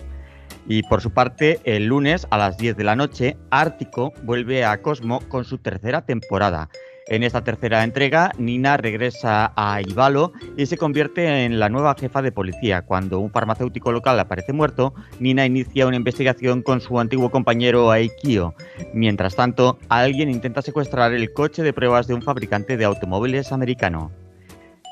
Y 0.68 0.84
por 0.84 1.00
su 1.00 1.10
parte, 1.10 1.58
el 1.64 1.86
lunes 1.86 2.28
a 2.30 2.38
las 2.38 2.56
10 2.56 2.76
de 2.76 2.84
la 2.84 2.94
noche, 2.94 3.36
Ártico 3.50 4.12
vuelve 4.22 4.64
a 4.64 4.80
Cosmo 4.80 5.20
con 5.28 5.44
su 5.44 5.58
tercera 5.58 6.02
temporada. 6.02 6.68
En 7.06 7.22
esta 7.22 7.42
tercera 7.42 7.82
entrega, 7.82 8.32
Nina 8.38 8.76
regresa 8.76 9.52
a 9.56 9.80
Ivalo 9.80 10.32
y 10.56 10.66
se 10.66 10.76
convierte 10.76 11.44
en 11.44 11.58
la 11.58 11.68
nueva 11.68 11.96
jefa 11.98 12.22
de 12.22 12.32
policía. 12.32 12.82
Cuando 12.82 13.18
un 13.18 13.30
farmacéutico 13.30 13.90
local 13.90 14.20
aparece 14.20 14.52
muerto, 14.52 14.94
Nina 15.18 15.44
inicia 15.44 15.86
una 15.86 15.96
investigación 15.96 16.62
con 16.62 16.80
su 16.80 17.00
antiguo 17.00 17.30
compañero 17.30 17.90
Aikio. 17.90 18.54
Mientras 18.94 19.34
tanto, 19.34 19.78
alguien 19.88 20.30
intenta 20.30 20.62
secuestrar 20.62 21.12
el 21.12 21.32
coche 21.32 21.62
de 21.62 21.72
pruebas 21.72 22.06
de 22.06 22.14
un 22.14 22.22
fabricante 22.22 22.76
de 22.76 22.84
automóviles 22.84 23.52
americano. 23.52 24.12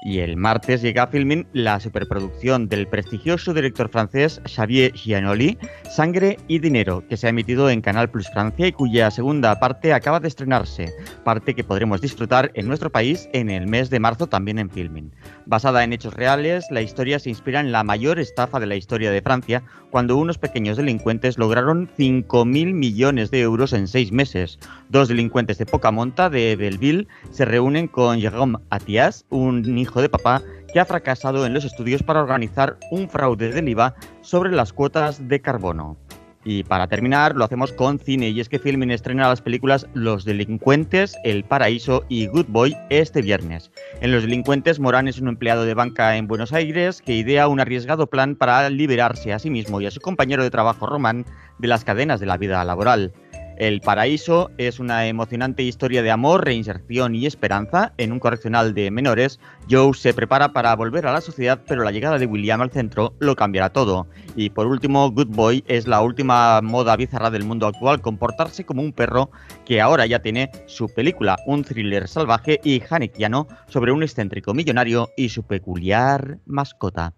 Y 0.02 0.20
el 0.20 0.36
martes 0.36 0.80
llega 0.80 1.04
a 1.04 1.06
Filmin 1.08 1.46
la 1.52 1.80
superproducción 1.80 2.68
del 2.68 2.86
prestigioso 2.86 3.52
director 3.52 3.88
francés 3.88 4.40
Xavier 4.46 4.92
Giannoli, 4.92 5.58
Sangre 5.90 6.38
y 6.46 6.60
Dinero, 6.60 7.04
que 7.08 7.16
se 7.16 7.26
ha 7.26 7.30
emitido 7.30 7.68
en 7.68 7.80
Canal 7.80 8.08
Plus 8.08 8.28
Francia 8.30 8.66
y 8.68 8.72
cuya 8.72 9.10
segunda 9.10 9.58
parte 9.58 9.92
acaba 9.92 10.20
de 10.20 10.28
estrenarse, 10.28 10.92
parte 11.24 11.54
que 11.54 11.64
podremos 11.64 12.00
disfrutar 12.00 12.52
en 12.54 12.68
nuestro 12.68 12.90
país 12.90 13.28
en 13.32 13.50
el 13.50 13.66
mes 13.66 13.90
de 13.90 14.00
marzo 14.00 14.28
también 14.28 14.58
en 14.58 14.70
Filmin. 14.70 15.12
Basada 15.46 15.82
en 15.82 15.92
hechos 15.92 16.14
reales, 16.14 16.64
la 16.70 16.82
historia 16.82 17.18
se 17.18 17.30
inspira 17.30 17.60
en 17.60 17.72
la 17.72 17.82
mayor 17.82 18.18
estafa 18.18 18.60
de 18.60 18.66
la 18.66 18.76
historia 18.76 19.10
de 19.10 19.22
Francia, 19.22 19.62
cuando 19.90 20.16
unos 20.16 20.38
pequeños 20.38 20.76
delincuentes 20.76 21.38
lograron 21.38 21.88
5.000 21.98 22.72
millones 22.72 23.30
de 23.30 23.40
euros 23.40 23.72
en 23.72 23.88
seis 23.88 24.12
meses. 24.12 24.58
Dos 24.90 25.08
delincuentes 25.08 25.58
de 25.58 25.66
poca 25.66 25.90
monta 25.90 26.30
de 26.30 26.56
Belleville 26.56 27.08
se 27.30 27.44
reúnen 27.44 27.88
con 27.88 28.20
Jérôme 28.20 28.58
Atias, 28.70 29.26
un 29.28 29.76
hijo 29.76 30.00
de 30.00 30.08
papá 30.08 30.42
que 30.72 30.80
ha 30.80 30.86
fracasado 30.86 31.44
en 31.44 31.52
los 31.52 31.66
estudios 31.66 32.02
para 32.02 32.22
organizar 32.22 32.78
un 32.90 33.08
fraude 33.10 33.50
del 33.50 33.68
IVA 33.68 33.94
sobre 34.22 34.50
las 34.50 34.72
cuotas 34.72 35.28
de 35.28 35.40
carbono. 35.40 35.98
Y 36.42 36.62
para 36.62 36.86
terminar, 36.86 37.36
lo 37.36 37.44
hacemos 37.44 37.72
con 37.72 37.98
cine, 37.98 38.30
y 38.30 38.40
es 38.40 38.48
que 38.48 38.58
Filmin 38.58 38.90
estrena 38.90 39.28
las 39.28 39.42
películas 39.42 39.86
Los 39.92 40.24
Delincuentes, 40.24 41.14
El 41.22 41.44
Paraíso 41.44 42.04
y 42.08 42.26
Good 42.26 42.46
Boy 42.48 42.74
este 42.88 43.20
viernes. 43.20 43.70
En 44.00 44.12
Los 44.12 44.22
Delincuentes, 44.22 44.80
Morán 44.80 45.08
es 45.08 45.20
un 45.20 45.28
empleado 45.28 45.66
de 45.66 45.74
banca 45.74 46.16
en 46.16 46.28
Buenos 46.28 46.54
Aires 46.54 47.02
que 47.02 47.14
idea 47.14 47.48
un 47.48 47.60
arriesgado 47.60 48.06
plan 48.06 48.36
para 48.36 48.70
liberarse 48.70 49.34
a 49.34 49.38
sí 49.38 49.50
mismo 49.50 49.82
y 49.82 49.86
a 49.86 49.90
su 49.90 50.00
compañero 50.00 50.42
de 50.42 50.50
trabajo 50.50 50.86
Román 50.86 51.26
de 51.58 51.68
las 51.68 51.84
cadenas 51.84 52.20
de 52.20 52.26
la 52.26 52.38
vida 52.38 52.64
laboral. 52.64 53.12
El 53.58 53.80
Paraíso 53.80 54.52
es 54.56 54.78
una 54.78 55.08
emocionante 55.08 55.64
historia 55.64 56.00
de 56.00 56.12
amor, 56.12 56.44
reinserción 56.44 57.16
y 57.16 57.26
esperanza 57.26 57.92
en 57.98 58.12
un 58.12 58.20
correccional 58.20 58.72
de 58.72 58.92
menores. 58.92 59.40
Joe 59.68 59.94
se 59.94 60.14
prepara 60.14 60.52
para 60.52 60.76
volver 60.76 61.08
a 61.08 61.12
la 61.12 61.20
sociedad, 61.20 61.60
pero 61.66 61.82
la 61.82 61.90
llegada 61.90 62.20
de 62.20 62.26
William 62.26 62.60
al 62.60 62.70
centro 62.70 63.14
lo 63.18 63.34
cambiará 63.34 63.70
todo. 63.70 64.06
Y 64.36 64.50
por 64.50 64.68
último, 64.68 65.10
Good 65.10 65.34
Boy 65.34 65.64
es 65.66 65.88
la 65.88 66.02
última 66.02 66.60
moda 66.62 66.94
bizarra 66.94 67.30
del 67.30 67.42
mundo 67.42 67.66
actual, 67.66 68.00
comportarse 68.00 68.64
como 68.64 68.80
un 68.80 68.92
perro 68.92 69.32
que 69.66 69.80
ahora 69.80 70.06
ya 70.06 70.22
tiene 70.22 70.52
su 70.66 70.88
película, 70.88 71.36
un 71.44 71.64
thriller 71.64 72.06
salvaje 72.06 72.60
y 72.62 72.80
hanekiano 72.88 73.48
sobre 73.66 73.90
un 73.90 74.04
excéntrico 74.04 74.54
millonario 74.54 75.10
y 75.16 75.30
su 75.30 75.42
peculiar 75.42 76.38
mascota. 76.46 77.12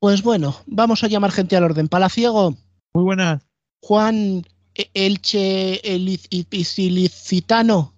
Pues 0.00 0.22
bueno, 0.22 0.54
vamos 0.66 1.02
a 1.02 1.08
llamar 1.08 1.30
gente 1.30 1.56
al 1.56 1.64
orden. 1.64 1.88
Palaciego. 1.88 2.56
Muy 2.92 3.04
buenas. 3.04 3.42
Juan 3.80 4.42
e-, 4.74 4.90
Elche 4.94 5.80
Ilicitano. 6.76 7.94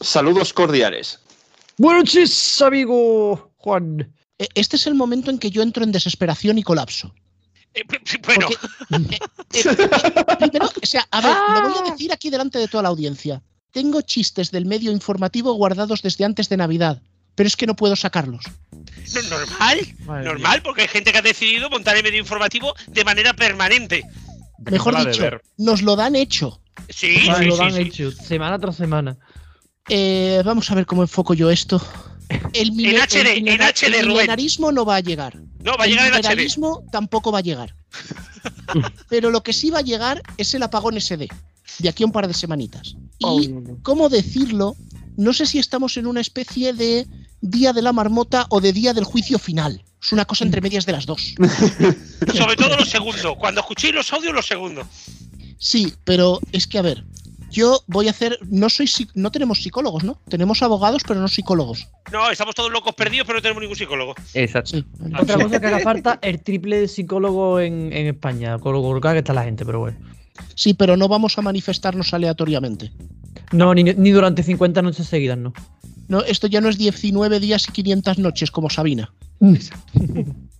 Saludos 0.00 0.52
cordiales. 0.52 1.20
Buenos 1.78 2.04
noches, 2.04 2.62
amigo 2.62 3.52
Juan. 3.58 4.12
E-, 4.38 4.48
este 4.54 4.76
es 4.76 4.86
el 4.86 4.94
momento 4.94 5.30
en 5.30 5.38
que 5.38 5.50
yo 5.50 5.62
entro 5.62 5.84
en 5.84 5.92
desesperación 5.92 6.58
y 6.58 6.62
colapso. 6.62 7.14
Eh, 7.74 7.84
bueno. 8.24 8.48
Porque, 8.88 9.16
eh, 9.16 9.18
eh, 9.54 10.36
primero, 10.38 10.70
o 10.82 10.86
sea, 10.86 11.06
a 11.10 11.20
ver, 11.20 11.36
lo 11.62 11.70
voy 11.70 11.88
a 11.88 11.90
decir 11.92 12.12
aquí 12.12 12.30
delante 12.30 12.58
de 12.58 12.68
toda 12.68 12.82
la 12.82 12.90
audiencia. 12.90 13.42
Tengo 13.70 14.02
chistes 14.02 14.50
del 14.50 14.66
medio 14.66 14.92
informativo 14.92 15.54
guardados 15.54 16.02
desde 16.02 16.26
antes 16.26 16.50
de 16.50 16.58
Navidad, 16.58 17.00
pero 17.34 17.46
es 17.46 17.56
que 17.56 17.66
no 17.66 17.74
puedo 17.74 17.96
sacarlos. 17.96 18.44
No, 19.14 19.22
normal, 19.22 19.94
Madre 20.00 20.24
normal, 20.24 20.62
porque 20.62 20.82
hay 20.82 20.88
gente 20.88 21.12
que 21.12 21.18
ha 21.18 21.22
decidido 21.22 21.70
montar 21.70 21.96
el 21.96 22.02
medio 22.02 22.18
informativo 22.18 22.74
de 22.88 23.04
manera 23.04 23.32
permanente. 23.32 24.04
Mejor 24.70 25.06
dicho, 25.06 25.24
nos 25.58 25.82
lo 25.82 25.96
dan 25.96 26.16
hecho. 26.16 26.60
Sí, 26.88 27.26
Nos 27.28 27.38
sí, 27.38 27.44
lo 27.46 27.56
sí, 27.56 27.62
sí. 27.72 27.80
hecho 27.82 28.10
semana 28.12 28.58
tras 28.58 28.76
semana. 28.76 29.16
Eh, 29.88 30.42
vamos 30.44 30.70
a 30.70 30.74
ver 30.74 30.86
cómo 30.86 31.02
enfoco 31.02 31.34
yo 31.34 31.50
esto. 31.50 31.80
El, 32.52 32.68
En 32.84 32.96
HD, 32.96 33.20
el 33.20 33.26
en 33.38 33.44
milena- 33.44 33.68
HD, 33.68 33.86
el 33.88 33.92
Rubén. 34.06 34.08
milenarismo 34.12 34.72
no 34.72 34.84
va 34.84 34.96
a 34.96 35.00
llegar. 35.00 35.38
No, 35.62 35.76
va 35.76 35.84
a 35.84 35.86
llegar 35.86 36.06
el 36.08 36.14
en 36.14 36.24
HD. 36.24 36.90
tampoco 36.90 37.30
va 37.30 37.38
a 37.40 37.42
llegar. 37.42 37.74
Pero 39.08 39.30
lo 39.30 39.42
que 39.42 39.52
sí 39.52 39.70
va 39.70 39.80
a 39.80 39.82
llegar 39.82 40.22
es 40.38 40.54
el 40.54 40.62
apagón 40.62 40.98
SD, 41.00 41.28
de 41.78 41.88
aquí 41.88 42.02
a 42.02 42.06
un 42.06 42.12
par 42.12 42.26
de 42.28 42.34
semanitas. 42.34 42.96
Y, 43.18 43.50
¿cómo 43.82 44.08
decirlo? 44.08 44.76
No 45.16 45.32
sé 45.32 45.46
si 45.46 45.58
estamos 45.58 45.96
en 45.98 46.06
una 46.06 46.20
especie 46.20 46.72
de 46.72 47.06
día 47.40 47.72
de 47.72 47.82
la 47.82 47.92
marmota 47.92 48.46
o 48.48 48.60
de 48.60 48.72
día 48.72 48.94
del 48.94 49.04
juicio 49.04 49.38
final. 49.38 49.84
Es 50.02 50.12
una 50.12 50.24
cosa 50.24 50.44
entre 50.44 50.60
medias 50.60 50.84
de 50.84 50.92
las 50.92 51.06
dos. 51.06 51.34
Sobre 52.34 52.56
todo 52.56 52.76
lo 52.76 52.84
segundo. 52.84 53.36
Cuando 53.36 53.60
escuchéis 53.60 53.94
los 53.94 54.12
audios, 54.12 54.34
lo 54.34 54.42
segundo. 54.42 54.86
Sí, 55.58 55.94
pero 56.04 56.40
es 56.50 56.66
que 56.66 56.78
a 56.78 56.82
ver, 56.82 57.04
yo 57.52 57.84
voy 57.86 58.08
a 58.08 58.10
hacer, 58.10 58.38
no 58.48 58.68
soy, 58.68 58.90
no 59.14 59.30
tenemos 59.30 59.62
psicólogos, 59.62 60.02
¿no? 60.02 60.18
Tenemos 60.28 60.62
abogados, 60.62 61.02
pero 61.06 61.20
no 61.20 61.28
psicólogos. 61.28 61.86
No, 62.10 62.30
estamos 62.30 62.54
todos 62.54 62.72
locos 62.72 62.94
perdidos, 62.94 63.26
pero 63.26 63.38
no 63.38 63.42
tenemos 63.42 63.60
ningún 63.60 63.76
psicólogo. 63.76 64.14
Exacto. 64.34 64.70
Sí. 64.70 64.84
Otra 65.20 65.36
cosa 65.38 65.60
que 65.60 65.66
haga 65.66 65.80
falta, 65.80 66.18
el 66.22 66.42
triple 66.42 66.80
de 66.80 66.88
psicólogo 66.88 67.60
en, 67.60 67.92
en 67.92 68.06
España, 68.06 68.58
con 68.58 68.72
lo 68.72 69.00
que 69.00 69.18
está 69.18 69.32
la 69.32 69.44
gente, 69.44 69.64
pero 69.64 69.80
bueno. 69.80 69.98
Sí, 70.54 70.74
pero 70.74 70.96
no 70.96 71.08
vamos 71.08 71.38
a 71.38 71.42
manifestarnos 71.42 72.12
aleatoriamente. 72.12 72.90
No, 73.52 73.74
ni, 73.74 73.84
ni 73.84 74.10
durante 74.10 74.42
50 74.42 74.82
noches 74.82 75.06
seguidas, 75.06 75.38
no. 75.38 75.52
No, 76.08 76.22
esto 76.22 76.46
ya 76.46 76.60
no 76.60 76.68
es 76.68 76.78
19 76.78 77.38
días 77.38 77.68
y 77.68 77.72
500 77.72 78.18
noches 78.18 78.50
como 78.50 78.68
Sabina. 78.70 79.12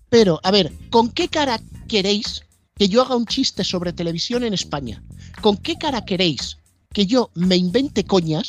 Pero, 0.08 0.40
a 0.42 0.50
ver, 0.50 0.72
¿con 0.90 1.10
qué 1.10 1.28
cara 1.28 1.60
queréis 1.88 2.42
que 2.76 2.88
yo 2.88 3.02
haga 3.02 3.16
un 3.16 3.26
chiste 3.26 3.64
sobre 3.64 3.92
televisión 3.92 4.44
en 4.44 4.54
España? 4.54 5.02
¿Con 5.40 5.56
qué 5.56 5.76
cara 5.76 6.04
queréis 6.04 6.58
que 6.92 7.06
yo 7.06 7.30
me 7.34 7.56
invente 7.56 8.04
coñas 8.04 8.48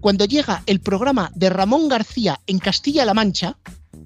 cuando 0.00 0.24
llega 0.24 0.62
el 0.66 0.80
programa 0.80 1.30
de 1.34 1.50
Ramón 1.50 1.88
García 1.88 2.40
en 2.46 2.58
Castilla-La 2.58 3.14
Mancha 3.14 3.56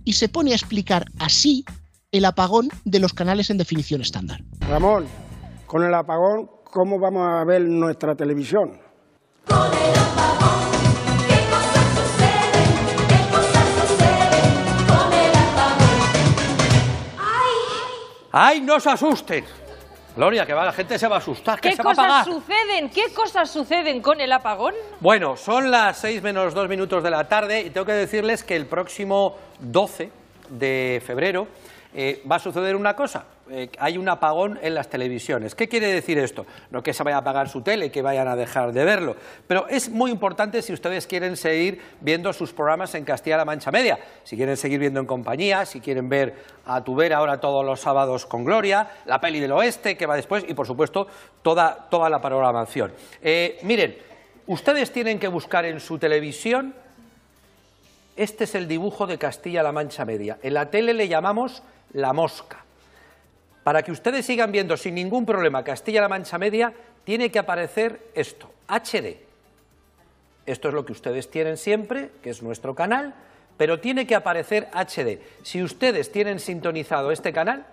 y 0.05 0.12
se 0.12 0.28
pone 0.28 0.52
a 0.52 0.57
explicar 0.57 1.07
así 1.18 1.64
el 2.12 2.24
apagón 2.24 2.68
de 2.84 2.98
los 2.98 3.12
canales 3.12 3.50
en 3.50 3.59
definición 3.59 4.00
estándar? 4.00 4.42
Ramón, 4.61 5.07
con 5.66 5.82
el 5.82 5.94
apagón, 5.94 6.50
¿cómo 6.64 6.98
vamos 6.98 7.26
a 7.26 7.44
ver 7.44 7.62
nuestra 7.62 8.14
televisión? 8.14 8.78
¡Ay, 18.41 18.61
no 18.61 18.78
se 18.78 18.89
asusten! 18.89 19.45
Gloria, 20.14 20.47
que 20.47 20.55
va, 20.55 20.64
la 20.64 20.72
gente 20.72 20.97
se 20.97 21.09
va 21.09 21.16
a 21.16 21.18
asustar, 21.18 21.61
que 21.61 21.70
¿Qué 21.70 21.74
se 21.76 21.82
va 21.82 21.91
a 21.91 21.95
cosas 21.97 22.07
apagar. 22.07 22.24
suceden? 22.24 22.89
¿Qué 22.89 23.12
cosas 23.12 23.51
suceden 23.51 24.01
con 24.01 24.20
el 24.20 24.30
apagón? 24.30 24.74
Bueno, 25.01 25.36
son 25.36 25.72
las 25.72 25.99
6 25.99 26.22
menos 26.22 26.55
2 26.55 26.68
minutos 26.68 27.03
de 27.03 27.11
la 27.11 27.26
tarde 27.26 27.62
y 27.62 27.70
tengo 27.70 27.84
que 27.84 27.95
decirles 27.95 28.45
que 28.45 28.55
el 28.55 28.66
próximo 28.66 29.36
12 29.59 30.12
de 30.51 31.03
febrero 31.05 31.49
eh, 31.95 32.22
va 32.30 32.36
a 32.36 32.39
suceder 32.39 32.76
una 32.76 32.95
cosa. 32.95 33.24
Eh, 33.51 33.70
hay 33.78 33.97
un 33.97 34.09
apagón 34.09 34.59
en 34.61 34.74
las 34.74 34.91
televisiones. 34.91 35.55
¿Qué 35.55 35.68
quiere 35.68 35.86
decir 35.86 36.18
esto? 36.18 36.45
No 36.70 36.82
que 36.82 36.93
se 36.93 37.03
vaya 37.03 37.16
a 37.16 37.20
apagar 37.20 37.49
su 37.49 37.62
tele, 37.62 37.91
que 37.91 38.03
vayan 38.03 38.28
a 38.28 38.36
dejar 38.36 38.72
de 38.72 38.84
verlo, 38.84 39.16
pero 39.47 39.66
es 39.68 39.89
muy 39.89 40.11
importante 40.11 40.61
si 40.61 40.74
ustedes 40.74 41.07
quieren 41.07 41.36
seguir 41.36 41.80
viendo 42.01 42.32
sus 42.34 42.53
programas 42.53 42.95
en 42.95 43.05
Castilla-La 43.05 43.47
Mancha 43.47 43.70
Media, 43.70 43.99
si 44.22 44.36
quieren 44.36 44.57
seguir 44.59 44.80
viendo 44.80 45.01
en 45.01 45.07
compañía, 45.07 45.64
si 45.64 45.80
quieren 45.80 46.11
ver 46.11 46.34
a 46.66 46.84
Tuber 46.84 47.14
ahora 47.14 47.41
todos 47.41 47.64
los 47.64 47.80
sábados 47.80 48.26
con 48.26 48.45
Gloria, 48.45 48.91
la 49.07 49.18
peli 49.18 49.41
del 49.41 49.53
oeste 49.53 49.97
que 49.97 50.05
va 50.05 50.16
después 50.16 50.45
y 50.47 50.53
por 50.53 50.66
supuesto 50.66 51.07
toda, 51.41 51.89
toda 51.91 52.11
la 52.11 52.20
programación. 52.20 52.93
Eh, 53.22 53.59
miren, 53.62 53.97
ustedes 54.47 54.93
tienen 54.93 55.18
que 55.18 55.28
buscar 55.28 55.64
en 55.64 55.80
su 55.80 55.99
televisión 55.99 56.74
este 58.18 58.45
es 58.45 58.57
el 58.57 58.66
dibujo 58.66 59.07
de 59.07 59.16
Castilla-La 59.16 59.70
Mancha 59.70 60.05
Media. 60.05 60.39
En 60.43 60.55
la 60.55 60.70
tele 60.70 60.93
le 60.93 61.07
llamamos 61.07 61.62
la 61.93 62.12
mosca. 62.12 62.64
Para 63.64 63.82
que 63.82 63.93
ustedes 63.93 64.26
sigan 64.26 64.53
viendo 64.53 64.76
sin 64.76 64.95
ningún 64.95 65.26
problema 65.26 65.64
Castilla-La 65.64 66.09
Mancha 66.09 66.39
Media, 66.39 66.72
tiene 67.05 67.30
que 67.30 67.39
aparecer 67.39 68.01
esto, 68.14 68.51
HD. 68.66 69.18
Esto 70.47 70.68
es 70.68 70.74
lo 70.74 70.84
que 70.84 70.93
ustedes 70.93 71.30
tienen 71.30 71.57
siempre, 71.57 72.11
que 72.22 72.30
es 72.30 72.43
nuestro 72.43 72.74
canal, 72.74 73.14
pero 73.59 73.80
tiene 73.80 74.07
que 74.07 74.14
aparecer 74.14 74.68
HD. 74.72 75.20
Si 75.43 75.62
ustedes 75.62 76.11
tienen 76.11 76.39
sintonizado 76.39 77.11
este 77.11 77.32
canal, 77.32 77.66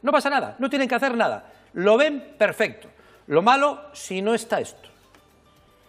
no 0.00 0.12
pasa 0.12 0.30
nada, 0.30 0.56
no 0.58 0.70
tienen 0.70 0.88
que 0.88 0.94
hacer 0.94 1.16
nada. 1.16 1.52
Lo 1.74 1.96
ven 1.96 2.34
perfecto. 2.38 2.88
Lo 3.26 3.42
malo, 3.42 3.80
si 3.92 4.22
no 4.22 4.34
está 4.34 4.60
esto. 4.60 4.88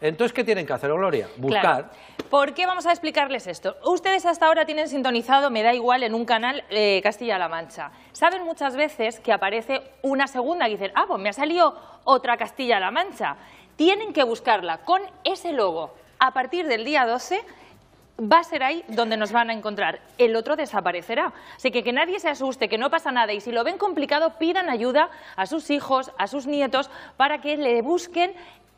Entonces, 0.04 0.34
¿qué 0.34 0.44
tienen 0.44 0.66
que 0.66 0.74
hacer, 0.74 0.92
Gloria? 0.92 1.30
Buscar. 1.38 1.62
Claro. 1.62 1.88
¿Por 2.30 2.54
qué 2.54 2.66
vamos 2.66 2.86
a 2.86 2.92
explicarles 2.92 3.48
esto? 3.48 3.78
Ustedes 3.86 4.26
hasta 4.26 4.48
ahora 4.48 4.66
tienen 4.66 4.90
sintonizado, 4.90 5.50
me 5.50 5.64
da 5.64 5.74
igual, 5.74 6.04
en 6.04 6.14
un 6.14 6.26
canal 6.26 6.66
eh, 6.70 7.00
Castilla-La 7.02 7.48
Mancha. 7.48 7.90
Saben 8.12 8.44
muchas 8.44 8.76
veces 8.76 9.22
que 9.22 9.32
aparece 9.32 9.82
una 10.02 10.28
segunda 10.28 10.68
y 10.68 10.72
dicen, 10.72 10.92
ah, 10.96 11.06
pues 11.08 11.22
me 11.22 11.30
ha 11.30 11.34
salido 11.34 11.80
otra 12.04 12.36
Castilla-La 12.36 12.92
Mancha. 12.92 13.38
Tienen 13.78 14.12
que 14.12 14.24
buscarla 14.24 14.80
con 14.80 15.02
ese 15.24 15.54
logo. 15.54 15.94
A 16.20 16.34
partir 16.34 16.68
del 16.68 16.84
día 16.84 17.06
12 17.06 17.40
va 18.20 18.40
a 18.40 18.44
ser 18.44 18.62
ahí 18.62 18.84
donde 18.90 19.16
nos 19.16 19.32
van 19.32 19.52
a 19.52 19.54
encontrar. 19.54 20.02
El 20.18 20.36
otro 20.36 20.58
desaparecerá. 20.58 21.32
Así 21.56 21.72
que 21.72 21.82
que 21.82 21.94
nadie 21.94 22.20
se 22.20 22.28
asuste, 22.28 22.68
que 22.68 22.78
no 22.78 22.90
pasa 22.90 23.12
nada. 23.12 23.32
Y 23.32 23.40
si 23.40 23.54
lo 23.54 23.64
ven 23.64 23.78
complicado, 23.78 24.38
pidan 24.38 24.70
ayuda 24.70 25.10
a 25.38 25.46
sus 25.46 25.70
hijos, 25.70 26.12
a 26.18 26.28
sus 26.28 26.46
nietos, 26.46 26.90
para 27.16 27.40
que 27.40 27.56
le 27.56 27.82
busquen 27.82 28.34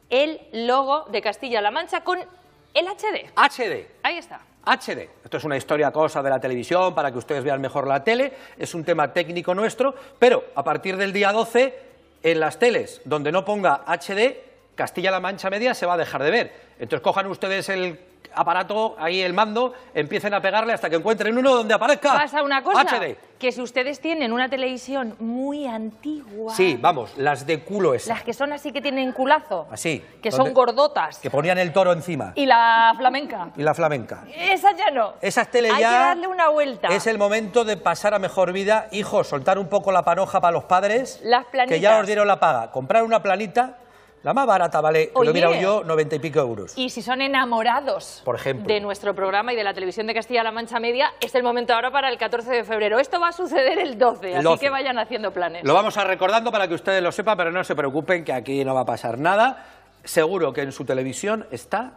el 0.10 0.40
logo 0.52 1.06
de 1.06 1.22
Castilla-La 1.22 1.72
Mancha 1.72 2.04
con 2.04 2.20
el 2.20 2.86
HD. 2.86 3.32
HD. 3.36 3.88
Ahí 4.04 4.18
está. 4.18 4.42
HD. 4.66 5.10
Esto 5.24 5.38
es 5.38 5.44
una 5.44 5.58
historia 5.58 5.92
cosa 5.92 6.22
de 6.24 6.30
la 6.30 6.40
televisión 6.40 6.94
para 6.96 7.12
que 7.12 7.18
ustedes 7.18 7.44
vean 7.44 7.62
mejor 7.62 7.88
la 7.88 8.04
tele. 8.04 8.34
Es 8.58 8.74
un 8.74 8.84
tema 8.84 9.14
técnico 9.14 9.54
nuestro, 9.54 9.94
pero 10.18 10.44
a 10.56 10.64
partir 10.64 10.98
del 10.98 11.14
día 11.14 11.32
12, 11.32 11.80
en 12.24 12.40
las 12.40 12.58
teles 12.58 13.02
donde 13.06 13.32
no 13.32 13.46
ponga 13.46 13.84
HD, 13.86 14.55
Castilla-La 14.76 15.20
Mancha 15.20 15.50
Media 15.50 15.74
se 15.74 15.86
va 15.86 15.94
a 15.94 15.98
dejar 15.98 16.22
de 16.24 16.32
ver. 16.32 16.54
Entonces 16.80 17.02
cojan 17.02 17.28
ustedes 17.28 17.70
el 17.70 18.00
aparato, 18.38 18.98
ahí 19.00 19.22
el 19.22 19.32
mando, 19.34 19.74
empiecen 19.94 20.34
a 20.34 20.42
pegarle 20.42 20.74
hasta 20.74 20.90
que 20.90 20.98
encuentren 20.98 21.38
uno 21.38 21.56
donde 21.56 21.74
aparezca 21.74 22.12
Pasa 22.12 22.44
una 22.44 22.62
cosa, 22.62 22.82
HD. 22.82 23.16
que 23.40 23.54
si 23.54 23.62
ustedes 23.62 24.02
tienen 24.02 24.34
una 24.34 24.50
televisión 24.50 25.16
muy 25.20 25.66
antigua, 25.66 26.54
Sí, 26.54 26.78
vamos, 26.82 27.14
las 27.18 27.48
de 27.48 27.62
culo 27.64 27.94
esas. 27.94 28.10
las 28.10 28.24
que 28.24 28.34
son 28.34 28.52
así 28.52 28.74
que 28.74 28.82
tienen 28.82 29.14
culazo, 29.14 29.68
Así. 29.72 30.04
que 30.22 30.34
son 30.34 30.54
gordotas, 30.54 31.20
Que 31.20 31.30
ponían 31.32 31.58
el 31.60 31.72
toro 31.72 31.94
encima. 31.94 32.34
y 32.36 32.46
la 32.46 32.94
flamenca, 32.98 33.52
Y 33.56 33.64
la 33.64 33.74
flamenca. 33.74 34.26
esa 34.36 34.74
ya 34.76 34.92
no. 34.92 35.14
Esas 35.22 35.50
tele 35.50 35.70
Hay 35.72 35.80
ya 35.80 35.90
que 35.90 35.96
darle 35.96 36.28
una 36.28 36.50
vuelta. 36.50 36.90
Es 36.90 37.08
el 37.08 37.18
momento 37.18 37.64
de 37.64 37.78
pasar 37.78 38.14
a 38.14 38.20
mejor 38.20 38.52
vida. 38.52 38.90
Hijos, 38.92 39.28
soltar 39.28 39.58
un 39.58 39.70
poco 39.70 39.94
la 39.94 40.04
panoja 40.04 40.42
para 40.42 40.52
los 40.52 40.66
padres. 40.66 41.22
Las 41.24 41.46
Que 41.46 41.58
ya 41.58 41.68
planitas. 41.68 42.02
os 42.02 42.06
dieron 42.08 42.28
la 42.28 42.38
paga. 42.42 42.70
Comprar 42.72 43.04
una 43.04 43.24
planita, 43.24 43.78
la 44.26 44.34
más 44.34 44.48
barata 44.48 44.82
vale, 44.82 45.10
que 45.10 45.24
lo 45.24 45.30
he 45.30 45.34
mirado 45.34 45.54
yo, 45.54 45.84
noventa 45.84 46.16
y 46.16 46.20
pico 46.20 46.40
euros. 46.40 46.76
Y 46.76 46.90
si 46.90 47.04
son 47.04 47.22
enamorados 47.22 48.24
Por 48.26 48.36
ejemplo. 48.36 48.74
de 48.74 48.80
nuestro 48.82 49.14
programa 49.14 49.54
y 49.54 49.56
de 49.56 49.64
la 49.64 49.72
televisión 49.76 50.08
de 50.08 50.16
Castilla-La 50.16 50.52
Mancha 50.52 50.80
Media, 50.80 51.14
es 51.22 51.36
el 51.36 51.44
momento 51.44 51.76
ahora 51.76 51.92
para 51.92 52.10
el 52.10 52.18
14 52.18 52.50
de 52.50 52.64
febrero. 52.64 52.98
Esto 52.98 53.20
va 53.20 53.28
a 53.28 53.32
suceder 53.32 53.78
el 53.78 54.00
12, 54.00 54.32
El 54.32 54.38
así 54.38 54.44
12. 54.44 54.66
que 54.66 54.70
vayan 54.72 54.98
haciendo 54.98 55.32
planes. 55.32 55.64
Lo 55.64 55.76
vamos 55.76 55.96
a 55.98 56.06
recordando 56.06 56.52
para 56.52 56.68
que 56.68 56.74
ustedes 56.74 57.04
lo 57.04 57.12
sepan, 57.12 57.38
pero 57.38 57.52
no 57.52 57.64
se 57.64 57.76
preocupen 57.76 58.24
que 58.24 58.34
aquí 58.34 58.66
no 58.66 58.74
va 58.74 58.82
a 58.82 58.86
pasar 58.86 59.20
nada. 59.20 59.64
Seguro 60.04 60.52
que 60.54 60.62
en 60.62 60.72
su 60.72 60.86
televisión 60.86 61.46
está 61.52 61.94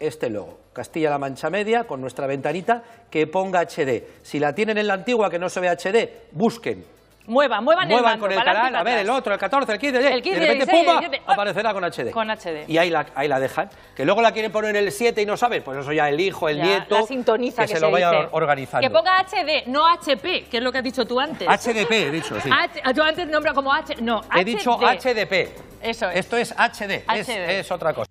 este 0.00 0.30
logo, 0.30 0.58
Castilla-La 0.72 1.18
Mancha 1.18 1.50
Media, 1.50 1.84
con 1.84 2.00
nuestra 2.00 2.26
ventanita, 2.26 2.82
que 3.10 3.26
ponga 3.26 3.60
HD. 3.60 4.04
Si 4.22 4.38
la 4.38 4.54
tienen 4.54 4.78
en 4.78 4.86
la 4.86 4.94
antigua 4.94 5.28
que 5.28 5.38
no 5.38 5.50
se 5.50 5.60
ve 5.60 5.68
HD, 5.68 6.30
busquen. 6.32 7.01
Muevan, 7.26 7.62
muevan, 7.62 7.84
el 7.84 7.94
Muevan 7.94 8.10
mando, 8.12 8.24
con 8.26 8.32
el 8.32 8.42
canal, 8.44 8.74
a 8.74 8.82
ver, 8.82 8.98
el 8.98 9.08
otro, 9.10 9.32
el 9.32 9.38
14, 9.38 9.72
el 9.72 9.78
15, 9.78 10.12
El 10.12 10.22
15, 10.22 10.28
y 10.28 10.40
de 10.40 10.40
repente, 10.40 10.64
16, 10.72 10.78
¡pumba!, 10.84 10.92
el 10.94 11.10
17, 11.10 11.32
aparecerá 11.32 11.72
con 11.72 11.84
HD. 11.84 12.10
Con 12.10 12.28
HD. 12.30 12.64
Y 12.68 12.78
ahí 12.78 12.90
la, 12.90 13.06
ahí 13.14 13.28
la 13.28 13.38
dejan. 13.38 13.70
Que 13.94 14.04
luego 14.04 14.20
la 14.22 14.32
quieren 14.32 14.50
poner 14.50 14.74
en 14.74 14.84
el 14.84 14.90
7 14.92 15.22
y 15.22 15.26
no 15.26 15.36
saben, 15.36 15.62
pues 15.62 15.78
eso 15.78 15.92
ya 15.92 16.08
el 16.08 16.18
hijo, 16.20 16.48
el 16.48 16.56
Ya, 16.58 16.64
nieto, 16.64 16.98
la 17.00 17.06
sintoniza 17.06 17.62
que, 17.62 17.68
que, 17.68 17.74
se 17.74 17.80
lo 17.80 17.90
vaya 17.92 18.10
dice. 18.10 18.28
organizando. 18.32 18.86
Que 18.86 18.92
ponga 18.92 19.20
HD, 19.24 19.66
no 19.68 19.86
HP, 19.86 20.44
que 20.50 20.56
es 20.56 20.62
lo 20.62 20.72
que 20.72 20.78
has 20.78 20.84
dicho 20.84 21.04
tú 21.06 21.20
antes. 21.20 21.46
HDP, 21.48 21.92
he 21.92 22.10
dicho, 22.10 22.40
sí. 22.40 22.50
H- 22.52 22.82
yo 22.94 23.04
antes 23.04 23.28
nombra 23.28 23.52
como 23.54 23.72
H, 23.72 23.94
no, 24.02 24.22
He 24.34 24.44
dicho 24.44 24.76
HD. 24.76 24.98
HDP. 25.00 25.32
Eso 25.80 26.10
es. 26.10 26.16
Esto 26.16 26.36
es 26.36 26.52
HD, 26.52 27.04
es- 27.14 27.28
HD. 27.28 27.58
Es, 27.60 27.70
otra 27.70 27.94
cosa. 27.94 28.10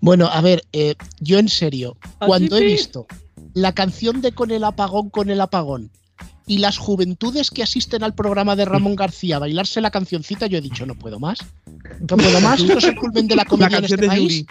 Bueno, 0.00 0.28
a 0.30 0.40
ver, 0.40 0.62
eh, 0.72 0.94
yo 1.20 1.38
en 1.38 1.48
serio, 1.48 1.96
cuando 2.18 2.56
he 2.58 2.60
visto 2.64 3.06
la 3.54 3.72
canción 3.72 4.20
de 4.20 4.32
Con 4.32 4.50
el 4.50 4.64
apagón, 4.64 5.10
con 5.10 5.30
el 5.30 5.40
apagón, 5.40 5.90
y 6.52 6.58
las 6.58 6.76
juventudes 6.76 7.50
que 7.50 7.62
asisten 7.62 8.04
al 8.04 8.14
programa 8.14 8.56
de 8.56 8.66
Ramón 8.66 8.94
García 8.94 9.36
a 9.36 9.38
bailarse 9.38 9.80
la 9.80 9.90
cancioncita, 9.90 10.46
yo 10.46 10.58
he 10.58 10.60
dicho, 10.60 10.84
no 10.84 10.94
puedo 10.94 11.18
más. 11.18 11.38
No 12.00 12.06
puedo 12.18 12.40
más. 12.42 12.60
Esto 12.60 12.76
es 12.76 12.84
el 12.84 12.94
culmen 12.94 13.26
de 13.26 13.36
la 13.36 13.46
comedia 13.46 13.78
en 13.78 13.84
este 13.84 14.06
país. 14.06 14.44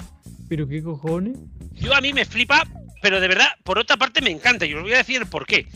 ¿Pero 0.49 0.67
qué 0.67 0.81
cojones? 0.81 1.37
Yo 1.73 1.93
a 1.93 2.01
mí 2.01 2.11
me 2.11 2.25
flipa, 2.25 2.67
pero 3.03 3.19
de 3.19 3.27
verdad, 3.27 3.49
por 3.63 3.77
otra 3.77 3.97
parte 3.97 4.19
me 4.19 4.31
encanta. 4.31 4.65
Y 4.65 4.73
os 4.73 4.81
voy 4.81 4.93
a 4.93 4.97
decir 4.97 5.21
el 5.21 5.27
por 5.27 5.45
qué. 5.45 5.67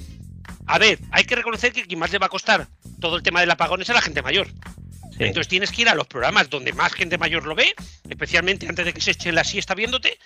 A 0.65 0.79
ver, 0.79 0.97
hay 1.11 1.25
que 1.25 1.35
reconocer 1.35 1.71
que 1.73 1.83
quien 1.83 1.99
más 1.99 2.11
le 2.11 2.17
va 2.17 2.25
a 2.25 2.29
costar 2.29 2.67
todo 2.99 3.17
el 3.17 3.21
tema 3.21 3.39
del 3.41 3.51
apagón 3.51 3.83
es 3.83 3.89
a 3.91 3.93
la 3.93 4.01
gente 4.01 4.23
mayor. 4.23 4.47
Entonces 5.19 5.47
tienes 5.47 5.71
que 5.71 5.83
ir 5.83 5.89
a 5.89 5.93
los 5.93 6.07
programas 6.07 6.49
donde 6.49 6.73
más 6.73 6.91
gente 6.91 7.19
mayor 7.19 7.45
lo 7.45 7.53
ve, 7.53 7.75
especialmente 8.09 8.67
antes 8.67 8.83
de 8.83 8.93
que 8.93 9.01
se 9.01 9.11
eche 9.11 9.31
la 9.31 9.43
siesta 9.43 9.75
viéndote, 9.75 10.17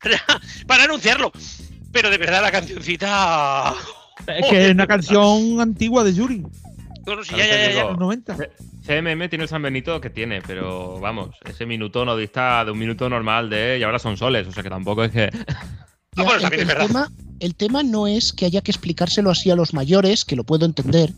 para 0.66 0.84
anunciarlo. 0.84 1.32
Pero 1.92 2.10
de 2.10 2.18
verdad 2.18 2.42
la 2.42 2.52
cancioncita... 2.52 3.74
Es 4.26 4.46
que 4.48 4.66
es 4.66 4.72
una 4.72 4.86
canción 4.86 5.60
antigua 5.60 6.04
de 6.04 6.14
Yuri. 6.14 6.44
No, 7.06 7.16
no, 7.16 7.24
sí, 7.24 7.34
ya, 7.36 7.46
ya, 7.46 7.68
ya, 7.68 7.72
ya. 7.72 7.84
Los 7.84 7.98
90. 7.98 8.36
CMM 8.86 9.28
tiene 9.28 9.44
el 9.44 9.48
San 9.48 9.62
Benito 9.62 10.00
que 10.00 10.10
tiene, 10.10 10.42
pero 10.42 11.00
vamos, 11.00 11.30
ese 11.44 11.66
minuto 11.66 12.04
no 12.04 12.16
dista 12.16 12.64
de 12.64 12.70
un 12.70 12.78
minuto 12.78 13.08
normal 13.08 13.50
de 13.50 13.78
y 13.78 13.82
ahora 13.82 13.98
son 13.98 14.16
soles, 14.16 14.46
o 14.46 14.52
sea 14.52 14.62
que 14.62 14.70
tampoco 14.70 15.04
es 15.04 15.12
que. 15.12 15.30
Ya, 16.16 16.24
el, 16.24 16.52
el 16.52 16.66
tema, 16.66 17.08
el 17.38 17.54
tema 17.54 17.84
no 17.84 18.08
es 18.08 18.32
que 18.32 18.44
haya 18.44 18.62
que 18.62 18.72
explicárselo 18.72 19.30
así 19.30 19.48
a 19.48 19.54
los 19.54 19.72
mayores, 19.72 20.24
que 20.24 20.34
lo 20.34 20.42
puedo 20.42 20.66
entender. 20.66 21.12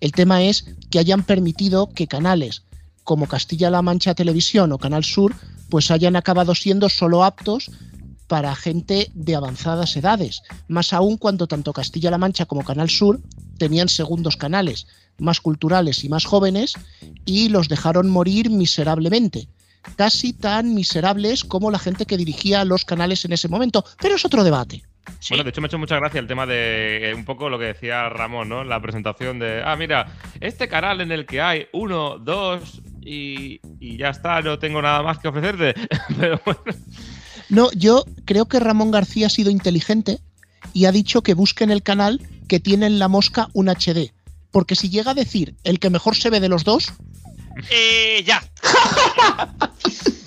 El 0.00 0.12
tema 0.12 0.44
es 0.44 0.76
que 0.92 1.00
hayan 1.00 1.24
permitido 1.24 1.92
que 1.92 2.06
canales 2.06 2.62
como 3.08 3.26
Castilla-La 3.26 3.80
Mancha 3.80 4.14
Televisión 4.14 4.70
o 4.70 4.78
Canal 4.78 5.02
Sur 5.02 5.34
pues 5.70 5.90
hayan 5.90 6.14
acabado 6.14 6.54
siendo 6.54 6.90
solo 6.90 7.24
aptos 7.24 7.70
para 8.28 8.54
gente 8.54 9.10
de 9.14 9.34
avanzadas 9.34 9.96
edades, 9.96 10.42
más 10.68 10.92
aún 10.92 11.16
cuando 11.16 11.46
tanto 11.46 11.72
Castilla-La 11.72 12.18
Mancha 12.18 12.46
como 12.46 12.64
Canal 12.64 12.90
Sur 12.90 13.20
tenían 13.58 13.88
segundos 13.88 14.36
canales 14.36 14.86
más 15.18 15.40
culturales 15.40 16.04
y 16.04 16.08
más 16.08 16.24
jóvenes 16.24 16.74
y 17.24 17.48
los 17.48 17.68
dejaron 17.68 18.08
morir 18.08 18.50
miserablemente, 18.50 19.48
casi 19.96 20.32
tan 20.32 20.74
miserables 20.74 21.44
como 21.44 21.70
la 21.70 21.78
gente 21.78 22.06
que 22.06 22.16
dirigía 22.16 22.64
los 22.64 22.84
canales 22.84 23.24
en 23.24 23.32
ese 23.32 23.48
momento, 23.48 23.84
pero 24.00 24.14
es 24.14 24.24
otro 24.24 24.44
debate. 24.44 24.82
Bueno, 25.30 25.42
de 25.42 25.50
hecho 25.50 25.60
me 25.62 25.66
ha 25.66 25.68
hecho 25.68 25.78
mucha 25.78 25.96
gracia 25.96 26.20
el 26.20 26.26
tema 26.26 26.44
de 26.46 27.10
eh, 27.10 27.14
un 27.14 27.24
poco 27.24 27.48
lo 27.48 27.58
que 27.58 27.64
decía 27.64 28.10
Ramón, 28.10 28.50
¿no? 28.50 28.62
La 28.62 28.80
presentación 28.80 29.38
de, 29.38 29.62
ah, 29.64 29.74
mira, 29.74 30.12
este 30.40 30.68
canal 30.68 31.00
en 31.00 31.10
el 31.10 31.24
que 31.24 31.40
hay 31.40 31.66
uno, 31.72 32.18
dos 32.18 32.82
y, 33.00 33.58
y 33.80 33.96
ya 33.96 34.10
está, 34.10 34.42
no 34.42 34.58
tengo 34.58 34.82
nada 34.82 35.02
más 35.02 35.18
que 35.18 35.28
ofrecerte. 35.28 35.74
Pero 36.20 36.40
bueno. 36.44 36.62
No, 37.48 37.70
yo 37.72 38.04
creo 38.24 38.46
que 38.46 38.60
Ramón 38.60 38.90
García 38.90 39.26
ha 39.26 39.30
sido 39.30 39.50
inteligente 39.50 40.20
y 40.72 40.84
ha 40.84 40.92
dicho 40.92 41.22
que 41.22 41.34
busquen 41.34 41.70
el 41.70 41.82
canal 41.82 42.20
que 42.46 42.60
tiene 42.60 42.86
en 42.86 42.98
la 42.98 43.08
mosca 43.08 43.48
un 43.54 43.68
HD. 43.68 44.12
Porque 44.50 44.74
si 44.74 44.88
llega 44.88 45.12
a 45.12 45.14
decir 45.14 45.54
el 45.64 45.78
que 45.78 45.90
mejor 45.90 46.16
se 46.16 46.30
ve 46.30 46.40
de 46.40 46.48
los 46.48 46.64
dos, 46.64 46.92
eh, 47.70 48.22
ya. 48.24 48.42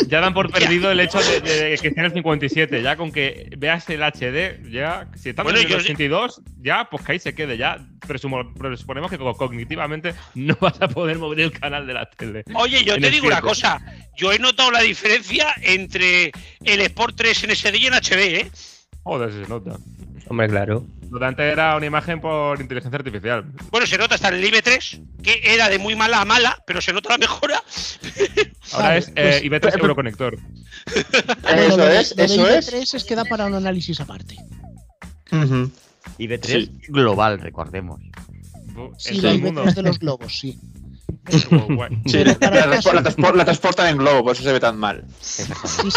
Ya 0.07 0.19
dan 0.19 0.34
por 0.34 0.51
perdido 0.51 0.91
el 0.91 0.99
hecho 0.99 1.19
de, 1.19 1.39
de 1.39 1.77
que 1.79 1.88
esté 1.88 1.99
en 2.01 2.05
el 2.07 2.11
57. 2.11 2.82
Ya 2.82 2.97
con 2.97 3.13
que 3.13 3.49
veas 3.57 3.89
el 3.89 4.01
HD, 4.03 4.69
ya. 4.69 5.07
Si 5.15 5.29
estamos 5.29 5.53
Bueno, 5.53 5.59
en 5.65 5.67
el 5.67 5.71
yo- 5.71 5.77
82, 5.77 6.41
ya, 6.61 6.89
pues 6.91 7.05
que 7.05 7.13
ahí 7.13 7.19
se 7.19 7.34
quede. 7.34 7.55
Ya 7.55 7.77
presumo- 8.05 8.53
presuponemos 8.53 9.09
que 9.09 9.17
co- 9.17 9.34
cognitivamente 9.36 10.13
no 10.36 10.57
vas 10.59 10.82
a 10.82 10.89
poder 10.89 11.17
mover 11.17 11.39
el 11.39 11.51
canal 11.53 11.88
de 11.88 11.93
la 11.93 12.09
tele. 12.09 12.43
Oye, 12.55 12.84
yo 12.84 12.99
te 12.99 13.09
digo 13.09 13.27
una 13.27 13.38
7. 13.38 13.47
cosa. 13.47 13.79
Yo 14.17 14.34
he 14.34 14.39
notado 14.39 14.69
la 14.71 14.82
diferencia 14.82 15.47
entre 15.61 16.34
el 16.65 16.82
Sport 16.82 17.15
3 17.15 17.45
en 17.45 17.51
SD 17.55 17.77
y 17.77 17.86
en 17.86 17.93
HB, 17.93 18.17
¿eh? 18.19 18.51
Joder, 19.03 19.32
se 19.32 19.47
nota. 19.49 19.77
Hombre, 20.27 20.49
claro. 20.49 20.86
Lo 21.12 21.20
de 21.20 21.26
antes 21.26 21.51
era 21.51 21.76
una 21.76 21.86
imagen 21.86 22.22
por 22.22 22.59
inteligencia 22.62 22.97
artificial. 22.97 23.43
Bueno, 23.70 23.86
se 23.86 23.97
nota 23.97 24.16
hasta 24.16 24.30
en 24.30 24.36
el 24.36 24.45
IB3, 24.45 25.22
que 25.22 25.41
era 25.43 25.68
de 25.68 25.78
muy 25.78 25.93
mala 25.93 26.22
a 26.22 26.26
mala, 26.26 26.57
pero 26.66 26.80
se 26.80 26.93
nota 26.93 27.09
la 27.09 27.18
mejora. 27.18 27.62
Ahora 28.72 28.88
Vale, 28.88 28.97
es 28.99 29.07
eh, 29.09 29.14
pues- 29.16 29.43
IB3 29.43 29.80
Euroconector. 29.82 30.38
Eso 30.95 31.89
es, 31.89 32.14
eso 32.18 32.47
es. 32.47 32.74
IB3 32.74 32.93
es 32.95 33.03
que 33.03 33.16
da 33.16 33.26
para 33.26 33.45
un 33.45 33.55
análisis 33.55 33.99
aparte. 33.99 34.38
Ujú. 35.34 35.70
IB3 36.18 36.45
Sí. 36.45 36.72
global, 36.88 37.39
recordemos. 37.41 37.99
Sí, 38.97 39.09
En 39.09 39.16
la 39.18 39.22
todo 39.22 39.32
el 39.32 39.41
mundo. 39.41 39.66
IB3 39.66 39.74
de 39.76 39.82
los 39.84 39.99
globos, 39.99 40.39
sí. 40.39 40.57
Guay. 41.70 41.91
Sí, 42.08 42.24
Pero 42.39 43.34
la, 43.36 43.43
transportan 43.45 43.88
en 43.89 43.97
globo, 43.97 44.24
por 44.24 44.34
eso 44.36 44.43
se 44.43 44.52
ve 44.52 44.60
tan 44.60 44.78
mal. 44.78 45.04
Sí, 45.22 45.43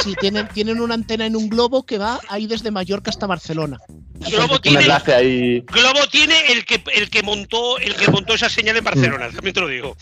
sí, 0.03 0.15
tienen, 0.21 0.49
tienen 0.49 0.81
una 0.81 0.95
antena 0.95 1.25
en 1.27 1.35
un 1.37 1.49
globo 1.49 1.85
que 1.87 1.99
va 1.99 2.21
ahí 2.29 2.47
desde 2.47 2.71
Mallorca 2.71 3.11
hasta 3.11 3.27
Barcelona. 3.27 3.79
Globo 4.31 4.61
tiene, 4.61 4.83
enlace 4.83 5.15
ahí. 5.15 5.61
Globo 5.63 6.01
tiene 6.11 6.35
el 6.53 6.65
que 6.65 6.83
el 6.95 7.11
que 7.11 7.23
montó 7.23 7.79
el 7.79 7.95
que 7.97 8.11
montó 8.11 8.35
esa 8.35 8.49
señal 8.49 8.77
en 8.77 8.85
Barcelona, 8.85 9.31
también 9.31 9.55
te 9.55 9.61
lo 9.61 9.69
digo. 9.69 9.97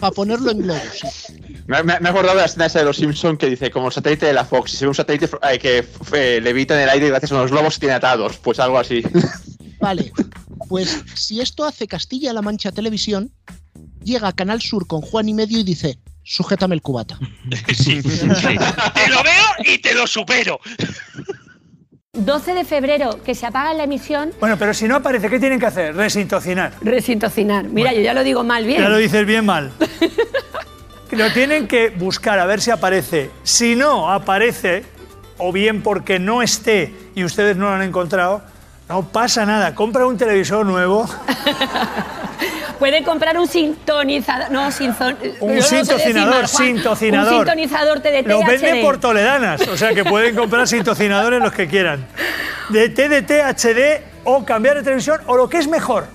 Para 0.00 0.12
ponerlo 0.12 0.50
en 0.50 0.58
globo, 0.62 0.80
sí. 0.92 1.34
Me, 1.66 1.82
me- 1.82 2.00
me 2.00 2.08
he 2.08 2.10
acordado 2.10 2.34
de 2.36 2.40
la 2.42 2.46
escena 2.46 2.66
esa 2.66 2.80
de 2.80 2.84
los 2.86 2.96
Simpsons 2.96 3.38
que 3.38 3.48
dice 3.50 3.70
como 3.70 3.86
el 3.88 3.92
satélite 3.92 4.26
de 4.26 4.32
la 4.34 4.44
Fox. 4.44 4.70
Si 4.72 4.76
se 4.78 4.84
ve 4.84 4.88
un 4.90 4.94
satélite 4.94 5.28
eh, 5.50 5.58
que 5.58 5.84
eh, 6.12 6.40
levita 6.42 6.74
en 6.74 6.82
el 6.82 6.88
aire 6.90 7.08
gracias 7.08 7.32
a 7.32 7.36
unos 7.36 7.50
globos 7.50 7.74
que 7.74 7.80
tiene 7.80 7.94
atados. 7.94 8.36
Pues 8.38 8.58
algo 8.58 8.78
así. 8.78 9.02
Vale, 9.80 10.12
pues 10.68 11.02
si 11.14 11.40
esto 11.40 11.64
hace 11.64 11.86
Castilla-La 11.86 12.40
Mancha 12.42 12.72
Televisión, 12.72 13.32
llega 14.04 14.28
a 14.28 14.32
Canal 14.32 14.60
Sur 14.60 14.86
con 14.86 15.00
Juan 15.00 15.28
y 15.28 15.34
medio 15.34 15.58
y 15.58 15.64
dice, 15.64 15.98
sujétame 16.22 16.74
el 16.74 16.82
cubata. 16.82 17.18
Sí, 17.74 18.02
sí. 18.02 18.28
Te 18.94 19.08
lo 19.08 19.22
veo 19.22 19.44
y 19.64 19.78
te 19.78 19.94
lo 19.94 20.06
supero. 20.06 20.60
12 22.12 22.54
de 22.54 22.64
febrero, 22.64 23.20
que 23.24 23.34
se 23.34 23.44
apaga 23.46 23.74
la 23.74 23.84
emisión, 23.84 24.30
Bueno, 24.38 24.56
pero 24.56 24.72
si 24.72 24.86
no 24.86 24.94
aparece, 24.96 25.28
¿qué 25.28 25.40
tienen 25.40 25.58
que 25.58 25.66
hacer? 25.66 25.96
Resintocinar. 25.96 26.72
resintocinar. 26.80 27.64
Mira, 27.64 27.92
yo 27.92 28.00
ya 28.02 28.14
lo 28.14 28.22
digo 28.22 28.44
mal 28.44 28.64
bien. 28.64 28.80
Ya 28.80 28.88
lo 28.88 28.98
dices 28.98 29.26
bien 29.26 29.44
mal. 29.44 29.72
lo 31.10 31.32
tienen 31.32 31.66
que 31.66 31.90
buscar 31.90 32.38
a 32.38 32.46
ver 32.46 32.60
si 32.60 32.70
aparece. 32.70 33.30
Si 33.42 33.74
no 33.74 34.12
aparece, 34.12 34.84
o 35.38 35.50
bien 35.50 35.82
porque 35.82 36.20
no 36.20 36.40
esté 36.42 36.94
y 37.16 37.24
ustedes 37.24 37.56
no 37.56 37.66
lo 37.66 37.72
han 37.74 37.82
encontrado, 37.82 38.42
no 38.88 39.02
pasa 39.02 39.46
nada. 39.46 39.74
Compra 39.74 40.06
un 40.06 40.16
televisor 40.16 40.64
nuevo. 40.66 41.08
Puede 42.78 43.02
comprar 43.04 43.38
un 43.38 43.46
sintonizador. 43.46 44.50
No, 44.50 44.70
sinton, 44.70 45.16
Un 45.40 45.50
yo 45.50 45.56
no 45.56 45.62
sé 45.62 45.84
sintocinador. 45.84 46.42
Un 46.42 46.48
sintonizador 47.38 48.00
TDT 48.00 48.26
Lo 48.26 48.44
venden 48.44 48.82
por 48.82 48.98
toledanas, 48.98 49.66
o 49.68 49.76
sea 49.76 49.94
que 49.94 50.04
pueden 50.04 50.34
comprar 50.34 50.66
sintocinadores 50.66 51.40
los 51.40 51.52
que 51.52 51.68
quieran. 51.68 52.06
De 52.68 52.88
TDT, 52.88 53.30
HD 53.56 54.02
o 54.24 54.44
cambiar 54.44 54.76
de 54.76 54.82
televisión 54.82 55.20
o 55.26 55.36
lo 55.36 55.48
que 55.48 55.58
es 55.58 55.68
mejor. 55.68 56.06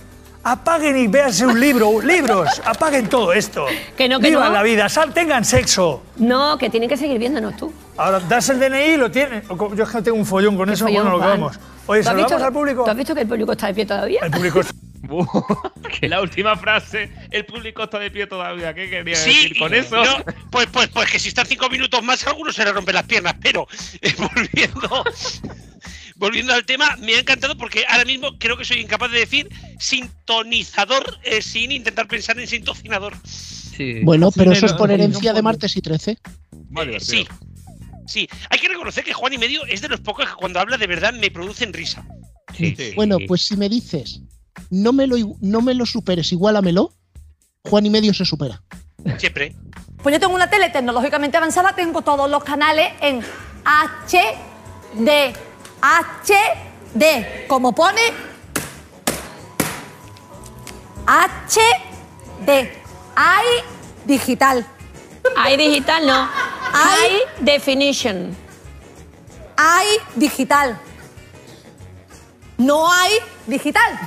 Apaguen 0.41 0.97
y 0.97 1.07
véanse 1.07 1.45
un 1.45 1.59
libro, 1.59 2.01
libros, 2.01 2.61
apaguen 2.65 3.09
todo 3.09 3.33
esto. 3.33 3.65
Que 3.97 4.07
no, 4.07 4.19
que 4.21 4.29
Vivan 4.29 4.47
no. 4.47 4.53
la 4.53 4.63
vida, 4.63 4.87
sal, 4.87 5.13
tengan 5.13 5.43
sexo. 5.43 6.01
No, 6.15 6.57
que 6.57 6.69
tienen 6.69 6.87
que 6.87 6.95
seguir 6.95 7.19
viéndonos 7.19 7.57
tú. 7.57 7.73
Ahora 7.97 8.21
das 8.21 8.47
el 8.49 8.57
DNI 8.59 8.93
y 8.93 8.97
lo 8.97 9.11
tienes. 9.11 9.43
Yo 9.75 9.83
es 9.83 9.89
que 9.89 10.01
tengo 10.01 10.17
un 10.17 10.25
follón 10.25 10.55
con 10.55 10.69
eso, 10.69 10.85
follón, 10.85 11.03
bueno, 11.03 11.17
lo 11.17 11.19
vamos. 11.19 11.59
Oye, 11.87 12.01
¿Tú 12.01 12.01
has 12.01 12.05
¿saludamos 12.05 12.31
visto- 12.31 12.45
al 12.45 12.53
público? 12.53 12.83
¿Tú 12.85 12.89
has 12.91 12.97
visto 12.97 13.13
que 13.15 13.21
el 13.21 13.27
público 13.27 13.51
está 13.51 13.67
de 13.67 13.73
pie 13.73 13.85
todavía? 13.85 14.21
El 14.23 14.31
público 14.31 14.61
que 15.99 16.07
la 16.07 16.21
última 16.21 16.55
frase, 16.55 17.11
el 17.31 17.45
público 17.45 17.83
está 17.83 17.99
de 17.99 18.09
pie 18.11 18.25
todavía. 18.27 18.73
¿Qué 18.73 18.89
quería 18.89 19.15
Sí, 19.15 19.33
decir 19.33 19.59
con 19.59 19.73
eso? 19.73 19.97
no, 19.97 20.23
pues, 20.51 20.67
pues, 20.71 20.87
pues 20.87 21.11
que 21.11 21.19
si 21.19 21.27
están 21.29 21.47
cinco 21.47 21.67
minutos 21.69 22.01
más, 22.01 22.25
a 22.25 22.29
algunos 22.29 22.55
se 22.55 22.63
le 22.63 22.71
rompen 22.71 22.95
las 22.95 23.03
piernas. 23.05 23.35
Pero 23.41 23.67
eh, 24.01 24.13
volviendo, 24.35 25.03
volviendo 26.19 26.53
al 26.53 26.65
tema, 26.65 26.95
me 26.97 27.15
ha 27.15 27.19
encantado 27.19 27.57
porque 27.57 27.83
ahora 27.89 28.05
mismo 28.05 28.37
creo 28.37 28.55
que 28.57 28.65
soy 28.65 28.79
incapaz 28.81 29.09
de 29.11 29.19
decir 29.19 29.49
sintonizador 29.79 31.17
eh, 31.23 31.41
sin 31.41 31.71
intentar 31.71 32.07
pensar 32.07 32.39
en 32.39 32.47
sintocinador. 32.47 33.15
Sí. 33.25 34.01
Bueno, 34.03 34.29
pero 34.31 34.51
Sí, 34.51 34.57
eso 34.57 34.65
es 34.67 34.73
por 34.73 34.91
herencia 34.91 35.31
no 35.31 35.35
de 35.37 35.41
martes 35.41 35.75
y 35.77 35.81
13. 35.81 36.17
Muy 36.69 36.83
Eh, 36.83 36.85
divertido. 36.85 37.11
sí, 37.23 37.27
sí. 38.07 38.29
Hay 38.49 38.59
que 38.59 38.67
reconocer 38.67 39.03
que 39.03 39.13
Juan 39.13 39.33
y 39.33 39.37
Medio 39.37 39.65
es 39.65 39.81
de 39.81 39.87
los 39.87 40.01
pocos 40.01 40.27
que 40.27 40.35
cuando 40.35 40.59
habla 40.59 40.77
de 40.77 40.85
verdad 40.87 41.13
me 41.13 41.31
producen 41.31 41.73
risa. 41.73 42.05
Sí, 42.55 42.75
Sí. 42.77 42.91
Bueno, 42.95 43.17
pues 43.27 43.41
si 43.43 43.55
me 43.55 43.69
dices, 43.69 44.21
no 44.69 44.91
me 44.91 45.07
lo, 45.07 45.15
no 45.41 45.61
me 45.61 45.73
lo 45.73 45.85
superes, 45.85 46.31
igualamelo, 46.31 46.93
Juan 47.63 47.85
y 47.85 47.89
medio 47.89 48.13
se 48.13 48.25
supera. 48.25 48.61
Siempre. 49.17 49.55
Pues 50.03 50.13
yo 50.13 50.19
tengo 50.19 50.33
una 50.35 50.49
tele 50.49 50.69
tecnológicamente 50.69 51.37
avanzada, 51.37 51.73
tengo 51.75 52.01
todos 52.01 52.29
los 52.29 52.43
canales 52.43 52.91
en 53.01 53.21
HD. 53.63 55.33
HD. 55.81 57.47
Como 57.47 57.73
pone 57.73 58.01
HD. 61.05 62.71
Hay 63.15 63.45
digital. 64.05 64.65
Hay 65.37 65.57
digital, 65.57 66.05
no. 66.07 66.29
Hay 66.73 67.21
definition. 67.39 68.35
Hay 69.57 69.87
digital. 70.15 70.79
No 72.57 72.91
hay 72.91 73.13
digital. 73.47 73.99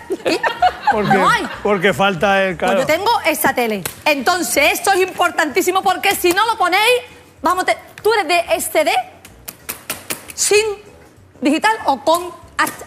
Porque, 0.90 1.12
No 1.14 1.28
hay. 1.28 1.48
porque 1.62 1.94
falta 1.94 2.42
el 2.44 2.56
Pues 2.56 2.58
claro. 2.70 2.80
yo 2.80 2.86
tengo 2.86 3.10
esa 3.26 3.54
tele. 3.54 3.82
Entonces, 4.04 4.72
esto 4.74 4.92
es 4.92 5.00
importantísimo 5.00 5.82
porque 5.82 6.14
si 6.14 6.32
no 6.32 6.46
lo 6.46 6.58
ponéis, 6.58 7.00
vamos, 7.40 7.64
te- 7.64 7.78
tú 8.02 8.12
eres 8.12 8.28
de 8.28 8.60
SD 8.60 8.92
sin 10.34 10.60
digital 11.43 11.72
o 11.84 12.03
con 12.03 12.30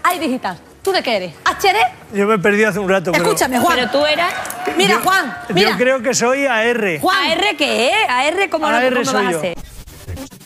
hay 0.03 0.17
digital. 0.19 0.57
¿Tú 0.81 0.91
de 0.91 1.01
qué 1.03 1.15
eres? 1.17 1.33
HD. 1.43 1.75
Yo 2.13 2.27
me 2.27 2.37
perdí 2.39 2.63
hace 2.63 2.79
un 2.79 2.87
rato. 2.87 3.11
pero- 3.11 3.23
Escúchame, 3.23 3.59
Juan. 3.59 3.75
Pero 3.75 3.89
tú 3.91 4.05
eras. 4.05 4.33
Mira, 4.77 4.95
Yo- 4.95 5.01
Juan. 5.01 5.37
Mira. 5.49 5.71
Yo 5.71 5.77
creo 5.77 6.01
que 6.01 6.13
soy 6.13 6.45
AR. 6.45 6.99
Juan. 7.01 7.31
¿AR 7.31 7.57
qué 7.57 7.89
es? 7.89 8.09
¿AR 8.09 8.49
cómo, 8.49 8.69
lo- 8.69 8.75
AR 8.77 8.93
cómo 8.93 9.05
soy 9.05 9.23
vas 9.25 9.31
yo. 9.33 9.37
a 9.39 9.41
ser? 9.41 9.57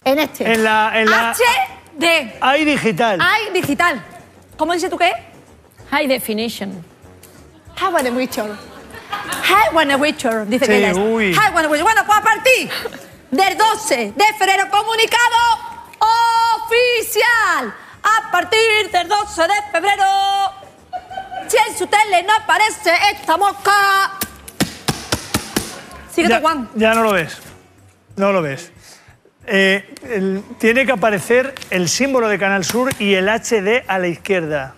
En 0.06 0.20
este. 0.20 0.54
En 0.54 0.64
la, 0.64 0.92
en 0.96 1.10
la 1.10 1.34
HD. 1.34 2.38
hay 2.42 2.66
digital. 2.66 3.20
Hay 3.22 3.52
digital. 3.54 4.04
¿Cómo 4.58 4.74
dices 4.74 4.90
tú 4.90 4.98
qué? 4.98 5.12
High 5.92 6.08
definition. 6.08 6.84
High 7.76 8.04
definition. 8.04 8.58
High 9.44 9.88
definition, 9.88 10.50
dice 10.50 10.66
Sí, 10.66 10.72
que 10.72 10.90
es. 10.90 10.98
uy. 10.98 11.34
High 11.34 11.52
definition. 11.52 11.84
Bueno, 11.84 12.02
pues 12.06 12.18
a 12.18 12.22
partir 12.24 12.70
del 13.32 13.58
12 13.58 14.14
de 14.16 14.26
febrero, 14.38 14.70
comunicado 14.72 15.36
oficial. 16.66 17.74
A 18.04 18.32
partir 18.32 18.90
del 18.92 19.08
12 19.08 19.42
de 19.42 19.54
febrero, 19.72 20.06
si 21.48 21.58
en 21.58 21.78
su 21.78 21.88
tele 21.88 22.24
no 22.24 22.34
aparece 22.34 22.92
esta 23.14 23.38
mosca. 23.38 23.72
Síguete, 26.14 26.34
ya, 26.36 26.42
Juan. 26.42 26.70
ya 26.76 26.94
no 26.94 27.04
lo 27.04 27.12
ves. 27.14 27.38
No 28.16 28.32
lo 28.32 28.42
ves. 28.42 28.72
Eh, 29.46 29.96
el- 30.04 30.44
tiene 30.60 30.86
que 30.86 30.92
aparecer 30.92 31.56
el 31.70 31.90
símbolo 31.90 32.28
de 32.28 32.38
Canal 32.38 32.64
Sur 32.66 32.92
y 33.00 33.14
el 33.16 33.28
HD 33.30 33.84
a 33.88 33.98
la 34.00 34.08
izquierda. 34.08 34.76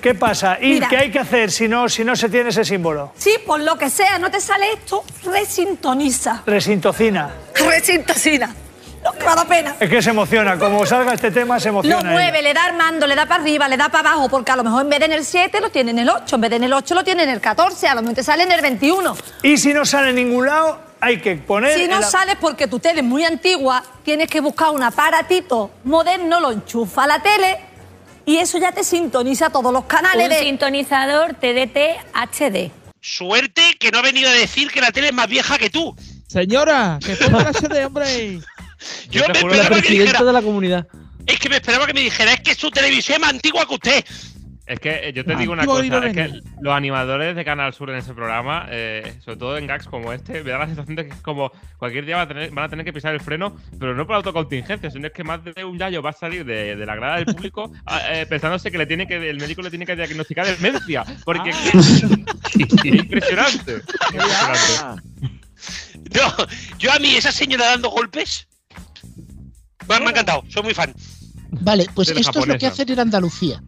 ¿Qué 0.00 0.14
pasa? 0.16 0.58
¿Y 0.60 0.70
Mira. 0.74 0.88
qué 0.88 0.96
hay 0.96 1.10
que 1.12 1.20
hacer 1.20 1.52
si 1.52 1.68
no, 1.68 1.88
si 1.88 2.02
no 2.02 2.16
se 2.16 2.28
tiene 2.28 2.50
ese 2.50 2.64
símbolo? 2.64 3.12
Si 3.16 3.38
por 3.46 3.60
lo 3.60 3.78
que 3.78 3.88
sea 3.88 4.18
no 4.18 4.30
te 4.32 4.40
sale 4.40 4.72
esto, 4.72 5.04
resintoniza. 5.24 6.42
Resintocina. 6.44 7.30
Resintocina. 7.54 8.52
No 9.04 9.12
que 9.12 9.18
me 9.24 9.34
da 9.34 9.44
pena. 9.44 9.76
Es 9.80 9.90
que 9.90 10.00
se 10.02 10.10
emociona. 10.10 10.56
Como 10.58 10.86
salga 10.86 11.14
este 11.14 11.30
tema, 11.30 11.58
se 11.58 11.70
emociona. 11.70 12.02
Lo 12.02 12.10
mueve, 12.12 12.40
le 12.42 12.54
da 12.54 12.64
al 12.66 12.76
mando, 12.76 13.06
le 13.06 13.14
da 13.16 13.26
para 13.26 13.42
arriba, 13.42 13.66
le 13.68 13.76
da 13.76 13.88
para 13.88 14.10
abajo, 14.10 14.28
porque 14.28 14.52
a 14.52 14.56
lo 14.56 14.62
mejor 14.64 14.82
en 14.82 14.90
vez 14.90 14.98
de 15.00 15.06
en 15.06 15.12
el 15.12 15.24
7 15.24 15.60
lo 15.60 15.70
tiene 15.70 15.90
en 15.90 15.98
el 16.00 16.08
8, 16.08 16.36
en 16.36 16.40
vez 16.40 16.50
de 16.50 16.56
en 16.56 16.64
el 16.64 16.72
8 16.72 16.94
lo 16.94 17.02
tiene 17.04 17.24
en 17.24 17.30
el 17.30 17.40
14, 17.40 17.88
a 17.88 17.94
lo 17.96 18.02
mejor 18.02 18.14
te 18.16 18.22
sale 18.22 18.44
en 18.44 18.52
el 18.52 18.60
21. 18.60 19.12
ella. 19.14 19.22
Y 19.42 19.56
si 19.58 19.72
no 19.74 19.84
sale 19.84 20.10
en 20.10 20.16
ningún 20.16 20.46
lado, 20.46 20.80
hay 21.00 21.18
que 21.20 21.34
poner. 21.36 21.76
Si 21.76 21.88
no 21.88 21.98
la- 21.98 22.06
sales 22.06 22.36
porque 22.40 22.68
tu 22.68 22.78
tele 22.78 23.00
es 23.00 23.06
muy 23.06 23.24
antigua, 23.24 23.82
tienes 24.04 24.28
que 24.28 24.40
buscar 24.40 24.70
un 24.70 24.82
aparatito 24.84 25.70
moderno, 25.84 26.38
lo 26.38 26.52
enchufa 26.52 27.04
a 27.04 27.06
la 27.08 27.20
tele 27.22 27.58
y 28.24 28.36
eso 28.38 28.58
ya 28.58 28.70
te 28.70 28.84
sintoniza 28.84 29.50
todos 29.50 29.72
los 29.72 29.84
canales 29.86 30.24
Un 30.24 30.30
de... 30.30 30.38
sintonizador 30.38 31.34
TDT 31.34 31.76
HD. 32.14 32.70
Suerte 33.00 33.62
que 33.80 33.90
no 33.90 33.98
ha 33.98 34.02
venido 34.02 34.28
a 34.28 34.32
decir 34.32 34.70
que 34.70 34.80
la 34.80 34.92
tele 34.92 35.08
es 35.08 35.12
más 35.14 35.26
vieja 35.26 35.58
que 35.58 35.70
tú. 35.70 35.96
Señora, 36.28 37.00
que 37.04 37.16
ponga 37.16 37.42
la 37.42 37.50
HD, 37.52 37.84
hombre. 37.84 38.38
Yo 39.10 39.22
me 39.28 39.32
esperaba 39.38 39.76
la 39.76 39.82
que 39.82 39.88
dijera, 39.92 40.22
de 40.24 40.32
la 40.32 40.42
comunidad. 40.42 40.86
es 41.26 41.38
que 41.38 41.48
me 41.48 41.56
esperaba 41.56 41.86
que 41.86 41.94
me 41.94 42.00
dijera, 42.00 42.32
es 42.34 42.40
que 42.40 42.54
su 42.54 42.70
televisión 42.70 43.16
es 43.16 43.20
más 43.20 43.30
antigua 43.30 43.66
que 43.66 43.74
usted. 43.74 44.04
Es 44.64 44.78
que 44.78 45.08
eh, 45.08 45.12
yo 45.12 45.24
te 45.24 45.34
Ah, 45.34 45.36
digo 45.36 45.52
una 45.52 45.66
cosa, 45.66 46.06
es 46.06 46.12
que 46.14 46.40
los 46.60 46.72
animadores 46.72 47.34
de 47.34 47.44
Canal 47.44 47.74
Sur 47.74 47.90
en 47.90 47.96
ese 47.96 48.14
programa, 48.14 48.68
eh, 48.70 49.14
sobre 49.24 49.36
todo 49.36 49.58
en 49.58 49.66
gags 49.66 49.86
como 49.86 50.12
este, 50.12 50.42
me 50.44 50.50
da 50.52 50.58
la 50.58 50.66
sensación 50.66 50.94
de 50.94 51.04
que 51.08 51.10
es 51.14 51.20
como 51.20 51.50
cualquier 51.78 52.06
día 52.06 52.16
va 52.16 52.22
a 52.22 52.28
tener- 52.28 52.50
van 52.52 52.64
a 52.66 52.68
tener 52.68 52.84
que 52.84 52.92
pisar 52.92 53.12
el 53.12 53.20
freno, 53.20 53.56
pero 53.80 53.94
no 53.94 54.06
por 54.06 54.14
autocontingencia, 54.16 54.88
sino 54.90 55.08
es 55.08 55.12
que 55.12 55.24
más 55.24 55.40
de 55.44 55.64
un 55.64 55.76
gallo 55.76 56.00
va 56.00 56.10
a 56.10 56.12
salir 56.14 56.44
de, 56.44 56.76
de 56.76 56.86
la 56.86 56.94
grada 56.94 57.16
del 57.16 57.26
público 57.26 57.72
ah, 57.86 58.00
eh, 58.12 58.24
pensándose 58.26 58.70
que 58.70 58.78
le 58.78 58.86
tiene 58.86 59.06
que 59.08 59.16
el 59.28 59.38
médico 59.38 59.62
le 59.62 59.68
tiene 59.70 59.84
que 59.84 59.96
diagnosticar 59.96 60.46
demencia, 60.46 61.04
porque 61.24 61.50
es, 61.50 61.56
que- 61.56 61.78
es 61.78 62.02
impresionante. 62.84 63.82
impresionante. 64.12 65.02
No, 66.14 66.46
yo 66.78 66.92
a 66.92 66.98
mí, 66.98 67.16
esa 67.16 67.32
señora 67.32 67.66
dando 67.66 67.90
golpes. 67.90 68.46
Me, 69.88 69.94
ha 69.94 70.10
encantado, 70.10 70.42
soy 70.48 70.62
muy 70.62 70.74
fan. 70.74 70.94
Vale, 71.50 71.86
pues 71.94 72.10
esto 72.10 72.40
es 72.40 72.46
lo 72.46 72.58
que 72.58 72.66
hacen 72.66 72.90
en 72.90 73.00
Andalucía. 73.00 73.62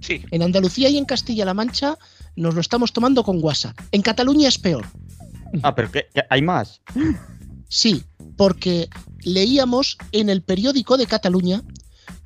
Sí. 0.00 0.24
En 0.30 0.42
Andalucía 0.42 0.88
y 0.88 0.98
en 0.98 1.04
Castilla-La 1.04 1.54
Mancha 1.54 1.98
nos 2.36 2.54
lo 2.54 2.60
estamos 2.60 2.92
tomando 2.92 3.24
con 3.24 3.42
WhatsApp. 3.42 3.78
En 3.90 4.02
Cataluña 4.02 4.48
es 4.48 4.58
peor. 4.58 4.86
Ah, 5.62 5.74
pero 5.74 5.90
que, 5.90 6.06
que 6.14 6.22
hay 6.30 6.42
más. 6.42 6.80
Sí, 7.68 8.04
porque 8.36 8.88
leíamos 9.22 9.98
en 10.12 10.30
el 10.30 10.42
periódico 10.42 10.96
de 10.96 11.06
Cataluña 11.06 11.62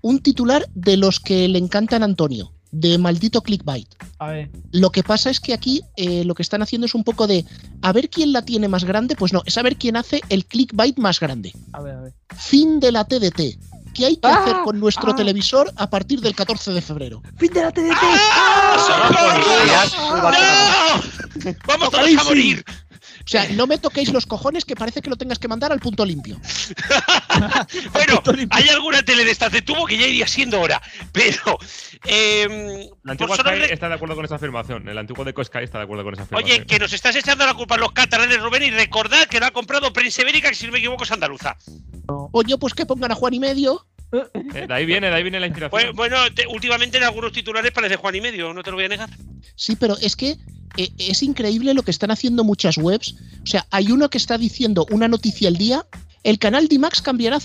un 0.03 0.21
titular 0.21 0.69
de 0.75 0.97
los 0.97 1.21
que 1.21 1.49
le 1.49 1.59
encantan 1.59 2.03
a 2.03 2.07
Antonio, 2.07 2.52
de 2.73 2.99
maldito 2.99 3.43
clickbait. 3.43 3.89
A 4.19 4.29
ver. 4.29 4.51
Lo 4.73 4.91
que 4.91 5.03
pasa 5.03 5.31
es 5.31 5.39
que 5.41 5.53
aquí 5.55 5.83
eh, 5.97 6.25
lo 6.25 6.35
que 6.35 6.43
están 6.43 6.63
haciendo 6.63 6.87
es 6.87 6.95
un 6.95 7.05
poco 7.05 7.27
de 7.27 7.45
a 7.83 7.93
ver 7.93 8.09
quién 8.11 8.33
la 8.33 8.43
tiene 8.43 8.67
más 8.67 8.85
grande, 8.85 9.15
pues 9.15 9.33
no, 9.33 9.43
es 9.47 9.57
a 9.59 9.63
ver 9.63 9.77
quién 9.77 9.97
hace 9.97 10.21
el 10.31 10.47
clickbait 10.47 10.99
más 10.99 11.21
grande. 11.21 11.53
A 11.73 11.81
ver, 11.83 11.95
a 11.95 12.01
ver. 12.01 12.15
Fin 12.37 12.81
de 12.81 12.91
la 12.91 13.05
TDT. 13.05 13.59
¿Qué 13.95 14.07
hay 14.07 14.17
que 14.17 14.27
Ah, 14.27 14.43
hacer 14.43 14.57
con 14.65 14.81
nuestro 14.81 15.13
ah. 15.13 15.15
televisor 15.15 15.71
a 15.77 15.91
partir 15.91 16.23
del 16.23 16.35
14 16.35 16.73
de 16.73 16.81
febrero? 16.81 17.23
¡Fin 17.37 17.53
de 17.53 17.61
la 17.61 17.71
TDT! 17.71 18.03
¡No! 21.43 21.53
¡Vamos 21.67 21.91
todos 21.91 22.17
a 22.19 22.25
morir! 22.25 22.65
O 23.25 23.29
sea, 23.29 23.49
no 23.51 23.67
me 23.67 23.79
toquéis 23.79 24.13
los 24.13 24.27
cojones 24.27 24.65
que 24.65 24.75
parece 24.75 25.01
que 25.01 25.09
lo 25.11 25.17
tengas 25.17 25.39
que 25.39 25.49
mandar 25.49 25.73
al 25.73 25.81
punto 25.81 26.05
limpio. 26.05 26.41
Bueno, 27.93 28.23
hay 28.51 28.69
alguna 28.69 29.03
tele 29.03 29.25
de 29.25 29.31
estas 29.31 29.53
de 29.53 29.63
tubo 29.63 29.87
que 29.87 29.97
ya 29.97 30.07
iría 30.07 30.27
siendo 30.27 30.61
hora, 30.61 30.81
pero. 31.13 31.59
eh, 32.05 32.89
La 33.03 33.13
antigua 33.13 33.37
solo 33.37 33.51
Sky 33.51 33.73
está 33.73 33.89
de 33.89 33.95
acuerdo 33.95 34.15
con 34.17 34.25
esa 34.25 34.37
afirmación, 34.37 34.89
el 34.89 34.99
antiguo 34.99 35.25
Deco 35.25 35.43
Sky 35.45 35.59
está 35.63 35.79
de 35.79 35.85
acuerdo 35.85 36.05
con 36.05 36.15
esa 36.15 36.23
afirmación. 36.25 36.51
Oye, 36.59 36.67
que 36.67 36.79
nos 36.79 36.93
estás 36.93 37.17
echando 37.17 37.47
la 37.47 37.55
culpa 37.55 37.75
a 37.77 37.79
los 37.79 37.93
catalanes, 37.93 38.41
Rubén, 38.41 38.63
y 38.65 38.71
recordad 38.71 39.27
que 39.29 39.41
lo 39.41 39.47
ha 39.47 39.51
comprado 39.51 39.93
Prensa 39.93 40.23
Ibérica, 40.23 40.49
que 40.51 40.55
si 40.55 40.67
no 40.67 40.73
me 40.73 40.79
equivoco 40.79 41.05
es 41.05 41.13
andaluza. 41.13 41.57
Coño, 42.33 42.59
pues 42.59 42.75
que 42.75 42.87
pongan 42.87 43.13
a 43.13 43.15
Juan 43.15 43.35
y 43.35 43.41
medio. 43.41 43.87
Eh, 44.13 44.67
de 44.67 44.75
ahí 44.75 44.85
viene, 44.85 45.09
de 45.09 45.15
ahí 45.15 45.23
viene 45.23 45.41
la 45.41 45.47
inspiración. 45.47 45.97
Bueno, 45.97 46.17
te- 46.35 46.47
últimamente 46.47 46.99
en 46.99 47.05
algunos 47.05 47.33
titulares 47.33 47.71
parece 47.73 47.97
Juan 47.97 48.15
y 48.15 48.21
medio, 48.21 48.53
no 48.53 48.63
te 48.63 48.71
lo 48.71 48.77
voy 48.77 48.85
a 48.85 48.89
negar. 48.89 49.09
Sí, 49.57 49.77
pero 49.77 49.97
es 49.99 50.17
que 50.17 50.37
es 50.77 51.23
increíble 51.23 51.75
lo 51.75 51.83
que 51.83 51.91
están 51.91 52.11
haciendo 52.11 52.45
muchas 52.45 52.79
webs. 52.79 53.15
O 53.43 53.47
sea, 53.47 53.67
hay 53.71 53.91
uno 53.91 54.11
que 54.11 54.19
está 54.19 54.39
diciendo 54.39 54.87
una 54.91 55.09
noticia 55.09 55.49
al 55.49 55.57
día. 55.57 55.87
El 56.23 56.39
canal 56.39 56.69
DiMax 56.69 57.03
cambiará 57.03 57.39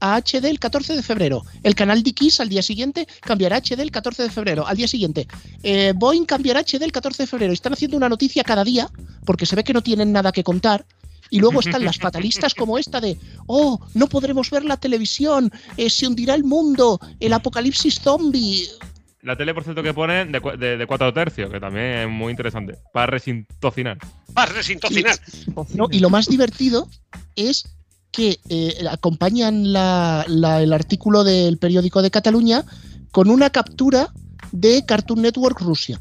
a 0.00 0.16
HD 0.16 0.44
el 0.46 0.58
14 0.58 0.96
de 0.96 1.02
febrero. 1.02 1.44
El 1.62 1.74
canal 1.76 2.02
DX 2.02 2.40
al 2.40 2.48
día 2.48 2.62
siguiente 2.62 3.06
cambiará 3.20 3.60
HD 3.60 3.80
el 3.80 3.92
14 3.92 4.24
de 4.24 4.30
febrero. 4.30 4.66
Al 4.66 4.76
día 4.76 4.88
siguiente. 4.88 5.28
Eh, 5.62 5.92
Boeing 5.94 6.24
cambiará 6.24 6.60
HD 6.60 6.82
el 6.82 6.92
14 6.92 7.22
de 7.22 7.26
febrero. 7.28 7.52
Están 7.52 7.74
haciendo 7.74 7.96
una 7.96 8.08
noticia 8.08 8.42
cada 8.42 8.64
día 8.64 8.90
porque 9.24 9.46
se 9.46 9.54
ve 9.54 9.62
que 9.62 9.72
no 9.72 9.82
tienen 9.82 10.10
nada 10.10 10.32
que 10.32 10.42
contar. 10.42 10.84
Y 11.30 11.40
luego 11.40 11.60
están 11.60 11.84
las 11.84 11.98
fatalistas 11.98 12.54
como 12.54 12.78
esta 12.78 13.00
de, 13.00 13.18
oh, 13.46 13.80
no 13.94 14.08
podremos 14.08 14.50
ver 14.50 14.64
la 14.64 14.76
televisión, 14.76 15.50
eh, 15.76 15.90
se 15.90 16.06
hundirá 16.06 16.34
el 16.34 16.44
mundo, 16.44 17.00
el 17.18 17.32
apocalipsis 17.32 18.00
zombie. 18.00 18.68
La 19.24 19.36
tele, 19.36 19.54
por 19.54 19.64
cierto, 19.64 19.82
que 19.82 19.94
ponen 19.94 20.30
de, 20.32 20.40
de, 20.58 20.76
de 20.76 20.86
cuatro 20.86 21.12
tercios, 21.12 21.50
que 21.50 21.58
también 21.58 21.86
es 21.86 22.08
muy 22.08 22.30
interesante. 22.30 22.76
Para 22.92 23.06
resintocinar. 23.06 23.96
Vas 24.34 24.50
a 24.50 24.52
desintocinar. 24.54 25.18
No, 25.74 25.88
y 25.90 25.98
lo 25.98 26.10
más 26.10 26.26
divertido 26.28 26.88
es 27.34 27.64
que 28.12 28.38
eh, 28.50 28.74
acompañan 28.90 29.72
la- 29.72 30.24
la- 30.28 30.62
el 30.62 30.72
artículo 30.72 31.24
del 31.24 31.56
periódico 31.58 32.02
de 32.02 32.10
Cataluña 32.10 32.64
con 33.10 33.30
una 33.30 33.50
captura 33.50 34.10
de 34.52 34.84
Cartoon 34.86 35.22
Network 35.22 35.58
Rusia. 35.60 36.00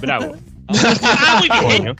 Bravo. 0.00 0.36
Ah, 0.68 1.40
muy 1.40 1.80
bien. 1.80 1.96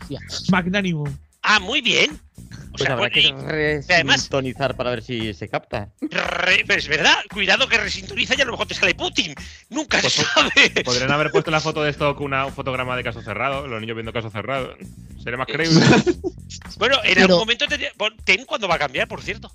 Magnánimo. 0.51 1.05
Ah, 1.43 1.59
muy 1.59 1.81
bien. 1.81 2.21
O 2.49 2.73
Pues 2.73 2.83
sea, 2.83 2.93
habrá 2.95 3.09
bueno, 3.11 3.45
que 3.47 3.83
resintonizar 3.93 4.77
para 4.77 4.91
ver 4.91 5.03
si 5.03 5.35
se 5.35 5.49
capta. 5.49 5.89
re- 6.01 6.65
pero 6.67 6.79
es 6.79 6.89
verdad, 6.89 7.17
cuidado 7.33 7.69
que 7.69 7.77
resintoniza 7.79 8.35
y 8.37 8.41
a 8.41 8.45
lo 8.45 8.53
mejor 8.53 8.67
te 8.69 8.75
sale 8.75 8.95
Putin. 8.95 9.35
Nunca 9.69 10.01
Pues 10.01 10.13
se 10.15 10.23
sabe. 10.25 10.51
Podrían 10.85 11.11
haber 11.11 11.31
puesto 11.31 11.51
en 11.51 11.53
la 11.53 11.61
foto 11.61 11.83
de 11.83 11.91
stock 11.91 12.21
una, 12.21 12.47
un 12.47 12.53
fotograma 12.53 12.97
de 12.97 13.03
caso 13.05 13.23
cerrado, 13.23 13.67
los 13.67 13.81
niños 13.81 13.97
viendo 13.97 14.13
caso 14.13 14.31
cerrado. 14.31 14.75
Sería 15.23 15.37
más 15.39 15.47
creíble. 15.47 15.81
Bueno, 16.79 16.97
en 17.05 17.15
Pero- 17.15 17.27
algún 17.27 17.39
momento 17.41 17.67
te, 17.69 17.93
ten 18.25 18.45
cuándo 18.45 18.67
va 18.67 18.75
a 18.75 18.79
cambiar, 18.79 19.07
por 19.07 19.23
cierto. 19.23 19.51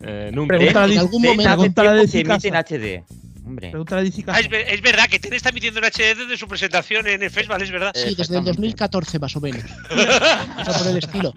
Eh, 0.00 0.30
nunca. 0.32 0.56
En 0.56 0.76
algún 0.76 1.22
Ten 1.22 1.36
momento- 1.36 1.62
Diz 1.62 2.12
que 2.12 2.22
Casa. 2.24 2.48
emiten 2.48 2.54
HD. 2.56 3.04
Hombre. 3.46 3.70
Pregúntale 3.70 4.00
a 4.00 4.04
Diz 4.04 4.18
y 4.18 4.24
Ah, 4.26 4.40
es, 4.40 4.48
ver- 4.48 4.66
es 4.68 4.82
verdad 4.82 5.08
que 5.08 5.20
Ten 5.20 5.32
está 5.32 5.50
emitiendo 5.50 5.78
en 5.78 5.84
HD 5.86 6.16
desde 6.16 6.36
su 6.36 6.48
presentación 6.48 7.06
en 7.06 7.22
el 7.22 7.30
festival, 7.30 7.62
es 7.62 7.70
verdad. 7.70 7.92
Sí, 7.94 8.00
desde 8.00 8.08
el 8.08 8.20
Exactamente. 8.20 8.50
2014 8.50 9.18
más 9.20 9.36
o 9.36 9.40
menos. 9.40 9.62
O 9.90 10.64
sea, 10.64 10.78
por 10.78 10.86
el 10.88 10.96
estilo. 10.98 11.32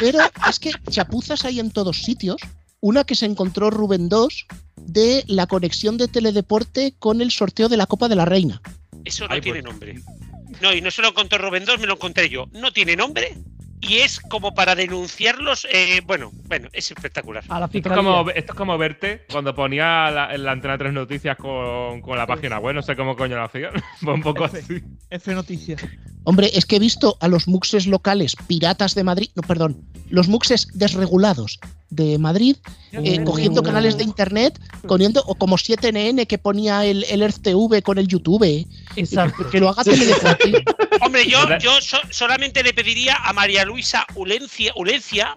Pero 0.00 0.18
es 0.48 0.58
que 0.58 0.72
chapuzas 0.90 1.44
hay 1.44 1.60
en 1.60 1.70
todos 1.70 2.02
sitios. 2.02 2.40
Una 2.80 3.04
que 3.04 3.14
se 3.14 3.26
encontró 3.26 3.70
Rubén 3.70 4.08
2 4.08 4.46
de 4.76 5.22
la 5.28 5.46
conexión 5.46 5.96
de 5.98 6.08
Teledeporte 6.08 6.94
con 6.98 7.20
el 7.20 7.30
sorteo 7.30 7.68
de 7.68 7.76
la 7.76 7.86
Copa 7.86 8.08
de 8.08 8.16
la 8.16 8.24
Reina. 8.24 8.60
Eso 9.04 9.28
no 9.28 9.34
Ay, 9.34 9.40
tiene 9.40 9.62
pues. 9.62 9.72
nombre. 9.72 10.00
No, 10.60 10.74
y 10.74 10.80
no 10.80 10.90
se 10.90 11.00
lo 11.02 11.14
contó 11.14 11.38
Rubén 11.38 11.64
2, 11.64 11.78
me 11.78 11.86
lo 11.86 11.94
encontré 11.94 12.28
yo. 12.28 12.46
No 12.52 12.72
tiene 12.72 12.96
nombre 12.96 13.36
y 13.82 13.98
es 13.98 14.20
como 14.20 14.54
para 14.54 14.74
denunciarlos. 14.74 15.66
eh, 15.70 16.00
bueno, 16.06 16.30
bueno, 16.46 16.68
es 16.72 16.90
espectacular. 16.90 17.44
A 17.48 17.60
la 17.60 17.66
Esto 17.66 17.88
es, 17.90 17.94
como, 17.94 18.30
esto 18.30 18.52
es 18.52 18.56
como 18.56 18.78
verte 18.78 19.26
cuando 19.30 19.54
ponía 19.54 20.10
la, 20.10 20.34
en 20.34 20.44
la 20.44 20.52
antena 20.52 20.78
3 20.78 20.92
noticias 20.92 21.36
con, 21.36 22.00
con 22.00 22.16
la 22.16 22.26
página 22.26 22.58
web, 22.58 22.74
no 22.76 22.82
sé 22.82 22.96
cómo 22.96 23.16
coño 23.16 23.36
lo 23.36 23.44
hacían. 23.44 23.72
Fue 24.00 24.14
un 24.14 24.22
poco 24.22 24.44
F. 24.46 24.58
así. 24.58 24.82
F 25.10 25.34
Noticias. 25.34 25.84
Hombre, 26.24 26.50
es 26.54 26.64
que 26.64 26.76
he 26.76 26.78
visto 26.78 27.16
a 27.20 27.26
los 27.28 27.48
muxes 27.48 27.86
locales 27.88 28.36
piratas 28.46 28.94
de 28.94 29.02
Madrid, 29.02 29.30
no, 29.34 29.42
perdón, 29.42 29.84
los 30.08 30.28
muxes 30.28 30.68
desregulados 30.72 31.58
de 31.92 32.18
Madrid, 32.18 32.56
eh, 32.92 33.22
cogiendo 33.24 33.62
canales 33.62 33.96
de 33.98 34.04
internet, 34.04 34.58
poniendo, 34.88 35.22
o 35.26 35.34
como 35.34 35.56
7NN 35.56 36.26
que 36.26 36.38
ponía 36.38 36.84
el, 36.86 37.04
el 37.04 37.22
Earth 37.22 37.42
TV 37.42 37.82
con 37.82 37.98
el 37.98 38.08
YouTube, 38.08 38.66
Exacto. 38.96 39.48
que 39.50 39.60
lo 39.60 39.68
haga 39.68 39.84
Teledeporte. 39.84 40.64
Hombre, 41.02 41.26
yo, 41.28 41.38
yo 41.58 41.80
so- 41.80 41.98
solamente 42.10 42.62
le 42.62 42.72
pediría 42.72 43.16
a 43.16 43.32
María 43.32 43.64
Luisa 43.64 44.06
Ulencia, 44.14 44.72
Ulencia 44.76 45.34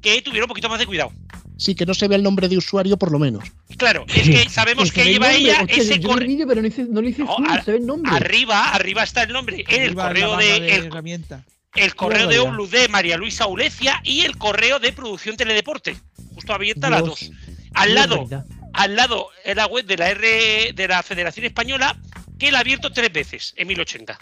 que 0.00 0.22
tuviera 0.22 0.44
un 0.44 0.48
poquito 0.48 0.68
más 0.68 0.78
de 0.78 0.86
cuidado. 0.86 1.10
Sí, 1.58 1.74
que 1.74 1.86
no 1.86 1.94
se 1.94 2.06
vea 2.06 2.16
el 2.16 2.22
nombre 2.22 2.48
de 2.48 2.58
usuario 2.58 2.98
por 2.98 3.10
lo 3.10 3.18
menos. 3.18 3.42
Claro, 3.78 4.04
es 4.14 4.28
que 4.28 4.48
sabemos 4.50 4.92
Que 4.92 5.04
lleva 5.04 5.26
nombre, 5.28 5.42
ella 5.42 5.62
hostia, 5.62 5.82
ese 5.82 6.00
correo. 6.02 6.46
pero 6.46 6.60
no, 6.60 6.68
hice, 6.68 6.84
no 6.84 7.00
le 7.02 7.10
hice 7.10 7.22
No, 7.24 7.34
zoom, 7.36 7.46
a- 7.48 7.62
se 7.64 7.72
ve 7.72 7.78
el 7.78 7.86
nombre. 7.86 8.12
Arriba, 8.14 8.70
arriba 8.74 9.02
está 9.02 9.22
el 9.22 9.32
nombre. 9.32 9.64
En 9.66 9.82
el 9.82 9.94
correo 9.94 10.32
la 10.32 10.38
de. 10.38 10.56
el- 10.76 10.84
herramienta. 10.86 11.44
El 11.76 11.94
correo 11.94 12.26
de. 12.28 12.38
Oblus 12.38 12.70
de 12.70 12.88
María 12.88 13.16
Luisa 13.16 13.46
Ulecia 13.46 14.00
y 14.04 14.22
el 14.22 14.36
correo 14.36 14.78
de 14.78 14.92
Producción 14.92 15.36
Teledeporte. 15.36 15.96
Justo 16.34 16.52
abierta 16.52 16.90
las 16.90 17.04
dos. 17.04 17.30
Al 17.74 17.94
lado, 17.94 18.26
al 18.72 18.96
lado 18.96 19.28
en 19.44 19.56
la 19.56 19.66
web 19.66 19.84
de 19.86 19.96
la 19.96 20.10
R 20.10 20.72
de 20.74 20.88
la 20.88 21.02
Federación 21.02 21.46
Española, 21.46 21.96
que 22.38 22.50
la 22.52 22.58
ha 22.58 22.60
abierto 22.60 22.90
tres 22.92 23.12
veces 23.12 23.54
en 23.56 23.68
1080. 23.68 24.18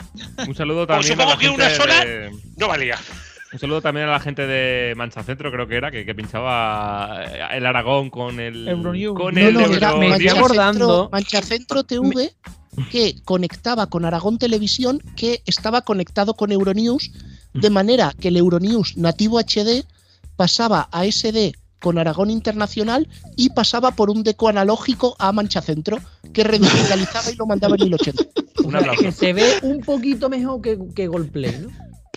Un 0.46 0.54
saludo 0.54 0.86
Pues 0.86 1.06
también. 1.06 1.12
a 1.20 1.24
supongo 1.24 1.30
la 1.32 1.38
que 1.38 1.48
una 1.48 1.64
gente 1.70 1.76
sola 1.82 2.04
de- 2.04 2.30
no 2.56 2.68
valía. 2.68 2.98
Un 3.52 3.58
saludo 3.60 3.80
también 3.82 4.08
a 4.08 4.10
la 4.12 4.18
gente 4.20 4.46
de 4.48 4.94
Mancha 4.96 5.22
Centro, 5.22 5.52
creo 5.52 5.68
que 5.68 5.76
era, 5.76 5.90
que, 5.92 6.04
que 6.04 6.12
pinchaba 6.14 7.24
eh, 7.24 7.56
el 7.56 7.66
Aragón 7.66 8.10
con 8.10 8.40
el. 8.40 8.66
Euronews. 8.68 9.16
Con 9.16 9.34
No, 9.34 9.40
el 9.40 9.54
no, 9.54 9.60
era 9.60 9.88
Euro- 9.90 9.98
me 10.00 10.08
Mancha 10.08 10.26
estoy 10.26 10.38
acordando. 10.40 10.86
Centro, 10.88 11.08
Mancha 11.12 11.42
Centro 11.42 11.84
TV 11.84 12.32
que 12.90 13.14
conectaba 13.24 13.86
con 13.88 14.04
Aragón 14.04 14.38
Televisión, 14.38 15.00
que 15.16 15.42
estaba 15.46 15.82
conectado 15.82 16.34
con 16.34 16.50
Euronews, 16.50 17.12
de 17.54 17.70
manera 17.70 18.12
que 18.20 18.28
el 18.28 18.36
Euronews 18.36 18.96
nativo 18.96 19.38
HD 19.38 19.84
pasaba 20.36 20.88
a 20.92 21.04
SD 21.06 21.52
con 21.80 21.98
Aragón 21.98 22.30
Internacional 22.30 23.08
y 23.36 23.50
pasaba 23.50 23.90
por 23.92 24.10
un 24.10 24.22
deco 24.22 24.48
analógico 24.48 25.16
a 25.18 25.32
Mancha 25.32 25.60
Centro, 25.60 25.98
que 26.32 26.42
redigitalizaba 26.44 27.30
y 27.30 27.36
lo 27.36 27.46
mandaba 27.46 27.76
en 27.78 27.84
1080. 27.84 28.24
Un 28.64 28.76
aplauso. 28.76 29.02
Que 29.02 29.12
se 29.12 29.32
ve 29.34 29.44
un 29.62 29.80
poquito 29.82 30.30
mejor 30.30 30.62
que, 30.62 30.78
que 30.94 31.06
Goldplay, 31.06 31.52
¿no? 31.60 31.68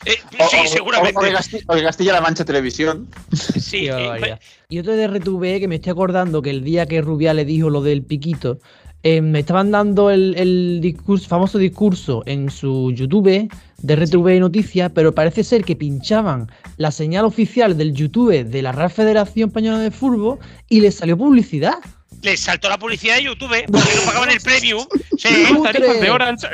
Eh, 0.05 0.13
sí, 0.49 0.57
o- 0.63 0.67
seguramente. 0.69 1.17
O, 1.17 1.19
o 1.21 1.23
que 1.25 1.33
Casti- 1.33 1.63
o 1.67 1.73
que 1.73 1.83
Castilla-La 1.83 2.21
Mancha 2.21 2.45
Televisión. 2.45 3.07
Sí, 3.33 3.87
eh, 3.87 3.91
barbaridad. 3.91 4.39
Y 4.69 4.79
otro 4.79 4.93
de 4.95 5.07
RTV 5.07 5.59
que 5.59 5.67
me 5.67 5.75
estoy 5.75 5.91
acordando 5.91 6.41
que 6.41 6.51
el 6.51 6.63
día 6.63 6.85
que 6.85 7.01
Rubiales 7.01 7.45
dijo 7.45 7.69
lo 7.69 7.81
del 7.81 8.03
piquito, 8.03 8.59
eh, 9.03 9.19
me 9.21 9.39
estaban 9.39 9.71
dando 9.71 10.09
el, 10.09 10.35
el 10.37 10.79
discurso, 10.81 11.27
famoso 11.27 11.57
discurso 11.57 12.23
en 12.25 12.49
su 12.49 12.91
YouTube 12.91 13.49
de 13.81 13.95
RTV 13.95 14.39
Noticias, 14.39 14.91
pero 14.93 15.13
parece 15.13 15.43
ser 15.43 15.63
que 15.63 15.75
pinchaban 15.75 16.51
la 16.77 16.91
señal 16.91 17.25
oficial 17.25 17.77
del 17.77 17.93
YouTube 17.93 18.43
de 18.45 18.61
la 18.61 18.71
Real 18.71 18.89
Federación 18.89 19.49
Española 19.49 19.79
de 19.79 19.91
Fútbol 19.91 20.39
y 20.69 20.81
les 20.81 20.95
salió 20.95 21.17
publicidad. 21.17 21.77
les 22.21 22.39
saltó 22.39 22.69
la 22.69 22.79
publicidad 22.79 23.15
de 23.15 23.23
YouTube 23.23 23.63
porque 23.71 23.95
no 23.95 24.01
pagaban 24.05 24.29
el 24.29 24.41
premium. 24.41 24.85
Sí, 25.17 25.29
Tarifas 25.63 26.01
de 26.01 26.09
Orange. 26.09 26.47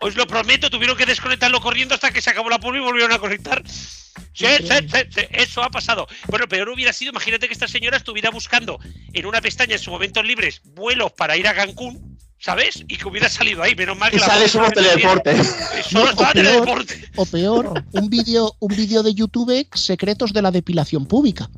os 0.00 0.16
lo 0.16 0.26
prometo, 0.26 0.70
tuvieron 0.70 0.96
que 0.96 1.06
desconectarlo 1.06 1.60
corriendo 1.60 1.94
hasta 1.94 2.10
que 2.10 2.20
se 2.20 2.30
acabó 2.30 2.50
la 2.50 2.58
publi 2.58 2.78
y 2.78 2.82
volvieron 2.82 3.12
a 3.12 3.18
conectar. 3.18 3.62
Sí, 3.66 4.46
sí, 4.58 4.88
sí, 4.92 4.98
sí, 5.10 5.20
eso 5.30 5.62
ha 5.62 5.70
pasado. 5.70 6.06
Bueno, 6.28 6.48
peor 6.48 6.68
hubiera 6.68 6.92
sido, 6.92 7.10
imagínate 7.10 7.46
que 7.46 7.52
esta 7.52 7.68
señora 7.68 7.96
estuviera 7.96 8.30
buscando 8.30 8.78
en 9.12 9.26
una 9.26 9.40
pestaña 9.40 9.74
en 9.74 9.78
sus 9.78 9.92
momentos 9.92 10.24
libres 10.24 10.60
vuelos 10.74 11.12
para 11.12 11.36
ir 11.36 11.46
a 11.46 11.54
Cancún, 11.54 12.13
¿sabes? 12.44 12.84
Y 12.88 12.96
que 12.98 13.08
hubiera 13.08 13.28
salido 13.28 13.62
ahí, 13.62 13.74
menos 13.74 13.96
mal 13.96 14.10
que 14.10 14.16
Y 14.16 14.20
la 14.20 14.26
sale 14.26 14.48
solo 14.48 14.70
teledeporte. 14.70 15.34
Solo 15.82 16.12
No, 16.12 16.12
o 16.20 16.32
peor, 16.32 16.84
o 17.16 17.26
peor, 17.26 17.84
un 17.92 18.10
vídeo 18.10 18.54
un 18.60 18.68
vídeo 18.76 19.02
de 19.02 19.14
YouTube 19.14 19.66
secretos 19.72 20.32
de 20.34 20.42
la 20.42 20.50
depilación 20.50 21.06
pública. 21.06 21.48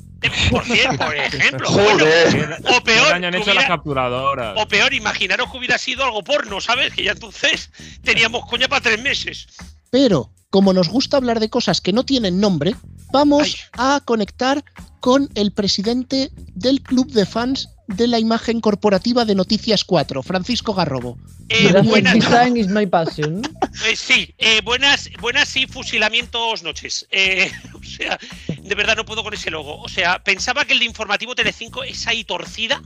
Por 0.49 0.63
cierto, 0.63 0.97
por 1.05 1.15
ejemplo. 1.15 1.69
Joder. 1.69 2.35
Bueno, 2.35 2.55
o 2.63 2.63
¿Qué 2.73 2.81
peor, 2.81 3.09
daño 3.09 3.27
han 3.27 3.33
que 3.33 3.37
hecho 3.39 3.43
hubiera- 3.45 3.61
las 3.61 3.67
capturadoras? 3.69 4.55
o 4.57 4.67
peor, 4.67 4.93
imaginaros 4.93 5.51
que 5.51 5.57
hubiera 5.57 5.77
sido 5.77 6.05
algo 6.05 6.23
porno, 6.23 6.61
¿sabes? 6.61 6.93
Que 6.93 7.03
ya 7.03 7.11
entonces 7.11 7.69
teníamos 8.03 8.45
coña 8.49 8.67
para 8.69 8.81
tres 8.81 9.01
meses. 9.01 9.47
Pero, 9.91 10.31
como 10.49 10.71
nos 10.73 10.87
gusta 10.87 11.17
hablar 11.17 11.39
de 11.41 11.49
cosas 11.49 11.81
que 11.81 11.91
no 11.93 12.03
tienen 12.05 12.39
nombre, 12.39 12.75
vamos 13.11 13.57
a 13.73 14.01
conectar 14.05 14.63
con 15.01 15.29
el 15.35 15.51
presidente 15.51 16.31
del 16.55 16.81
club 16.81 17.11
de 17.11 17.25
fans 17.25 17.69
de 17.87 18.07
la 18.07 18.19
imagen 18.19 18.59
corporativa 18.61 19.25
de 19.25 19.35
Noticias 19.35 19.83
4, 19.83 20.21
Francisco 20.23 20.73
Garrobo. 20.73 21.17
Eh, 21.49 21.73
buenas, 21.83 22.13
design 22.15 22.57
is 22.57 22.67
my 22.67 22.85
passion. 22.85 23.41
eh, 23.89 23.95
sí, 23.95 24.33
eh, 24.37 24.61
buenas, 24.63 25.09
buenas 25.21 25.55
y 25.55 25.65
fusilamientos 25.67 26.63
noches. 26.63 27.07
Eh, 27.11 27.49
o 27.73 27.83
sea, 27.83 28.19
de 28.61 28.75
verdad 28.75 28.97
no 28.97 29.05
puedo 29.05 29.23
con 29.23 29.33
ese 29.33 29.49
logo. 29.49 29.81
O 29.81 29.87
sea, 29.87 30.19
pensaba 30.23 30.65
que 30.65 30.73
el 30.73 30.79
de 30.79 30.85
informativo 30.85 31.33
Telecinco, 31.35 31.83
esa 31.83 32.09
ahí 32.11 32.23
torcida, 32.23 32.81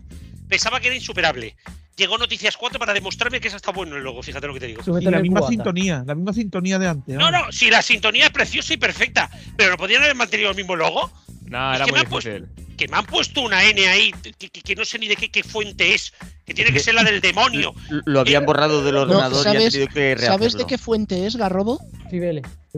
pensaba 0.48 0.80
que 0.80 0.88
era 0.88 0.96
insuperable. 0.96 1.56
Llegó 1.98 2.18
Noticias 2.18 2.56
4 2.58 2.80
para 2.80 2.94
demostrarme 2.94 3.42
que 3.42 3.48
esa 3.48 3.58
está 3.58 3.72
bueno 3.72 3.98
el 3.98 4.04
logo, 4.04 4.24
fíjate 4.24 4.48
lo 4.48 4.54
que 4.54 4.60
te 4.62 4.68
digo. 4.68 4.82
Y 5.00 5.04
la 5.06 5.20
misma 5.20 5.48
sintonía, 5.48 6.04
la 6.06 6.16
misma 6.16 6.34
sintonía 6.34 6.80
de 6.80 6.88
antes. 6.88 7.16
No, 7.16 7.30
no, 7.32 7.52
si 7.52 7.70
la 7.70 7.82
sintonía 7.82 8.26
es 8.26 8.32
preciosa 8.32 8.74
y 8.74 8.78
perfecta, 8.78 9.30
pero 9.58 9.72
no 9.72 9.78
podían 9.78 10.02
haber 10.04 10.16
mantenido 10.16 10.50
el 10.52 10.56
mismo 10.56 10.76
logo. 10.76 11.12
No, 11.46 11.74
Es 11.74 11.82
era 11.82 11.88
muy 11.88 12.06
puesto- 12.06 12.30
difícil. 12.30 12.71
Que 12.82 12.88
me 12.88 12.98
han 12.98 13.06
puesto 13.06 13.42
una 13.42 13.64
N 13.64 13.88
ahí, 13.88 14.12
que, 14.40 14.50
que- 14.50 14.62
que 14.64 14.76
no 14.76 14.84
sé 14.86 14.98
ni 14.98 15.08
de 15.08 15.16
qué, 15.16 15.30
qué 15.30 15.44
fuente 15.44 15.94
es, 15.94 16.14
que 16.48 16.56
tiene 16.56 16.74
que 16.74 16.80
ser 16.80 16.96
la 16.96 17.04
del 17.04 17.22
demonio. 17.22 17.76
Lo 18.06 18.22
habían 18.22 18.44
borrado 18.44 18.82
del 18.84 18.96
No, 18.96 19.02
ordenador 19.02 19.46
y 19.46 19.50
han 19.50 19.54
¿sabes, 19.54 19.72
tenido 19.74 19.88
que 19.94 19.94
¿Sabes 19.94 20.22
de 20.22 20.28
rehacerlo. 20.40 20.66
qué 20.68 20.78
fuente 20.80 21.28
es, 21.28 21.36
Garrobo? 21.36 21.80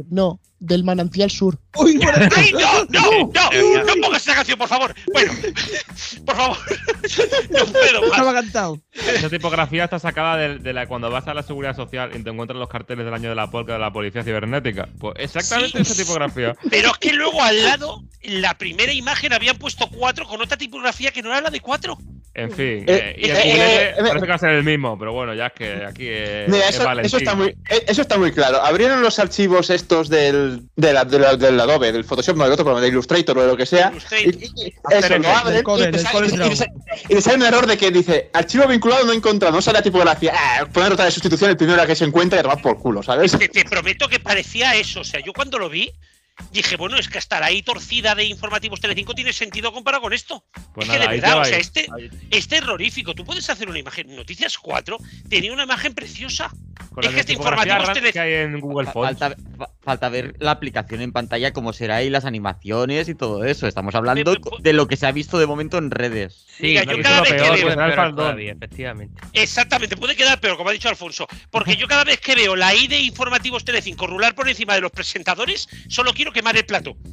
No, 0.09 0.39
del 0.59 0.83
manantial 0.83 1.29
sur. 1.31 1.57
¡Ay, 1.73 1.95
no, 2.51 2.83
no, 2.89 3.31
no! 3.33 3.83
No 3.85 4.01
pongas 4.01 4.23
esa 4.23 4.35
canción, 4.35 4.57
por 4.57 4.67
favor. 4.67 4.93
Bueno, 5.13 5.31
por 6.25 6.35
favor. 6.35 6.57
No 7.49 7.65
puedo 7.65 8.01
más. 8.01 8.09
Estaba 8.11 8.33
cantado. 8.33 8.79
Esa 8.91 9.29
tipografía 9.29 9.83
está 9.85 9.99
sacada 9.99 10.35
de, 10.37 10.57
de 10.59 10.73
la 10.73 10.87
cuando 10.87 11.09
vas 11.11 11.27
a 11.27 11.33
la 11.33 11.43
seguridad 11.43 11.75
social 11.75 12.11
y 12.15 12.23
te 12.23 12.29
encuentras 12.29 12.59
los 12.59 12.69
carteles 12.69 13.05
del 13.05 13.13
año 13.13 13.29
de 13.29 13.35
la 13.35 13.49
polca 13.51 13.73
de 13.73 13.79
la 13.79 13.93
policía 13.93 14.23
cibernética. 14.23 14.89
Pues 14.99 15.13
exactamente 15.19 15.81
esa 15.81 15.95
tipografía. 15.95 16.55
Pero 16.69 16.89
es 16.91 16.97
que 16.97 17.13
luego 17.13 17.41
al 17.43 17.61
lado, 17.63 18.03
en 18.21 18.41
la 18.41 18.57
primera 18.57 18.91
imagen 18.93 19.31
habían 19.33 19.57
puesto 19.57 19.87
cuatro 19.93 20.25
con 20.27 20.41
otra 20.41 20.57
tipografía 20.57 21.11
que 21.11 21.21
no 21.21 21.29
era 21.29 21.41
la 21.41 21.49
de 21.49 21.59
cuatro. 21.59 21.97
En 22.35 22.49
fin, 22.49 22.83
Eh, 22.87 23.13
eh, 23.15 23.15
y 23.19 23.29
el 23.29 23.37
eh, 23.37 23.89
eh, 23.91 23.95
parece 23.99 24.21
que 24.21 24.27
va 24.27 24.33
a 24.35 24.39
ser 24.39 24.49
el 24.49 24.63
mismo, 24.63 24.97
pero 24.97 25.13
bueno, 25.13 25.35
ya 25.35 25.47
es 25.47 25.53
que 25.53 25.85
aquí 25.85 26.07
es, 26.07 26.49
Mira, 26.49 26.67
eso, 26.67 27.17
está 27.17 27.35
muy, 27.35 27.55
eso 27.85 28.01
está 28.01 28.17
muy 28.17 28.31
claro. 28.31 28.59
Abrieron 28.59 29.03
los 29.03 29.19
archivos 29.19 29.69
estos 29.69 30.09
del, 30.09 30.63
de 30.75 30.93
la- 30.93 31.05
de 31.05 31.19
la- 31.19 31.35
del 31.35 31.59
Adobe, 31.59 31.91
del 31.91 32.03
Photoshop, 32.03 32.35
no 32.35 32.45
del 32.45 32.53
otro 32.53 32.65
programa, 32.65 32.81
de 32.81 32.87
Illustrator 32.87 33.37
o 33.37 33.41
de 33.43 33.47
lo 33.49 33.55
que 33.55 33.67
sea. 33.67 33.93
Y, 34.19 34.29
eso, 34.89 35.19
lo 35.19 35.29
abren 35.29 35.53
del 35.53 35.61
y, 35.61 35.91
te 35.91 35.91
del 35.91 35.99
sale, 36.01 36.27
y 36.27 37.15
te 37.15 37.21
te 37.21 37.35
un 37.35 37.43
error 37.43 37.67
de 37.67 37.77
que 37.77 37.91
dice 37.91 38.31
archivo 38.33 38.65
vinculado 38.65 39.05
no 39.05 39.13
encontrado, 39.13 39.53
no 39.53 39.61
sale 39.61 39.77
la 39.77 39.83
tipografía. 39.83 40.33
Ah, 40.35 40.65
poner 40.73 40.91
otra 40.91 41.05
de 41.05 41.11
sustitución, 41.11 41.51
el 41.51 41.57
primero 41.57 41.85
que 41.85 41.95
se 41.95 42.05
encuentra 42.05 42.37
y 42.37 42.39
a 42.39 42.43
tomar 42.43 42.61
por 42.63 42.79
culo, 42.79 43.03
¿sabes? 43.03 43.35
Que 43.35 43.47
te 43.47 43.63
prometo 43.63 44.07
que 44.07 44.19
parecía 44.19 44.73
eso. 44.73 45.01
O 45.01 45.03
sea, 45.03 45.19
yo 45.23 45.33
cuando 45.33 45.59
lo 45.59 45.69
vi, 45.69 45.91
dije, 46.51 46.75
bueno, 46.77 46.97
es 46.97 47.07
que 47.07 47.17
estar 47.17 47.43
ahí 47.43 47.61
torcida 47.61 48.15
de 48.15 48.25
informativos 48.25 48.79
Telecinco 48.81 49.13
tiene 49.13 49.33
sentido 49.33 49.71
comparado 49.71 50.01
con 50.03 50.13
esto. 50.13 50.43
Pues 50.73 50.87
es 50.87 50.93
que 50.93 50.99
nada, 50.99 51.11
de 51.11 51.19
verdad, 51.19 51.39
o 51.41 51.45
sea, 51.45 51.57
este 51.57 51.87
Ahí. 51.95 52.09
es 52.31 52.47
terrorífico. 52.47 53.13
Tú 53.13 53.23
puedes 53.25 53.49
hacer 53.49 53.69
una 53.69 53.79
imagen. 53.79 54.15
Noticias 54.15 54.57
4 54.57 54.97
tenía 55.29 55.53
una 55.53 55.63
imagen 55.63 55.93
preciosa. 55.93 56.49
Con 56.91 57.03
es 57.03 57.09
la 57.09 57.15
que 57.15 57.19
este 57.21 57.33
informativo 57.33 58.11
que 58.11 58.19
hay 58.19 58.33
en 58.33 58.59
Google 58.59 58.91
Fonts. 58.91 59.19
Falta, 59.19 59.35
fa- 59.57 59.69
falta 59.83 60.09
ver 60.09 60.35
la 60.39 60.51
aplicación 60.51 61.01
en 61.01 61.11
pantalla, 61.11 61.51
cómo 61.51 61.73
será 61.73 62.03
y 62.03 62.09
las 62.09 62.25
animaciones 62.25 63.09
y 63.09 63.15
todo 63.15 63.43
eso. 63.45 63.67
Estamos 63.67 63.95
hablando 63.95 64.31
Me- 64.33 64.37
me- 64.39 64.57
de 64.61 64.73
lo 64.73 64.87
que 64.87 64.95
se 64.95 65.07
ha 65.07 65.11
visto 65.11 65.39
de 65.39 65.47
momento 65.47 65.77
en 65.79 65.89
redes. 65.91 66.45
Sí, 66.57 66.63
Mira, 66.67 66.83
yo 66.83 67.01
cada 67.01 67.21
vez 67.21 67.31
es 67.31 67.41
que 67.41 67.47
lo 67.47 67.53
veo- 67.55 67.65
peor, 67.67 67.75
Pues 67.83 67.95
faldón. 67.95 68.15
todavía, 68.15 68.51
efectivamente. 68.53 69.21
Exactamente, 69.33 69.97
puede 69.97 70.15
quedar 70.15 70.39
peor, 70.39 70.55
como 70.57 70.69
ha 70.69 70.73
dicho 70.73 70.87
Alfonso. 70.89 71.27
Porque 71.49 71.75
yo 71.77 71.87
cada 71.87 72.03
vez 72.03 72.19
que 72.19 72.35
veo 72.35 72.55
la 72.55 72.73
I 72.75 72.87
de 72.87 72.99
informativos 72.99 73.65
Telecinco 73.65 74.05
rular 74.07 74.35
por 74.35 74.47
encima 74.47 74.75
de 74.75 74.81
los 74.81 74.91
presentadores, 74.91 75.67
solo 75.89 76.13
quiero 76.13 76.22
quemar 76.31 76.55
el 76.57 76.65
plato. 76.65 76.95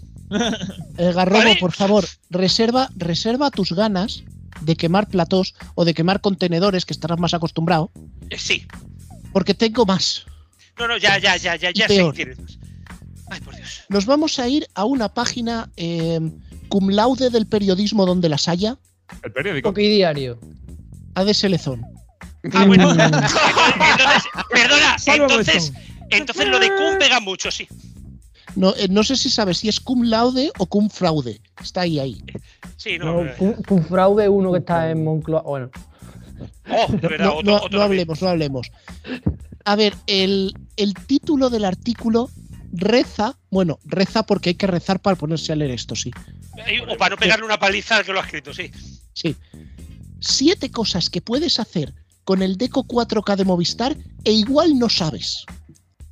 Eh, 0.96 1.12
Garrobo, 1.12 1.38
Vale. 1.38 1.56
por 1.58 1.72
favor, 1.72 2.04
reserva, 2.28 2.88
reserva 2.94 3.50
tus 3.50 3.72
ganas 3.72 4.22
de 4.60 4.76
quemar 4.76 5.08
platós 5.08 5.54
o 5.74 5.84
de 5.84 5.92
quemar 5.94 6.20
contenedores, 6.20 6.84
que 6.84 6.92
estarás 6.92 7.18
más 7.18 7.34
acostumbrado, 7.34 7.90
Eh, 8.28 8.38
sí. 8.38 8.64
porque 9.32 9.54
tengo 9.54 9.84
más. 9.86 10.24
No, 10.78 10.86
no, 10.86 10.96
ya, 10.98 11.18
ya, 11.18 11.36
ya, 11.36 11.56
ya, 11.56 11.72
ya 11.72 11.88
sé 11.88 12.12
tienes 12.14 12.38
más. 12.38 12.58
Ay, 13.30 13.40
por 13.40 13.56
Dios. 13.56 13.82
Nos 13.88 14.06
vamos 14.06 14.38
a 14.38 14.46
ir 14.46 14.68
a 14.74 14.84
una 14.84 15.08
página 15.08 15.68
eh, 15.76 16.20
cum 16.68 16.90
laude 16.90 17.30
del 17.30 17.46
periodismo 17.46 18.06
donde 18.06 18.28
las 18.28 18.46
haya, 18.46 18.76
El 19.24 19.32
periódico. 19.32 19.70
Copy 19.70 19.88
diario. 19.88 20.38
ADS 21.14 21.44
Lezón. 21.44 21.82
Ah, 22.52 22.64
bueno. 22.66 22.90
Entonces, 22.94 24.22
perdona, 24.52 24.96
entonces, 25.06 25.72
entonces 26.10 26.48
lo 26.48 26.58
de 26.60 26.68
Kun 26.68 26.98
pega 26.98 27.18
mucho, 27.20 27.50
sí. 27.50 27.66
No, 28.56 28.74
eh, 28.76 28.88
no 28.90 29.02
sé 29.04 29.16
si 29.16 29.30
sabes 29.30 29.58
si 29.58 29.68
es 29.68 29.80
cum 29.80 30.02
laude 30.02 30.50
o 30.58 30.66
cum 30.66 30.88
fraude. 30.90 31.40
Está 31.62 31.82
ahí, 31.82 31.98
ahí. 31.98 32.22
Sí, 32.76 32.98
no. 32.98 33.22
No, 33.24 33.36
Cum- 33.36 33.62
Cum 33.66 33.84
fraude 33.84 34.28
uno 34.28 34.52
que 34.52 34.58
está 34.58 34.90
en 34.90 35.04
Moncloa. 35.04 35.42
Bueno, 35.42 35.70
Oh, 36.72 36.86
verdad, 36.92 37.26
No, 37.26 37.34
otro, 37.34 37.42
no- 37.50 37.56
otro 37.56 37.56
no 37.56 37.60
también. 37.60 37.82
hablemos, 37.82 38.22
no 38.22 38.28
hablemos. 38.28 38.70
A 39.64 39.76
ver, 39.76 39.94
el, 40.06 40.54
el 40.76 40.94
título 40.94 41.50
del 41.50 41.64
artículo 41.66 42.30
reza, 42.72 43.36
bueno, 43.50 43.78
reza 43.84 44.22
porque 44.22 44.50
hay 44.50 44.54
que 44.54 44.66
rezar 44.66 45.00
para 45.00 45.16
ponerse 45.16 45.52
a 45.52 45.56
leer 45.56 45.72
esto, 45.72 45.94
sí. 45.96 46.10
O 46.88 46.96
para 46.96 47.14
no 47.14 47.20
pegarle 47.20 47.44
una 47.44 47.58
paliza 47.58 47.96
al 47.96 48.04
que 48.04 48.12
lo 48.12 48.20
ha 48.20 48.24
escrito, 48.24 48.54
sí. 48.54 48.70
Sí. 49.12 49.36
Siete 50.20 50.70
cosas 50.70 51.10
que 51.10 51.20
puedes 51.20 51.58
hacer 51.60 51.92
con 52.24 52.42
el 52.42 52.56
Deco 52.56 52.84
4K 52.84 53.36
de 53.36 53.44
Movistar 53.44 53.96
e 54.24 54.32
igual 54.32 54.78
no 54.78 54.88
sabes. 54.88 55.44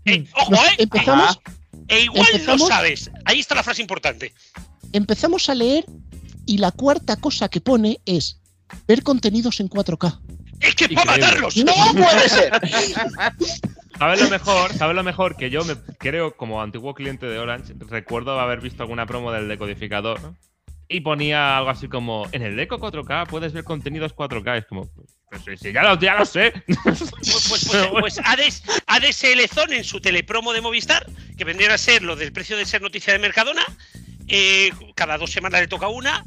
Eh, 0.04 0.26
ojo, 0.36 0.50
Nos- 0.52 0.60
eh. 0.60 0.74
empezamos, 0.78 1.38
E 1.88 2.00
igual 2.00 2.26
empezamos- 2.32 2.60
no 2.60 2.66
sabes. 2.68 3.10
Ahí 3.24 3.40
está 3.40 3.54
la 3.54 3.62
frase 3.62 3.82
importante. 3.82 4.32
empezamos 4.92 5.48
a 5.48 5.54
leer 5.54 5.84
y 6.46 6.58
la 6.58 6.70
cuarta 6.70 7.16
cosa 7.16 7.48
que 7.48 7.60
pone 7.60 8.00
es 8.06 8.40
ver 8.86 9.02
contenidos 9.02 9.60
en 9.60 9.68
4K. 9.68 10.20
Es 10.60 10.74
que 10.74 10.84
es 10.86 10.92
para 10.92 11.12
matarlos. 11.12 11.56
¡No 11.58 11.72
puede 11.94 12.28
ser! 12.28 12.52
¿Sabes 13.98 14.20
lo 14.22 14.28
mejor? 14.30 14.72
¿Sabes 14.74 14.96
lo 14.96 15.02
mejor? 15.02 15.36
Que 15.36 15.50
yo 15.50 15.64
me 15.64 15.74
creo, 15.98 16.36
como 16.36 16.62
antiguo 16.62 16.94
cliente 16.94 17.26
de 17.26 17.38
Orange, 17.38 17.74
recuerdo 17.88 18.38
haber 18.40 18.60
visto 18.60 18.82
alguna 18.82 19.06
promo 19.06 19.32
del 19.32 19.48
decodificador 19.48 20.20
¿no? 20.22 20.36
y 20.88 21.00
ponía 21.00 21.58
algo 21.58 21.70
así 21.70 21.88
como: 21.88 22.26
En 22.32 22.42
el 22.42 22.56
Deco 22.56 22.78
4K 22.78 23.26
puedes 23.26 23.52
ver 23.52 23.64
contenidos 23.64 24.14
4K. 24.14 24.58
Es 24.58 24.66
como, 24.66 24.88
pues, 25.30 25.42
sí, 25.44 25.50
sí, 25.56 25.72
ya, 25.72 25.82
lo, 25.82 25.98
ya 25.98 26.16
lo 26.16 26.26
sé. 26.26 26.52
Pues, 26.82 27.10
pues, 27.10 27.68
pues, 27.70 27.86
pues 28.00 28.18
ADS, 28.24 28.62
ADSL 28.86 29.46
Zone 29.52 29.76
en 29.78 29.84
su 29.84 30.00
telepromo 30.00 30.52
de 30.52 30.60
Movistar, 30.60 31.06
que 31.36 31.44
vendrían 31.44 31.72
a 31.72 31.78
ser 31.78 32.02
lo 32.02 32.16
del 32.16 32.32
precio 32.32 32.56
de 32.56 32.64
ser 32.64 32.80
noticia 32.82 33.12
de 33.12 33.18
Mercadona, 33.18 33.64
eh, 34.28 34.70
cada 34.94 35.18
dos 35.18 35.30
semanas 35.32 35.60
le 35.60 35.68
toca 35.68 35.88
una. 35.88 36.24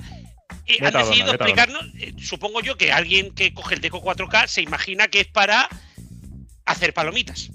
eh, 0.67 0.77
han 0.81 0.93
decidido 0.93 1.31
metadona. 1.31 1.31
explicarnos, 1.33 1.85
eh, 1.99 2.13
supongo 2.21 2.61
yo 2.61 2.77
que 2.77 2.91
alguien 2.91 3.33
que 3.33 3.53
coge 3.53 3.75
el 3.75 3.81
Deco 3.81 4.01
4K 4.01 4.47
se 4.47 4.61
imagina 4.61 5.07
que 5.07 5.21
es 5.21 5.27
para 5.27 5.67
hacer 6.65 6.93
palomitas. 6.93 7.49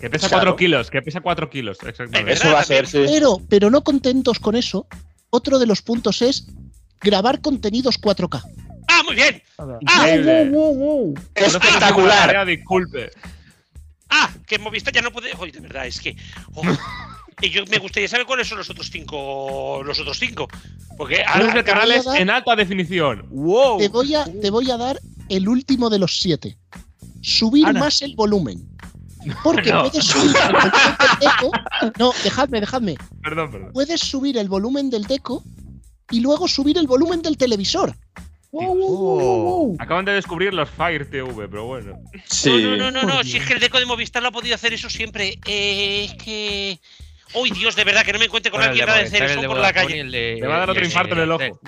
Que 0.00 0.10
pesa 0.10 0.28
Claro. 0.28 0.44
4 0.52 0.56
kilos, 0.56 0.90
que 0.90 1.00
pesa 1.02 1.20
4 1.20 1.48
kilos, 1.50 1.78
exactamente. 1.82 2.32
Es 2.32 2.40
Eso 2.40 2.52
va 2.52 2.60
a 2.60 2.64
ser, 2.64 2.86
sí. 2.86 3.04
Pero, 3.06 3.40
pero 3.48 3.70
no 3.70 3.82
contentos 3.82 4.38
con 4.38 4.54
eso, 4.56 4.86
otro 5.30 5.58
de 5.58 5.66
los 5.66 5.80
puntos 5.82 6.20
es 6.22 6.46
grabar 7.00 7.40
contenidos 7.40 7.98
4K. 8.00 8.42
¡Ah, 8.98 9.02
muy 9.04 9.14
bien! 9.14 9.42
Increíble. 9.80 10.50
Wow, 10.50 10.74
wow, 10.74 10.74
wow. 10.74 11.14
Espectacular. 11.34 12.26
Tarea, 12.26 12.44
Disculpe. 12.44 13.10
¡Ah! 14.08 14.30
Que 14.46 14.58
Movistar 14.58 14.92
ya 14.94 15.02
no 15.02 15.10
puede. 15.10 15.32
Oye, 15.38 15.52
de 15.52 15.60
verdad, 15.60 15.86
es 15.86 16.00
que. 16.00 16.16
oh, 16.54 16.62
y 17.42 17.50
yo 17.50 17.64
me 17.66 17.78
gustaría 17.78 18.08
saber 18.08 18.24
cuáles 18.26 18.48
son 18.48 18.58
los 18.58 18.70
otros 18.70 18.88
cinco. 18.90 19.82
Los 19.84 19.98
otros 20.00 20.18
cinco. 20.18 20.48
Porque 20.96 21.22
ahora, 21.24 21.52
ver 21.52 21.64
canales 21.64 22.04
dar- 22.04 22.20
en 22.20 22.30
alta 22.30 22.56
definición. 22.56 23.26
¡Wow! 23.30 23.78
Te 23.78 23.88
voy 23.88 24.14
a, 24.14 24.24
te 24.24 24.50
voy 24.50 24.70
a 24.70 24.76
dar 24.76 24.98
el 25.28 25.48
último 25.48 25.90
de 25.90 25.98
los 25.98 26.18
siete. 26.20 26.56
Subir 27.20 27.66
Ana. 27.66 27.80
más 27.80 28.00
el 28.02 28.14
volumen. 28.14 28.66
Porque 29.42 29.72
No. 29.72 29.82
puedes 29.82 30.04
subir 30.04 30.36
el 30.36 30.52
volumen 30.52 30.72
del 31.00 31.18
deco. 31.20 31.50
No, 31.98 32.12
dejadme, 32.22 32.60
dejadme. 32.60 32.94
Perdón, 33.22 33.50
perdón. 33.50 33.72
Puedes 33.72 34.00
subir 34.00 34.38
el 34.38 34.48
volumen 34.48 34.88
del 34.88 35.02
deco 35.04 35.42
y 36.12 36.20
luego 36.20 36.46
subir 36.46 36.78
el 36.78 36.86
volumen 36.86 37.20
del 37.22 37.36
televisor. 37.36 37.92
Acaban 39.78 40.04
de 40.04 40.12
descubrir 40.12 40.54
los 40.54 40.68
Fire 40.70 41.08
TV, 41.08 41.48
pero 41.48 41.66
bueno. 41.66 41.98
No, 42.44 42.58
no, 42.58 42.76
no, 42.76 42.90
no, 42.90 43.02
no. 43.02 43.24
si 43.24 43.38
es 43.38 43.46
que 43.46 43.54
el 43.54 43.60
deco 43.60 43.78
de 43.78 43.86
Movistar 43.86 44.22
lo 44.22 44.28
ha 44.28 44.32
podido 44.32 44.54
hacer 44.54 44.72
eso 44.72 44.90
siempre. 44.90 45.38
Eh, 45.46 46.04
es 46.04 46.14
que. 46.22 46.78
¡Uy, 47.34 47.50
Dios, 47.50 47.74
de 47.76 47.84
verdad, 47.84 48.04
que 48.04 48.12
no 48.12 48.18
me 48.18 48.26
encuentre 48.26 48.50
con 48.50 48.60
bueno, 48.60 48.72
una 48.72 48.76
mierda 48.76 48.96
de 48.96 49.34
eso 49.34 49.48
por 49.48 49.58
la 49.58 49.72
calle! 49.72 50.04
Le 50.04 50.46
va 50.46 50.56
a 50.56 50.58
dar 50.60 50.70
otro 50.70 50.84
infarto 50.84 51.14
en 51.14 51.20
el 51.20 51.32
ojo. 51.32 51.60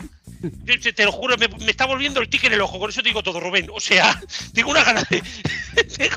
Te, 0.95 1.05
lo 1.05 1.13
juro, 1.13 1.37
me, 1.37 1.49
está 1.69 1.85
volviendo 1.85 2.21
el 2.21 2.29
tique 2.29 2.47
en 2.47 2.53
el 2.53 2.61
ojo, 2.61 2.79
con 2.79 2.91
eso 2.91 3.03
te 3.03 3.09
digo 3.09 3.23
todo, 3.23 3.41
Rubén. 3.41 3.69
O 3.73 3.81
sea, 3.81 4.21
tengo 4.55 4.71
una 4.71 4.85
gana 4.85 5.03
de. 5.11 5.23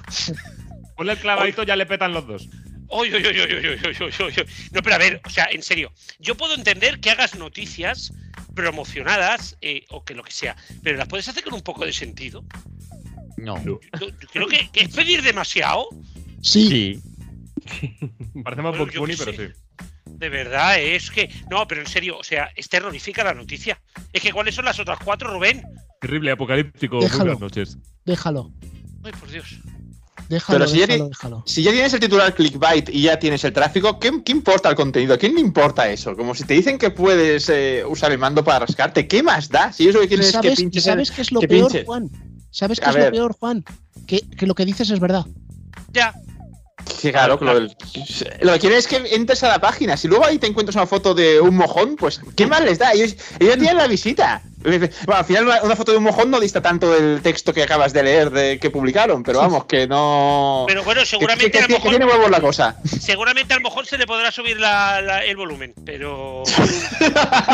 Ponle 0.95 1.13
el 1.13 1.19
clavadito, 1.19 1.63
ya 1.63 1.75
le 1.75 1.85
petan 1.85 2.13
los 2.13 2.27
dos. 2.27 2.47
Oy, 2.93 3.11
oy, 3.13 3.25
oy, 3.25 4.33
no, 4.71 4.81
pero 4.83 4.95
a 4.95 4.99
ver, 4.99 5.21
o 5.23 5.29
sea, 5.29 5.47
en 5.49 5.63
serio, 5.63 5.93
yo 6.19 6.35
puedo 6.35 6.53
entender 6.55 6.99
que 6.99 7.09
hagas 7.09 7.35
noticias 7.35 8.11
promocionadas 8.53 9.57
eh, 9.61 9.85
o 9.89 10.03
que 10.03 10.13
lo 10.15 10.23
que 10.23 10.31
sea, 10.31 10.55
pero 10.83 10.97
las 10.97 11.07
puedes 11.07 11.27
hacer 11.27 11.43
con 11.43 11.53
un 11.53 11.61
poco 11.61 11.85
de 11.85 11.93
sentido. 11.93 12.43
No. 13.37 13.63
Yo- 13.63 13.79
yo 13.99 14.07
creo 14.31 14.47
que, 14.47 14.69
que 14.71 14.81
es 14.81 14.95
pedir 14.95 15.21
demasiado. 15.21 15.87
Sí. 16.41 16.99
Bueno, 18.33 18.73
yo 18.89 19.01
Bunny, 19.01 19.15
qué 19.15 19.23
pero 19.25 19.37
sé. 19.37 19.47
sí. 19.47 19.83
De 20.05 20.29
verdad, 20.29 20.79
es 20.79 21.11
que. 21.11 21.29
No, 21.49 21.67
pero 21.67 21.81
en 21.81 21.87
serio, 21.87 22.17
o 22.17 22.23
sea, 22.23 22.49
es 22.55 22.67
terrorífica 22.69 23.23
la 23.23 23.33
noticia. 23.33 23.79
Es 24.11 24.21
que, 24.21 24.31
¿cuáles 24.31 24.55
son 24.55 24.65
las 24.65 24.79
otras 24.79 24.99
cuatro, 25.03 25.31
Rubén? 25.31 25.63
Terrible, 25.99 26.31
apocalíptico. 26.31 26.95
Muy 26.97 27.05
Déjalo. 27.05 27.23
buenas 27.23 27.39
noches. 27.41 27.77
Déjalo. 28.05 28.51
Ay, 29.03 29.11
por 29.19 29.29
Dios. 29.29 29.57
Déjalo, 30.29 30.59
Pero 30.59 30.71
si 30.71 30.79
ya, 30.79 30.87
déjalo, 30.87 31.09
déjalo. 31.09 31.43
si 31.45 31.63
ya 31.63 31.71
tienes 31.71 31.93
el 31.93 31.99
titular 31.99 32.33
clickbait 32.35 32.89
y 32.89 33.01
ya 33.03 33.17
tienes 33.19 33.43
el 33.43 33.53
tráfico, 33.53 33.99
¿qué, 33.99 34.11
qué 34.23 34.31
importa 34.31 34.69
el 34.69 34.75
contenido? 34.75 35.13
¿A 35.13 35.17
quién 35.17 35.33
le 35.35 35.41
importa 35.41 35.89
eso? 35.89 36.15
Como 36.15 36.35
si 36.35 36.43
te 36.43 36.53
dicen 36.53 36.77
que 36.77 36.89
puedes 36.91 37.49
eh, 37.49 37.83
usar 37.87 38.11
el 38.11 38.17
mando 38.17 38.43
para 38.43 38.59
rascarte, 38.59 39.07
¿qué 39.07 39.23
más 39.23 39.49
da? 39.49 39.73
Si 39.73 39.87
eso 39.87 39.99
que 39.99 40.05
¿Y 40.05 40.07
quieres 40.09 40.27
es 40.33 40.37
que 40.41 40.51
pinches. 40.51 40.83
sabes 40.83 41.11
qué 41.11 41.21
es 41.21 41.31
lo 41.31 41.39
que 41.39 41.47
peor, 41.47 41.67
pinches. 41.67 41.85
Juan? 41.85 42.09
¿Sabes 42.51 42.79
qué 42.79 42.85
A 42.85 42.89
es 42.89 42.95
lo 42.97 43.11
peor, 43.11 43.35
Juan? 43.39 43.65
Que, 44.05 44.21
que 44.21 44.45
lo 44.45 44.53
que 44.55 44.65
dices 44.65 44.89
es 44.89 44.99
verdad. 44.99 45.25
Ya. 45.91 46.13
Sí, 46.97 47.11
claro, 47.11 47.37
que 47.39 47.45
lo, 47.45 47.53
del- 47.55 47.75
lo 48.41 48.53
que 48.53 48.59
quieren 48.59 48.77
es 48.79 48.87
que 48.87 48.97
entres 49.15 49.43
a 49.43 49.47
la 49.49 49.59
página. 49.59 49.95
Si 49.97 50.07
luego 50.07 50.25
ahí 50.25 50.37
te 50.39 50.47
encuentras 50.47 50.75
una 50.75 50.87
foto 50.87 51.13
de 51.13 51.39
un 51.39 51.55
mojón, 51.55 51.95
pues 51.95 52.19
¿qué 52.35 52.47
más 52.47 52.63
les 52.63 52.79
da? 52.79 52.91
Ellos, 52.93 53.15
ellos 53.39 53.55
tienen 53.57 53.77
la 53.77 53.87
visita. 53.87 54.41
Bueno, 54.63 54.87
al 55.07 55.25
final 55.25 55.47
una, 55.63 55.75
foto 55.75 55.91
de 55.91 55.97
un 55.97 56.03
mojón 56.03 56.29
no 56.31 56.39
dista 56.39 56.61
tanto 56.61 56.91
del 56.91 57.21
texto 57.21 57.53
que 57.53 57.63
acabas 57.63 57.93
de 57.93 58.03
leer 58.03 58.29
de 58.29 58.59
que 58.59 58.69
publicaron, 58.69 59.23
pero 59.23 59.39
vamos, 59.39 59.65
que 59.65 59.87
no. 59.87 60.65
Pero 60.67 60.83
bueno, 60.83 61.01
que- 61.01 61.07
seguramente 61.07 61.51
que, 61.51 61.57
a 61.57 61.61
lo 61.61 61.67
que- 61.67 61.73
que 61.73 61.79
mejor- 61.79 61.89
tiene 61.97 62.05
huevos 62.05 62.29
la 62.29 62.41
cosa. 62.41 62.75
Seguramente 62.85 63.53
a 63.53 63.57
lo 63.57 63.63
mejor 63.63 63.85
se 63.85 63.97
le 63.97 64.05
podrá 64.05 64.31
subir 64.31 64.59
la- 64.59 65.01
la- 65.01 65.23
el 65.25 65.35
volumen, 65.35 65.73
pero. 65.85 66.43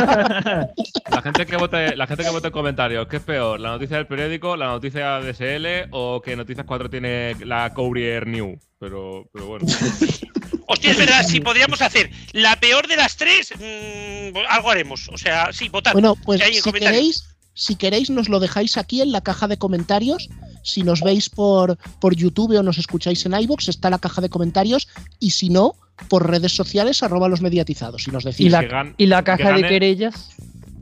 La 1.09 1.21
gente 1.21 1.45
que 1.45 1.57
vote, 1.57 1.95
la 1.95 2.07
gente 2.07 2.23
que 2.23 2.29
vote 2.29 2.47
en 2.47 2.53
comentarios, 2.53 3.07
¿qué 3.07 3.17
es 3.17 3.23
peor? 3.23 3.59
¿La 3.59 3.69
noticia 3.69 3.97
del 3.97 4.07
periódico, 4.07 4.55
la 4.55 4.67
noticia 4.67 5.19
de 5.19 5.31
SL 5.33 5.87
o 5.91 6.21
que 6.21 6.35
Noticias 6.35 6.65
4 6.65 6.89
tiene 6.89 7.35
la 7.45 7.73
Courier 7.73 8.27
New? 8.27 8.59
Pero, 8.79 9.27
pero 9.33 9.47
bueno. 9.47 9.65
Hostia, 10.67 10.91
es 10.91 10.97
verdad, 10.97 11.25
si 11.25 11.39
podríamos 11.39 11.81
hacer 11.81 12.11
la 12.33 12.59
peor 12.59 12.87
de 12.87 12.97
las 12.97 13.15
tres, 13.17 13.53
mm, 13.57 14.37
algo 14.49 14.69
haremos. 14.69 15.09
O 15.11 15.17
sea, 15.17 15.51
sí, 15.53 15.69
votad. 15.69 15.93
Bueno, 15.93 16.15
pues 16.25 16.41
si 16.61 16.71
queréis, 16.71 17.23
si 17.53 17.75
queréis, 17.75 18.09
nos 18.09 18.29
lo 18.29 18.39
dejáis 18.39 18.77
aquí 18.77 19.01
en 19.01 19.11
la 19.11 19.21
caja 19.21 19.47
de 19.47 19.57
comentarios. 19.57 20.29
Si 20.63 20.83
nos 20.83 21.01
veis 21.01 21.29
por, 21.29 21.77
por 21.99 22.15
YouTube 22.15 22.57
o 22.57 22.63
nos 22.63 22.77
escucháis 22.77 23.25
en 23.25 23.33
iBox, 23.39 23.69
está 23.69 23.89
la 23.89 23.99
caja 23.99 24.21
de 24.21 24.29
comentarios. 24.29 24.87
Y 25.19 25.31
si 25.31 25.49
no, 25.49 25.75
por 26.09 26.29
redes 26.29 26.51
sociales, 26.53 27.01
arroba 27.01 27.29
los 27.29 27.41
mediatizados. 27.41 28.07
Y 28.07 28.11
nos 28.11 28.23
decís. 28.25 28.41
¿Y 28.47 28.49
la, 28.49 28.59
que 28.61 28.69
gan- 28.69 28.93
y 28.97 29.05
la 29.05 29.19
que 29.23 29.25
caja 29.37 29.53
de 29.53 29.67
querellas? 29.67 30.29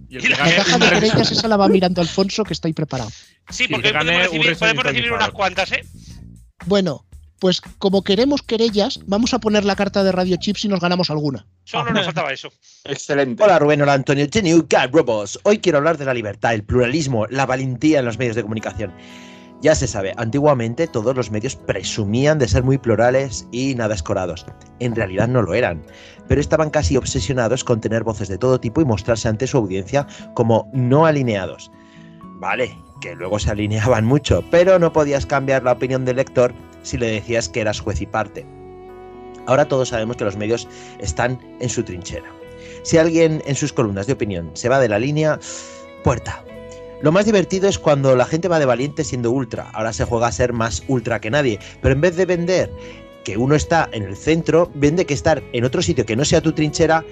Y 0.09 0.17
que 0.17 0.29
la 0.29 0.37
gane 0.37 0.55
caja 0.55 0.77
de 0.79 0.89
querellas 0.89 1.31
esa 1.31 1.47
la 1.47 1.57
va 1.57 1.67
mirando 1.67 2.01
Alfonso, 2.01 2.43
que 2.43 2.53
está 2.53 2.67
ahí 2.67 2.73
preparado. 2.73 3.11
Sí, 3.49 3.67
que 3.67 3.73
porque 3.75 3.93
podemos 3.93 4.23
recibir, 4.23 4.57
podemos 4.57 4.83
recibir 4.83 5.11
unas 5.13 5.29
cuantas, 5.29 5.71
¿eh? 5.71 5.85
Bueno, 6.65 7.05
pues 7.45 7.61
como 7.77 8.03
queremos 8.03 8.41
querellas, 8.41 9.01
vamos 9.05 9.35
a 9.35 9.37
poner 9.37 9.65
la 9.65 9.75
carta 9.75 10.03
de 10.03 10.11
Radio 10.11 10.35
Chips 10.37 10.65
y 10.65 10.67
nos 10.67 10.79
ganamos 10.79 11.11
alguna. 11.11 11.45
Solo 11.65 11.91
nos 11.91 12.05
faltaba 12.05 12.33
eso. 12.33 12.49
Excelente. 12.85 13.43
Hola 13.43 13.59
Rubén, 13.59 13.83
hola 13.83 13.93
Antonio, 13.93 14.25
Geniu, 14.33 14.63
God 14.67 14.89
Robots. 14.91 15.39
Hoy 15.43 15.59
quiero 15.59 15.77
hablar 15.77 15.99
de 15.99 16.05
la 16.05 16.15
libertad, 16.15 16.55
el 16.55 16.63
pluralismo, 16.63 17.27
la 17.27 17.45
valentía 17.45 17.99
en 17.99 18.05
los 18.05 18.17
medios 18.17 18.35
de 18.35 18.41
comunicación. 18.41 18.91
Ya 19.61 19.75
se 19.75 19.85
sabe, 19.85 20.15
antiguamente 20.17 20.87
todos 20.87 21.15
los 21.15 21.29
medios 21.29 21.55
presumían 21.55 22.39
de 22.39 22.47
ser 22.47 22.63
muy 22.63 22.79
plurales 22.79 23.47
y 23.51 23.75
nada 23.75 23.93
escorados. 23.93 24.43
En 24.79 24.95
realidad 24.95 25.27
no 25.27 25.43
lo 25.43 25.53
eran, 25.53 25.85
pero 26.27 26.41
estaban 26.41 26.71
casi 26.71 26.97
obsesionados 26.97 27.63
con 27.63 27.79
tener 27.79 28.03
voces 28.03 28.27
de 28.27 28.39
todo 28.39 28.59
tipo 28.59 28.81
y 28.81 28.85
mostrarse 28.85 29.27
ante 29.27 29.45
su 29.45 29.57
audiencia 29.57 30.07
como 30.33 30.67
no 30.73 31.05
alineados. 31.05 31.69
Vale, 32.39 32.75
que 33.01 33.13
luego 33.13 33.37
se 33.37 33.51
alineaban 33.51 34.03
mucho, 34.03 34.43
pero 34.49 34.79
no 34.79 34.91
podías 34.91 35.27
cambiar 35.27 35.61
la 35.61 35.73
opinión 35.73 36.05
del 36.05 36.15
lector 36.15 36.55
si 36.85 36.97
le 36.97 37.07
decías 37.07 37.49
que 37.49 37.61
eras 37.61 37.81
juez 37.81 37.99
y 38.01 38.05
parte. 38.05 38.45
Ahora 39.47 39.67
todos 39.67 39.89
sabemos 39.89 40.17
que 40.17 40.23
los 40.23 40.37
medios 40.37 40.67
están 40.99 41.39
en 41.59 41.69
su 41.69 41.83
trinchera. 41.83 42.31
Si 42.83 42.97
alguien 42.97 43.43
en 43.45 43.55
sus 43.55 43.73
columnas 43.73 44.07
de 44.07 44.13
opinión 44.13 44.51
se 44.53 44.69
va 44.69 44.79
de 44.79 44.89
la 44.89 44.99
línea, 44.99 45.39
puerta. 46.03 46.43
Lo 47.01 47.11
más 47.11 47.25
divertido 47.25 47.67
es 47.67 47.77
cuando 47.77 48.15
la 48.15 48.25
gente 48.25 48.47
va 48.47 48.59
de 48.59 48.65
valiente 48.65 49.03
siendo 49.03 49.31
ultra. 49.31 49.69
Ahora 49.73 49.93
se 49.93 50.05
juega 50.05 50.27
a 50.27 50.31
ser 50.31 50.53
más 50.53 50.83
ultra 50.87 51.19
que 51.19 51.29
nadie. 51.29 51.59
Pero 51.81 51.93
en 51.93 52.01
vez 52.01 52.15
de 52.15 52.25
vender 52.25 52.71
que 53.23 53.37
uno 53.37 53.55
está 53.55 53.89
en 53.91 54.03
el 54.03 54.15
centro, 54.15 54.71
vende 54.75 55.05
que 55.05 55.13
estar 55.13 55.43
en 55.51 55.65
otro 55.65 55.81
sitio 55.81 56.05
que 56.05 56.15
no 56.15 56.23
sea 56.23 56.41
tu 56.41 56.53
trinchera 56.53 57.03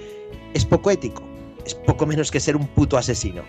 es 0.54 0.64
poco 0.64 0.90
ético. 0.90 1.22
Es 1.66 1.74
poco 1.74 2.06
menos 2.06 2.30
que 2.30 2.40
ser 2.40 2.56
un 2.56 2.66
puto 2.68 2.96
asesino. 2.96 3.42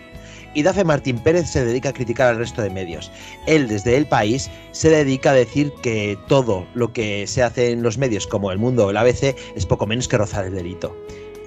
Y 0.56 0.62
Dafe 0.62 0.84
Martín 0.84 1.18
Pérez 1.18 1.50
se 1.50 1.66
dedica 1.66 1.90
a 1.90 1.92
criticar 1.92 2.28
al 2.28 2.38
resto 2.38 2.62
de 2.62 2.70
medios. 2.70 3.12
Él, 3.46 3.68
desde 3.68 3.94
El 3.94 4.06
País, 4.06 4.50
se 4.72 4.88
dedica 4.88 5.32
a 5.32 5.34
decir 5.34 5.70
que 5.82 6.18
todo 6.28 6.66
lo 6.72 6.94
que 6.94 7.26
se 7.26 7.42
hace 7.42 7.72
en 7.72 7.82
los 7.82 7.98
medios, 7.98 8.26
como 8.26 8.50
El 8.50 8.58
Mundo 8.58 8.86
o 8.86 8.90
el 8.90 8.96
ABC, 8.96 9.36
es 9.54 9.66
poco 9.66 9.86
menos 9.86 10.08
que 10.08 10.16
rozar 10.16 10.46
el 10.46 10.54
delito. 10.54 10.96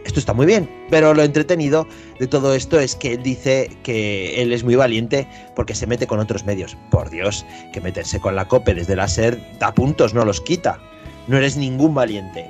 Esto 0.05 0.19
está 0.19 0.33
muy 0.33 0.45
bien, 0.45 0.69
pero 0.91 1.15
lo 1.15 1.23
entretenido 1.23 1.87
de 2.19 2.27
todo 2.27 2.53
esto 2.53 2.79
es 2.79 2.95
que 2.95 3.13
él 3.13 3.23
dice 3.23 3.75
que 3.81 4.43
él 4.43 4.53
es 4.53 4.63
muy 4.63 4.75
valiente 4.75 5.27
porque 5.55 5.73
se 5.73 5.87
mete 5.87 6.05
con 6.05 6.19
otros 6.19 6.45
medios. 6.45 6.77
Por 6.91 7.09
Dios, 7.09 7.47
que 7.73 7.81
meterse 7.81 8.19
con 8.19 8.35
la 8.35 8.47
COPE 8.47 8.75
desde 8.75 8.95
la 8.95 9.07
SER 9.07 9.41
da 9.57 9.73
puntos, 9.73 10.13
no 10.13 10.23
los 10.23 10.39
quita. 10.39 10.79
No 11.27 11.37
eres 11.37 11.57
ningún 11.57 11.95
valiente. 11.95 12.45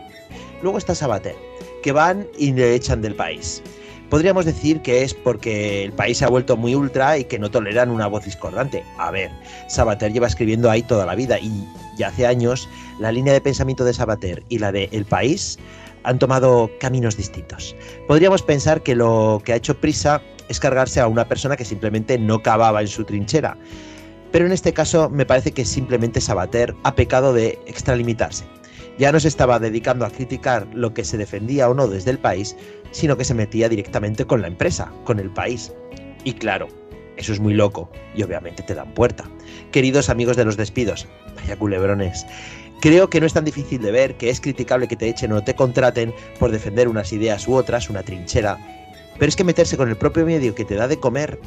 Luego 0.62 0.78
está 0.78 0.93
Sabater, 0.93 1.38
que 1.84 1.93
van 1.93 2.28
y 2.38 2.51
le 2.51 2.76
echan 2.76 3.01
del 3.01 3.16
país. 3.16 3.64
Podríamos 4.10 4.45
decir 4.45 4.82
que 4.82 5.03
es 5.03 5.14
porque 5.14 5.84
el 5.84 5.93
país 5.93 6.18
se 6.18 6.26
ha 6.26 6.30
vuelto 6.30 6.57
muy 6.57 6.74
ultra 6.74 7.20
y 7.20 7.26
que 7.26 7.38
no 7.38 7.51
toleran 7.51 7.91
una 7.91 8.07
voz 8.07 8.26
discordante. 8.26 8.84
A 8.97 9.12
ver, 9.12 9.30
Sabater 9.68 10.12
lleva 10.12 10.26
escribiendo 10.26 10.72
ahí 10.72 10.82
toda 10.82 11.05
la 11.05 11.14
vida 11.14 11.38
y 11.39 11.68
ya 11.95 12.07
hace 12.07 12.26
años 12.26 12.68
la 12.99 13.12
línea 13.12 13.34
de 13.34 13.41
pensamiento 13.41 13.86
de 13.86 13.93
Sabater 13.93 14.43
y 14.49 14.57
la 14.57 14.72
de 14.72 14.89
El 14.91 15.05
País 15.05 15.60
han 16.03 16.18
tomado 16.18 16.72
caminos 16.80 17.18
distintos. 17.18 17.76
Podríamos 18.07 18.41
pensar 18.41 18.82
que 18.82 18.95
lo 18.95 19.41
que 19.45 19.53
ha 19.53 19.57
hecho 19.57 19.80
Prisa 19.80 20.22
es 20.47 20.60
cargarse 20.60 20.99
a 20.99 21.07
una 21.07 21.28
persona 21.28 21.55
que 21.55 21.66
simplemente 21.66 22.18
no 22.18 22.41
cavaba 22.41 22.82
en 22.82 22.88
su 22.88 23.05
trinchera. 23.05 23.57
Pero 24.32 24.47
en 24.47 24.51
este 24.51 24.74
caso 24.74 25.10
me 25.10 25.26
parece 25.26 25.51
que 25.51 25.66
simplemente 25.66 26.20
Sabater 26.20 26.76
ha 26.84 26.95
pecado 26.95 27.34
de 27.34 27.60
extralimitarse. 27.68 28.45
Ya 29.00 29.14
no 29.14 29.20
se 29.20 29.30
estaba 29.30 29.60
dedicando 29.60 30.06
a 30.06 30.10
criticar 30.10 30.68
lo 30.74 30.93
que 30.93 31.06
se 31.06 31.18
defendía 31.18 31.70
o 31.70 31.74
no 31.74 31.88
desde 31.88 32.12
el 32.12 32.20
país, 32.20 32.58
sino 32.91 33.16
que 33.16 33.24
se 33.24 33.34
metía 33.34 33.70
directamente 33.70 34.26
con 34.26 34.41
la 34.41 34.47
empresa, 34.47 34.91
con 35.06 35.20
el 35.20 35.32
país. 35.32 35.72
Y 36.26 36.34
claro, 36.34 36.68
eso 37.16 37.32
es 37.32 37.39
muy 37.39 37.54
loco 37.54 37.89
y 38.14 38.24
obviamente 38.24 38.62
te 38.62 38.76
dan 38.76 38.93
puerta. 38.93 39.24
Queridos 39.72 40.10
amigos 40.10 40.36
de 40.36 40.43
los 40.43 40.58
despidos, 40.58 41.08
vaya 41.38 41.58
culebrones, 41.58 42.26
creo 42.82 43.10
que 43.10 43.22
no 43.22 43.26
es 43.26 43.34
tan 43.34 43.45
difícil 43.45 43.82
de 43.82 43.91
ver 43.91 44.18
que 44.18 44.30
es 44.30 44.41
criticable 44.41 44.89
que 44.89 44.97
te 44.97 45.08
echen 45.08 45.32
o 45.32 45.41
te 45.43 45.56
contraten 45.56 46.14
por 46.38 46.52
defender 46.52 46.89
unas 46.89 47.14
ideas 47.14 47.47
u 47.47 47.56
otras, 47.56 47.89
una 47.89 48.04
trinchera, 48.04 48.58
pero 49.18 49.30
es 49.30 49.36
que 49.38 49.45
meterse 49.45 49.78
con 49.78 49.88
el 49.88 49.95
propio 49.95 50.26
medio 50.26 50.56
que 50.56 50.66
te 50.66 50.76
da 50.76 50.89
de 50.89 51.00
comer, 51.00 51.39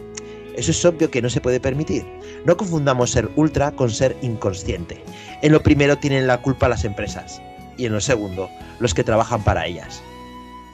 eso 0.57 0.71
es 0.71 0.85
obvio 0.85 1.11
que 1.11 1.23
no 1.23 1.31
se 1.31 1.41
puede 1.41 1.61
permitir. 1.61 2.05
No 2.45 2.57
confundamos 2.57 3.11
ser 3.11 3.29
ultra 3.37 3.71
con 3.73 3.91
ser 3.91 4.17
inconsciente. 4.23 5.03
En 5.43 5.53
lo 5.53 5.63
primero 5.63 5.97
tienen 5.99 6.27
la 6.27 6.41
culpa 6.43 6.69
las 6.69 6.85
empresas 6.85 7.41
y 7.77 7.87
en 7.87 7.93
lo 7.93 8.01
segundo 8.01 8.49
los 8.81 8.95
que 8.95 9.05
trabajan 9.05 9.43
para 9.45 9.67
ellas. 9.67 10.03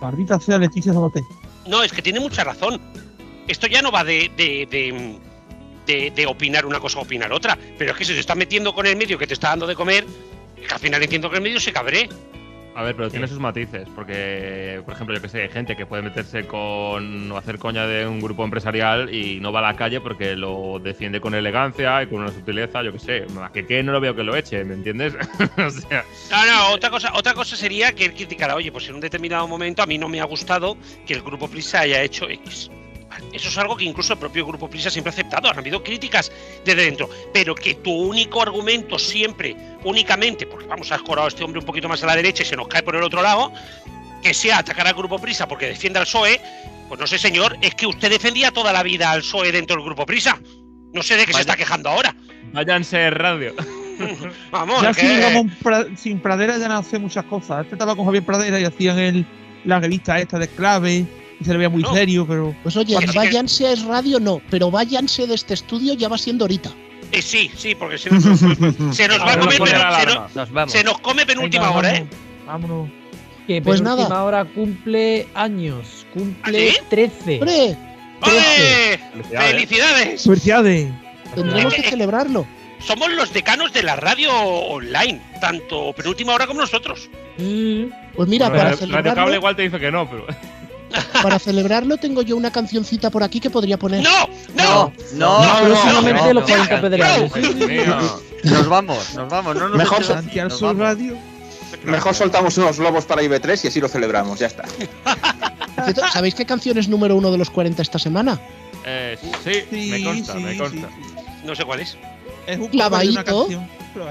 Barbita 0.01 0.39
sea 0.41 0.59
Leticia 0.59 0.93
Sabater. 0.93 1.23
No, 1.67 1.83
es 1.83 1.93
que 1.93 2.03
tiene 2.03 2.21
mucha 2.21 2.45
razón. 2.45 2.81
Esto 3.47 3.67
ya 3.67 3.83
no 3.83 3.91
va 3.91 4.05
de, 4.05 4.31
de, 4.37 4.67
de, 4.71 5.19
de- 5.87 6.11
de 6.11 6.27
opinar 6.27 6.67
una 6.67 6.81
cosa 6.81 6.99
o 6.99 7.03
opinar 7.03 7.33
otra. 7.33 7.59
Pero 7.79 7.93
es 7.93 7.97
que 7.97 8.05
si 8.05 8.13
te 8.15 8.21
estás 8.21 8.37
metiendo 8.37 8.75
con 8.75 8.87
el 8.87 8.97
medio 8.97 9.19
que 9.19 9.27
te 9.27 9.35
está 9.35 9.49
dando 9.49 9.67
de 9.67 9.75
comer, 9.75 10.07
que 10.57 10.73
al 10.75 10.81
final 10.81 11.03
entiendo 11.03 11.31
que 11.31 11.37
el 11.37 11.43
medio 11.43 11.59
se 11.61 11.73
cabré. 11.73 12.09
A 12.79 12.83
ver, 12.85 12.95
pero 12.95 13.11
tiene 13.11 13.27
sus 13.27 13.41
matices, 13.41 13.89
porque, 13.93 14.81
por 14.85 14.95
ejemplo, 14.95 15.13
yo 15.13 15.21
que 15.21 15.29
sé, 15.29 15.43
hay 15.43 15.49
gente 15.49 15.75
que 15.75 15.85
puede 15.85 16.01
meterse 16.01 16.47
con 16.47 17.33
o 17.33 17.37
hacer 17.37 17.59
coña 17.59 17.89
de 17.89 18.07
un 18.07 18.21
grupo 18.21 18.45
empresarial 18.45 19.13
y 19.13 19.41
no 19.41 19.51
va 19.51 19.59
a 19.59 19.73
la 19.73 19.75
calle 19.75 20.01
porque 20.01 20.37
lo 20.37 20.79
defiende 20.79 21.21
con 21.21 21.35
elegancia 21.35 22.01
y 22.05 22.07
con 22.07 22.21
una 22.21 22.31
sutileza, 22.31 22.85
yo 22.85 22.93
que 22.93 23.01
sé. 23.01 23.27
A 23.43 23.51
que, 23.51 23.67
que 23.67 23.83
no 23.83 23.91
lo 23.91 24.01
veo 24.01 24.15
que 24.15 24.23
lo 24.23 24.37
eche, 24.37 24.63
¿me 24.65 24.75
entiendes? 24.75 25.13
o 25.57 25.71
sea, 25.71 26.05
No, 26.31 26.47
no, 26.47 26.69
otra 26.73 26.89
cosa, 26.91 27.11
otra 27.17 27.35
cosa 27.35 27.57
sería 27.57 27.93
que 27.97 28.05
él 28.05 28.15
criticara, 28.15 28.55
oye, 28.55 28.71
pues 28.71 28.89
en 28.89 28.95
un 28.95 29.01
determinado 29.01 29.49
momento 29.49 29.83
a 29.83 29.87
mí 29.87 29.99
no 29.99 30.09
me 30.09 30.21
ha 30.21 30.25
gustado 30.25 30.77
que 31.05 31.15
el 31.15 31.23
grupo 31.23 31.49
Prisa 31.49 31.81
haya 31.81 32.01
hecho 32.05 32.29
X. 32.29 32.71
Eso 33.33 33.49
es 33.49 33.59
algo 33.59 33.77
que 33.77 33.85
incluso 33.85 34.13
el 34.13 34.19
propio 34.19 34.47
Grupo 34.47 34.69
Prisa 34.69 34.91
siempre 34.91 35.11
ha 35.11 35.15
aceptado. 35.15 35.49
Han 35.51 35.59
habido 35.59 35.83
críticas 35.83 36.31
desde 36.65 36.85
dentro. 36.85 37.09
Pero 37.33 37.55
que 37.55 37.75
tu 37.77 37.91
único 37.93 38.43
argumento 38.43 38.99
siempre, 38.99 39.57
únicamente, 39.85 40.47
porque 40.47 40.67
vamos, 40.67 40.91
a 40.93 40.97
escorado 40.97 41.27
a 41.27 41.29
este 41.29 41.43
hombre 41.45 41.61
un 41.61 41.67
poquito 41.67 41.89
más 41.89 42.03
a 42.03 42.07
la 42.07 42.17
derecha 42.17 42.43
y 42.43 42.47
se 42.47 42.57
nos 42.57 42.69
cae 42.69 42.83
por 42.83 42.95
el 42.97 43.03
otro 43.03 43.23
lado, 43.23 43.53
que 44.23 44.35
sea 44.35 44.59
atacar 44.59 44.87
al 44.87 44.95
Grupo 44.95 45.19
Prisa 45.19 45.47
porque 45.49 45.67
defiende 45.67 45.99
al 45.99 46.05
PSOE, 46.05 46.41
pues 46.89 47.01
no 47.01 47.07
sé, 47.07 47.19
señor, 47.19 47.57
es 47.61 47.75
que 47.75 47.87
usted 47.87 48.11
defendía 48.11 48.51
toda 48.51 48.73
la 48.73 48.83
vida 48.83 49.11
al 49.11 49.21
PSOE 49.21 49.53
dentro 49.53 49.77
del 49.77 49.85
Grupo 49.85 50.05
Prisa. 50.07 50.39
No 50.93 51.03
sé 51.03 51.17
de 51.17 51.27
qué 51.27 51.33
se 51.33 51.41
está 51.41 51.57
quejando 51.57 51.89
ahora. 51.91 52.15
Váyanse 52.53 53.11
radio. 53.11 53.55
Vamos, 54.51 54.83
Ya 54.83 54.91
es 54.91 54.97
sin 54.97 55.09
que- 55.09 55.21
Ramón 55.21 55.57
Pra- 55.63 55.97
sin 55.97 56.21
Pradera 56.21 56.57
ya 56.59 56.69
no 56.69 56.79
hace 56.79 56.99
muchas 56.99 57.25
cosas. 57.25 57.63
Este 57.65 57.75
estaba 57.75 57.95
con 57.97 58.05
Javier 58.07 58.25
Pradera 58.25 58.59
y 58.61 58.65
hacían 58.65 58.99
el, 58.99 59.27
la 59.65 59.81
revista 59.81 60.19
esta 60.19 60.39
de 60.39 60.49
clave 60.49 61.05
se 61.45 61.51
le 61.53 61.59
veía 61.59 61.69
muy 61.69 61.85
serio, 61.85 62.27
pero. 62.27 62.55
Pues 62.63 62.77
oye, 62.77 62.97
váyanse 63.15 63.67
a 63.67 63.73
Es 63.73 63.85
Radio, 63.85 64.19
no, 64.21 64.41
pero 64.51 64.71
váyanse 64.71 65.27
de 65.27 65.35
este 65.35 65.55
estudio 65.55 65.95
ya 65.95 66.09
va 66.09 66.19
siendo 66.19 66.45
ahorita. 66.45 66.71
Eh, 67.13 67.23
sí, 67.23 67.51
sí, 67.57 67.75
porque 67.75 67.97
se 67.97 68.11
nos, 68.11 68.23
se 68.25 69.09
nos 69.09 69.21
va 69.21 69.33
a 69.33 69.39
comer, 69.39 69.57
se 69.67 70.07
nos- 70.07 70.35
Nos 70.35 70.51
vamos. 70.53 70.73
se 70.73 70.85
nos 70.85 70.99
come 71.01 71.25
penúltima 71.25 71.67
Venga, 71.69 71.79
hora, 71.79 71.95
¿eh? 71.97 72.07
Vámonos. 72.47 72.89
Que 73.47 73.63
Pues 73.63 73.81
penúltima 73.81 74.09
nada. 74.11 74.25
hora 74.25 74.45
cumple 74.45 75.27
años. 75.35 76.07
Cumple 76.13 76.69
¿Ah, 76.71 76.73
sí? 76.75 76.79
13. 76.91 77.35
¡Hombre! 77.41 77.77
¡Ole! 78.21 79.01
¡Felicidades! 79.39 80.23
Felicidades. 80.25 80.93
Tendremos 81.35 81.73
que 81.73 81.81
Eh, 81.81 81.85
eh, 81.87 81.91
celebrarlo. 81.91 82.47
Somos 82.81 83.11
los 83.13 83.33
decanos 83.33 83.73
de 83.73 83.83
la 83.83 83.97
radio 83.97 84.31
online, 84.37 85.21
tanto 85.41 85.93
penúltima 85.95 86.35
hora 86.35 86.47
como 86.47 86.61
nosotros. 86.61 87.09
Pues 87.37 88.29
mira, 88.29 88.49
Bueno, 88.49 88.59
para 88.59 88.71
Radio 88.71 88.79
Cable 88.79 89.03
celebrarlo, 89.03 89.35
igual 89.35 89.57
te 89.57 89.63
dice 89.63 89.79
que 89.81 89.91
no, 89.91 90.09
pero. 90.11 90.27
Para 91.23 91.39
celebrarlo 91.39 91.97
tengo 91.97 92.23
yo 92.23 92.37
una 92.37 92.51
cancioncita 92.51 93.11
por 93.11 93.23
aquí 93.23 93.41
que 93.41 93.51
podría 93.51 93.79
poner. 93.79 94.03
¡No! 94.03 94.29
¡No! 94.55 94.93
No, 95.15 95.43
no, 95.43 95.65
Próximamente 95.65 96.23
no, 96.23 96.33
los 96.35 96.49
no. 96.49 96.57
40 96.57 96.81
pedreales. 96.81 97.33
No, 97.87 98.51
Nos 98.51 98.69
vamos, 98.69 99.15
nos 99.15 99.29
vamos. 99.29 99.57
No 99.57 99.69
nos 99.69 99.79
Mejor 99.79 99.99
eches 99.99 100.11
así, 100.11 100.23
Santi 100.25 100.39
al 100.39 100.49
nos 100.49 100.59
Sur 100.59 100.69
vamos. 100.69 100.83
Radio. 100.83 101.17
Mejor 101.85 102.15
soltamos 102.15 102.57
unos 102.59 102.79
globos 102.79 103.05
para 103.05 103.23
IB3 103.23 103.65
y 103.65 103.69
así 103.69 103.81
lo 103.81 103.89
celebramos, 103.89 104.39
ya 104.39 104.47
está. 104.47 104.65
¿Sabéis 106.13 106.35
qué 106.35 106.45
canción 106.47 106.79
es 106.79 106.89
número 106.89 107.15
uno 107.17 107.31
de 107.31 107.39
los 107.39 107.51
40 107.51 107.83
esta 107.83 107.99
semana? 107.99 108.41
Eh, 108.85 109.19
sí, 109.45 109.53
Sí, 109.71 109.91
me 109.91 110.03
consta, 110.05 110.33
sí, 110.33 110.39
me 110.41 110.53
sí, 110.53 110.59
consta. 110.59 110.89
No 111.45 111.55
sé 111.55 111.65
cuál 111.65 111.81
es. 111.81 111.97
Es 112.47 112.59
un 112.59 112.69
Clavadito. 112.69 113.49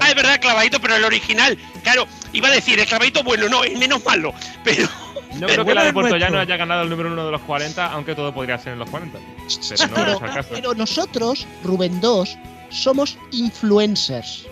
Ah, 0.00 0.08
es 0.10 0.14
verdad, 0.14 0.40
clavadito, 0.40 0.80
pero 0.80 0.96
el 0.96 1.04
original. 1.04 1.56
Claro, 1.82 2.06
iba 2.32 2.48
a 2.48 2.52
decir, 2.52 2.78
el 2.78 2.86
clavadito 2.86 3.22
bueno, 3.24 3.48
no, 3.48 3.64
el 3.64 3.76
menos 3.78 4.04
malo. 4.04 4.32
Pero. 4.64 4.88
No 5.34 5.46
creo 5.46 5.64
que 5.64 5.74
la 5.74 5.82
de 5.82 5.88
es 5.88 5.94
Puerto. 5.94 6.16
Llano 6.16 6.38
haya 6.38 6.56
ganado 6.56 6.82
el 6.82 6.88
número 6.90 7.12
uno 7.12 7.24
de 7.26 7.30
los 7.32 7.40
40, 7.42 7.92
aunque 7.92 8.14
todo 8.14 8.32
podría 8.32 8.58
ser 8.58 8.72
en 8.72 8.78
los 8.78 8.88
40. 8.90 9.18
Pero 9.18 9.86
no 9.88 9.94
Pero, 9.94 10.12
es 10.12 10.22
el 10.22 10.34
caso. 10.34 10.48
pero 10.52 10.74
nosotros, 10.74 11.46
Rubén 11.62 12.00
2, 12.00 12.36
somos 12.70 13.18
influencers. 13.32 14.46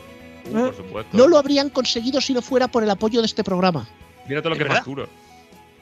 Uh, 0.51 0.53
por 0.67 0.77
supuesto. 0.77 1.17
No 1.17 1.27
lo 1.27 1.39
habrían 1.39 1.71
conseguido 1.71 2.21
si 2.21 2.33
no 2.33 2.43
fuera 2.43 2.69
por 2.69 2.83
el 2.83 2.91
apoyo 2.91 3.21
de 3.21 3.27
este 3.27 3.43
programa. 3.43 3.89
Mira 4.29 4.41
todo 4.43 4.51
lo 4.51 4.55
¿Es 4.55 4.59
que 4.59 4.65
verdad? 4.65 4.77
facturo. 4.79 5.09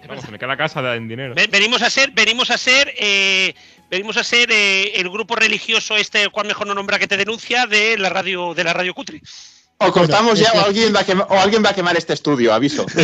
Vamos, 0.06 0.24
se 0.24 0.30
me 0.30 0.38
queda 0.38 0.56
casa 0.56 0.82
de- 0.82 0.96
en 0.96 1.08
dinero. 1.08 1.34
Ve- 1.34 1.46
Venimos 1.50 1.80
a 1.82 1.88
ser, 1.90 2.10
venimos 2.10 2.50
a 2.50 2.58
ser, 2.58 2.92
eh, 2.98 3.54
venimos 3.90 4.16
a 4.18 4.24
ser 4.24 4.50
eh, 4.52 4.92
el 4.96 5.08
grupo 5.08 5.34
religioso 5.34 5.96
este, 5.96 6.22
el 6.22 6.30
cual 6.30 6.46
mejor 6.46 6.66
no 6.66 6.74
nombra 6.74 6.98
que 6.98 7.06
te 7.08 7.16
denuncia 7.16 7.66
de 7.66 7.96
la 7.96 8.10
radio, 8.10 8.52
de 8.54 8.64
la 8.64 8.74
radio 8.74 8.92
cutre. 8.94 9.22
O 9.78 9.92
cortamos 9.92 10.38
ya 10.38 10.52
o 10.54 10.64
alguien, 10.64 10.94
va 10.94 11.00
a 11.00 11.04
quemar, 11.04 11.26
o 11.28 11.34
alguien 11.34 11.64
va 11.64 11.70
a 11.70 11.74
quemar 11.74 11.96
este 11.96 12.12
estudio, 12.12 12.52
aviso. 12.54 12.86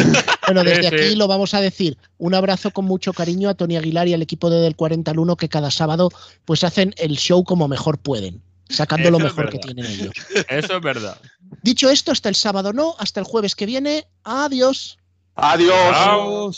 Bueno, 0.46 0.64
desde 0.64 0.82
Sí, 0.82 0.88
sí. 0.88 0.94
aquí 0.96 1.14
lo 1.14 1.28
vamos 1.28 1.54
a 1.54 1.60
decir. 1.60 1.96
Un 2.18 2.34
abrazo 2.34 2.72
con 2.72 2.84
mucho 2.84 3.12
cariño 3.12 3.48
a 3.48 3.54
Tony 3.54 3.76
Aguilar 3.76 4.08
y 4.08 4.14
al 4.14 4.22
equipo 4.22 4.50
de 4.50 4.60
Del 4.60 4.74
40 4.74 5.08
al 5.08 5.20
1 5.20 5.36
que 5.36 5.48
cada 5.48 5.70
sábado 5.70 6.10
pues 6.44 6.64
hacen 6.64 6.92
el 6.96 7.16
show 7.16 7.44
como 7.44 7.68
mejor 7.68 7.98
pueden, 7.98 8.42
sacando 8.68 9.12
lo 9.12 9.18
Eso 9.18 9.26
mejor 9.26 9.50
que 9.50 9.58
tienen 9.58 9.86
ellos. 9.86 10.12
Eso 10.48 10.76
es 10.76 10.82
verdad. 10.82 11.18
Dicho 11.62 11.88
esto, 11.88 12.10
hasta 12.10 12.28
el 12.28 12.34
sábado 12.34 12.72
no, 12.72 12.96
hasta 12.98 13.20
el 13.20 13.26
jueves 13.26 13.54
que 13.54 13.66
viene. 13.66 14.08
Adiós. 14.24 14.98
Adiós. 15.36 15.92
Chao. 15.92 16.50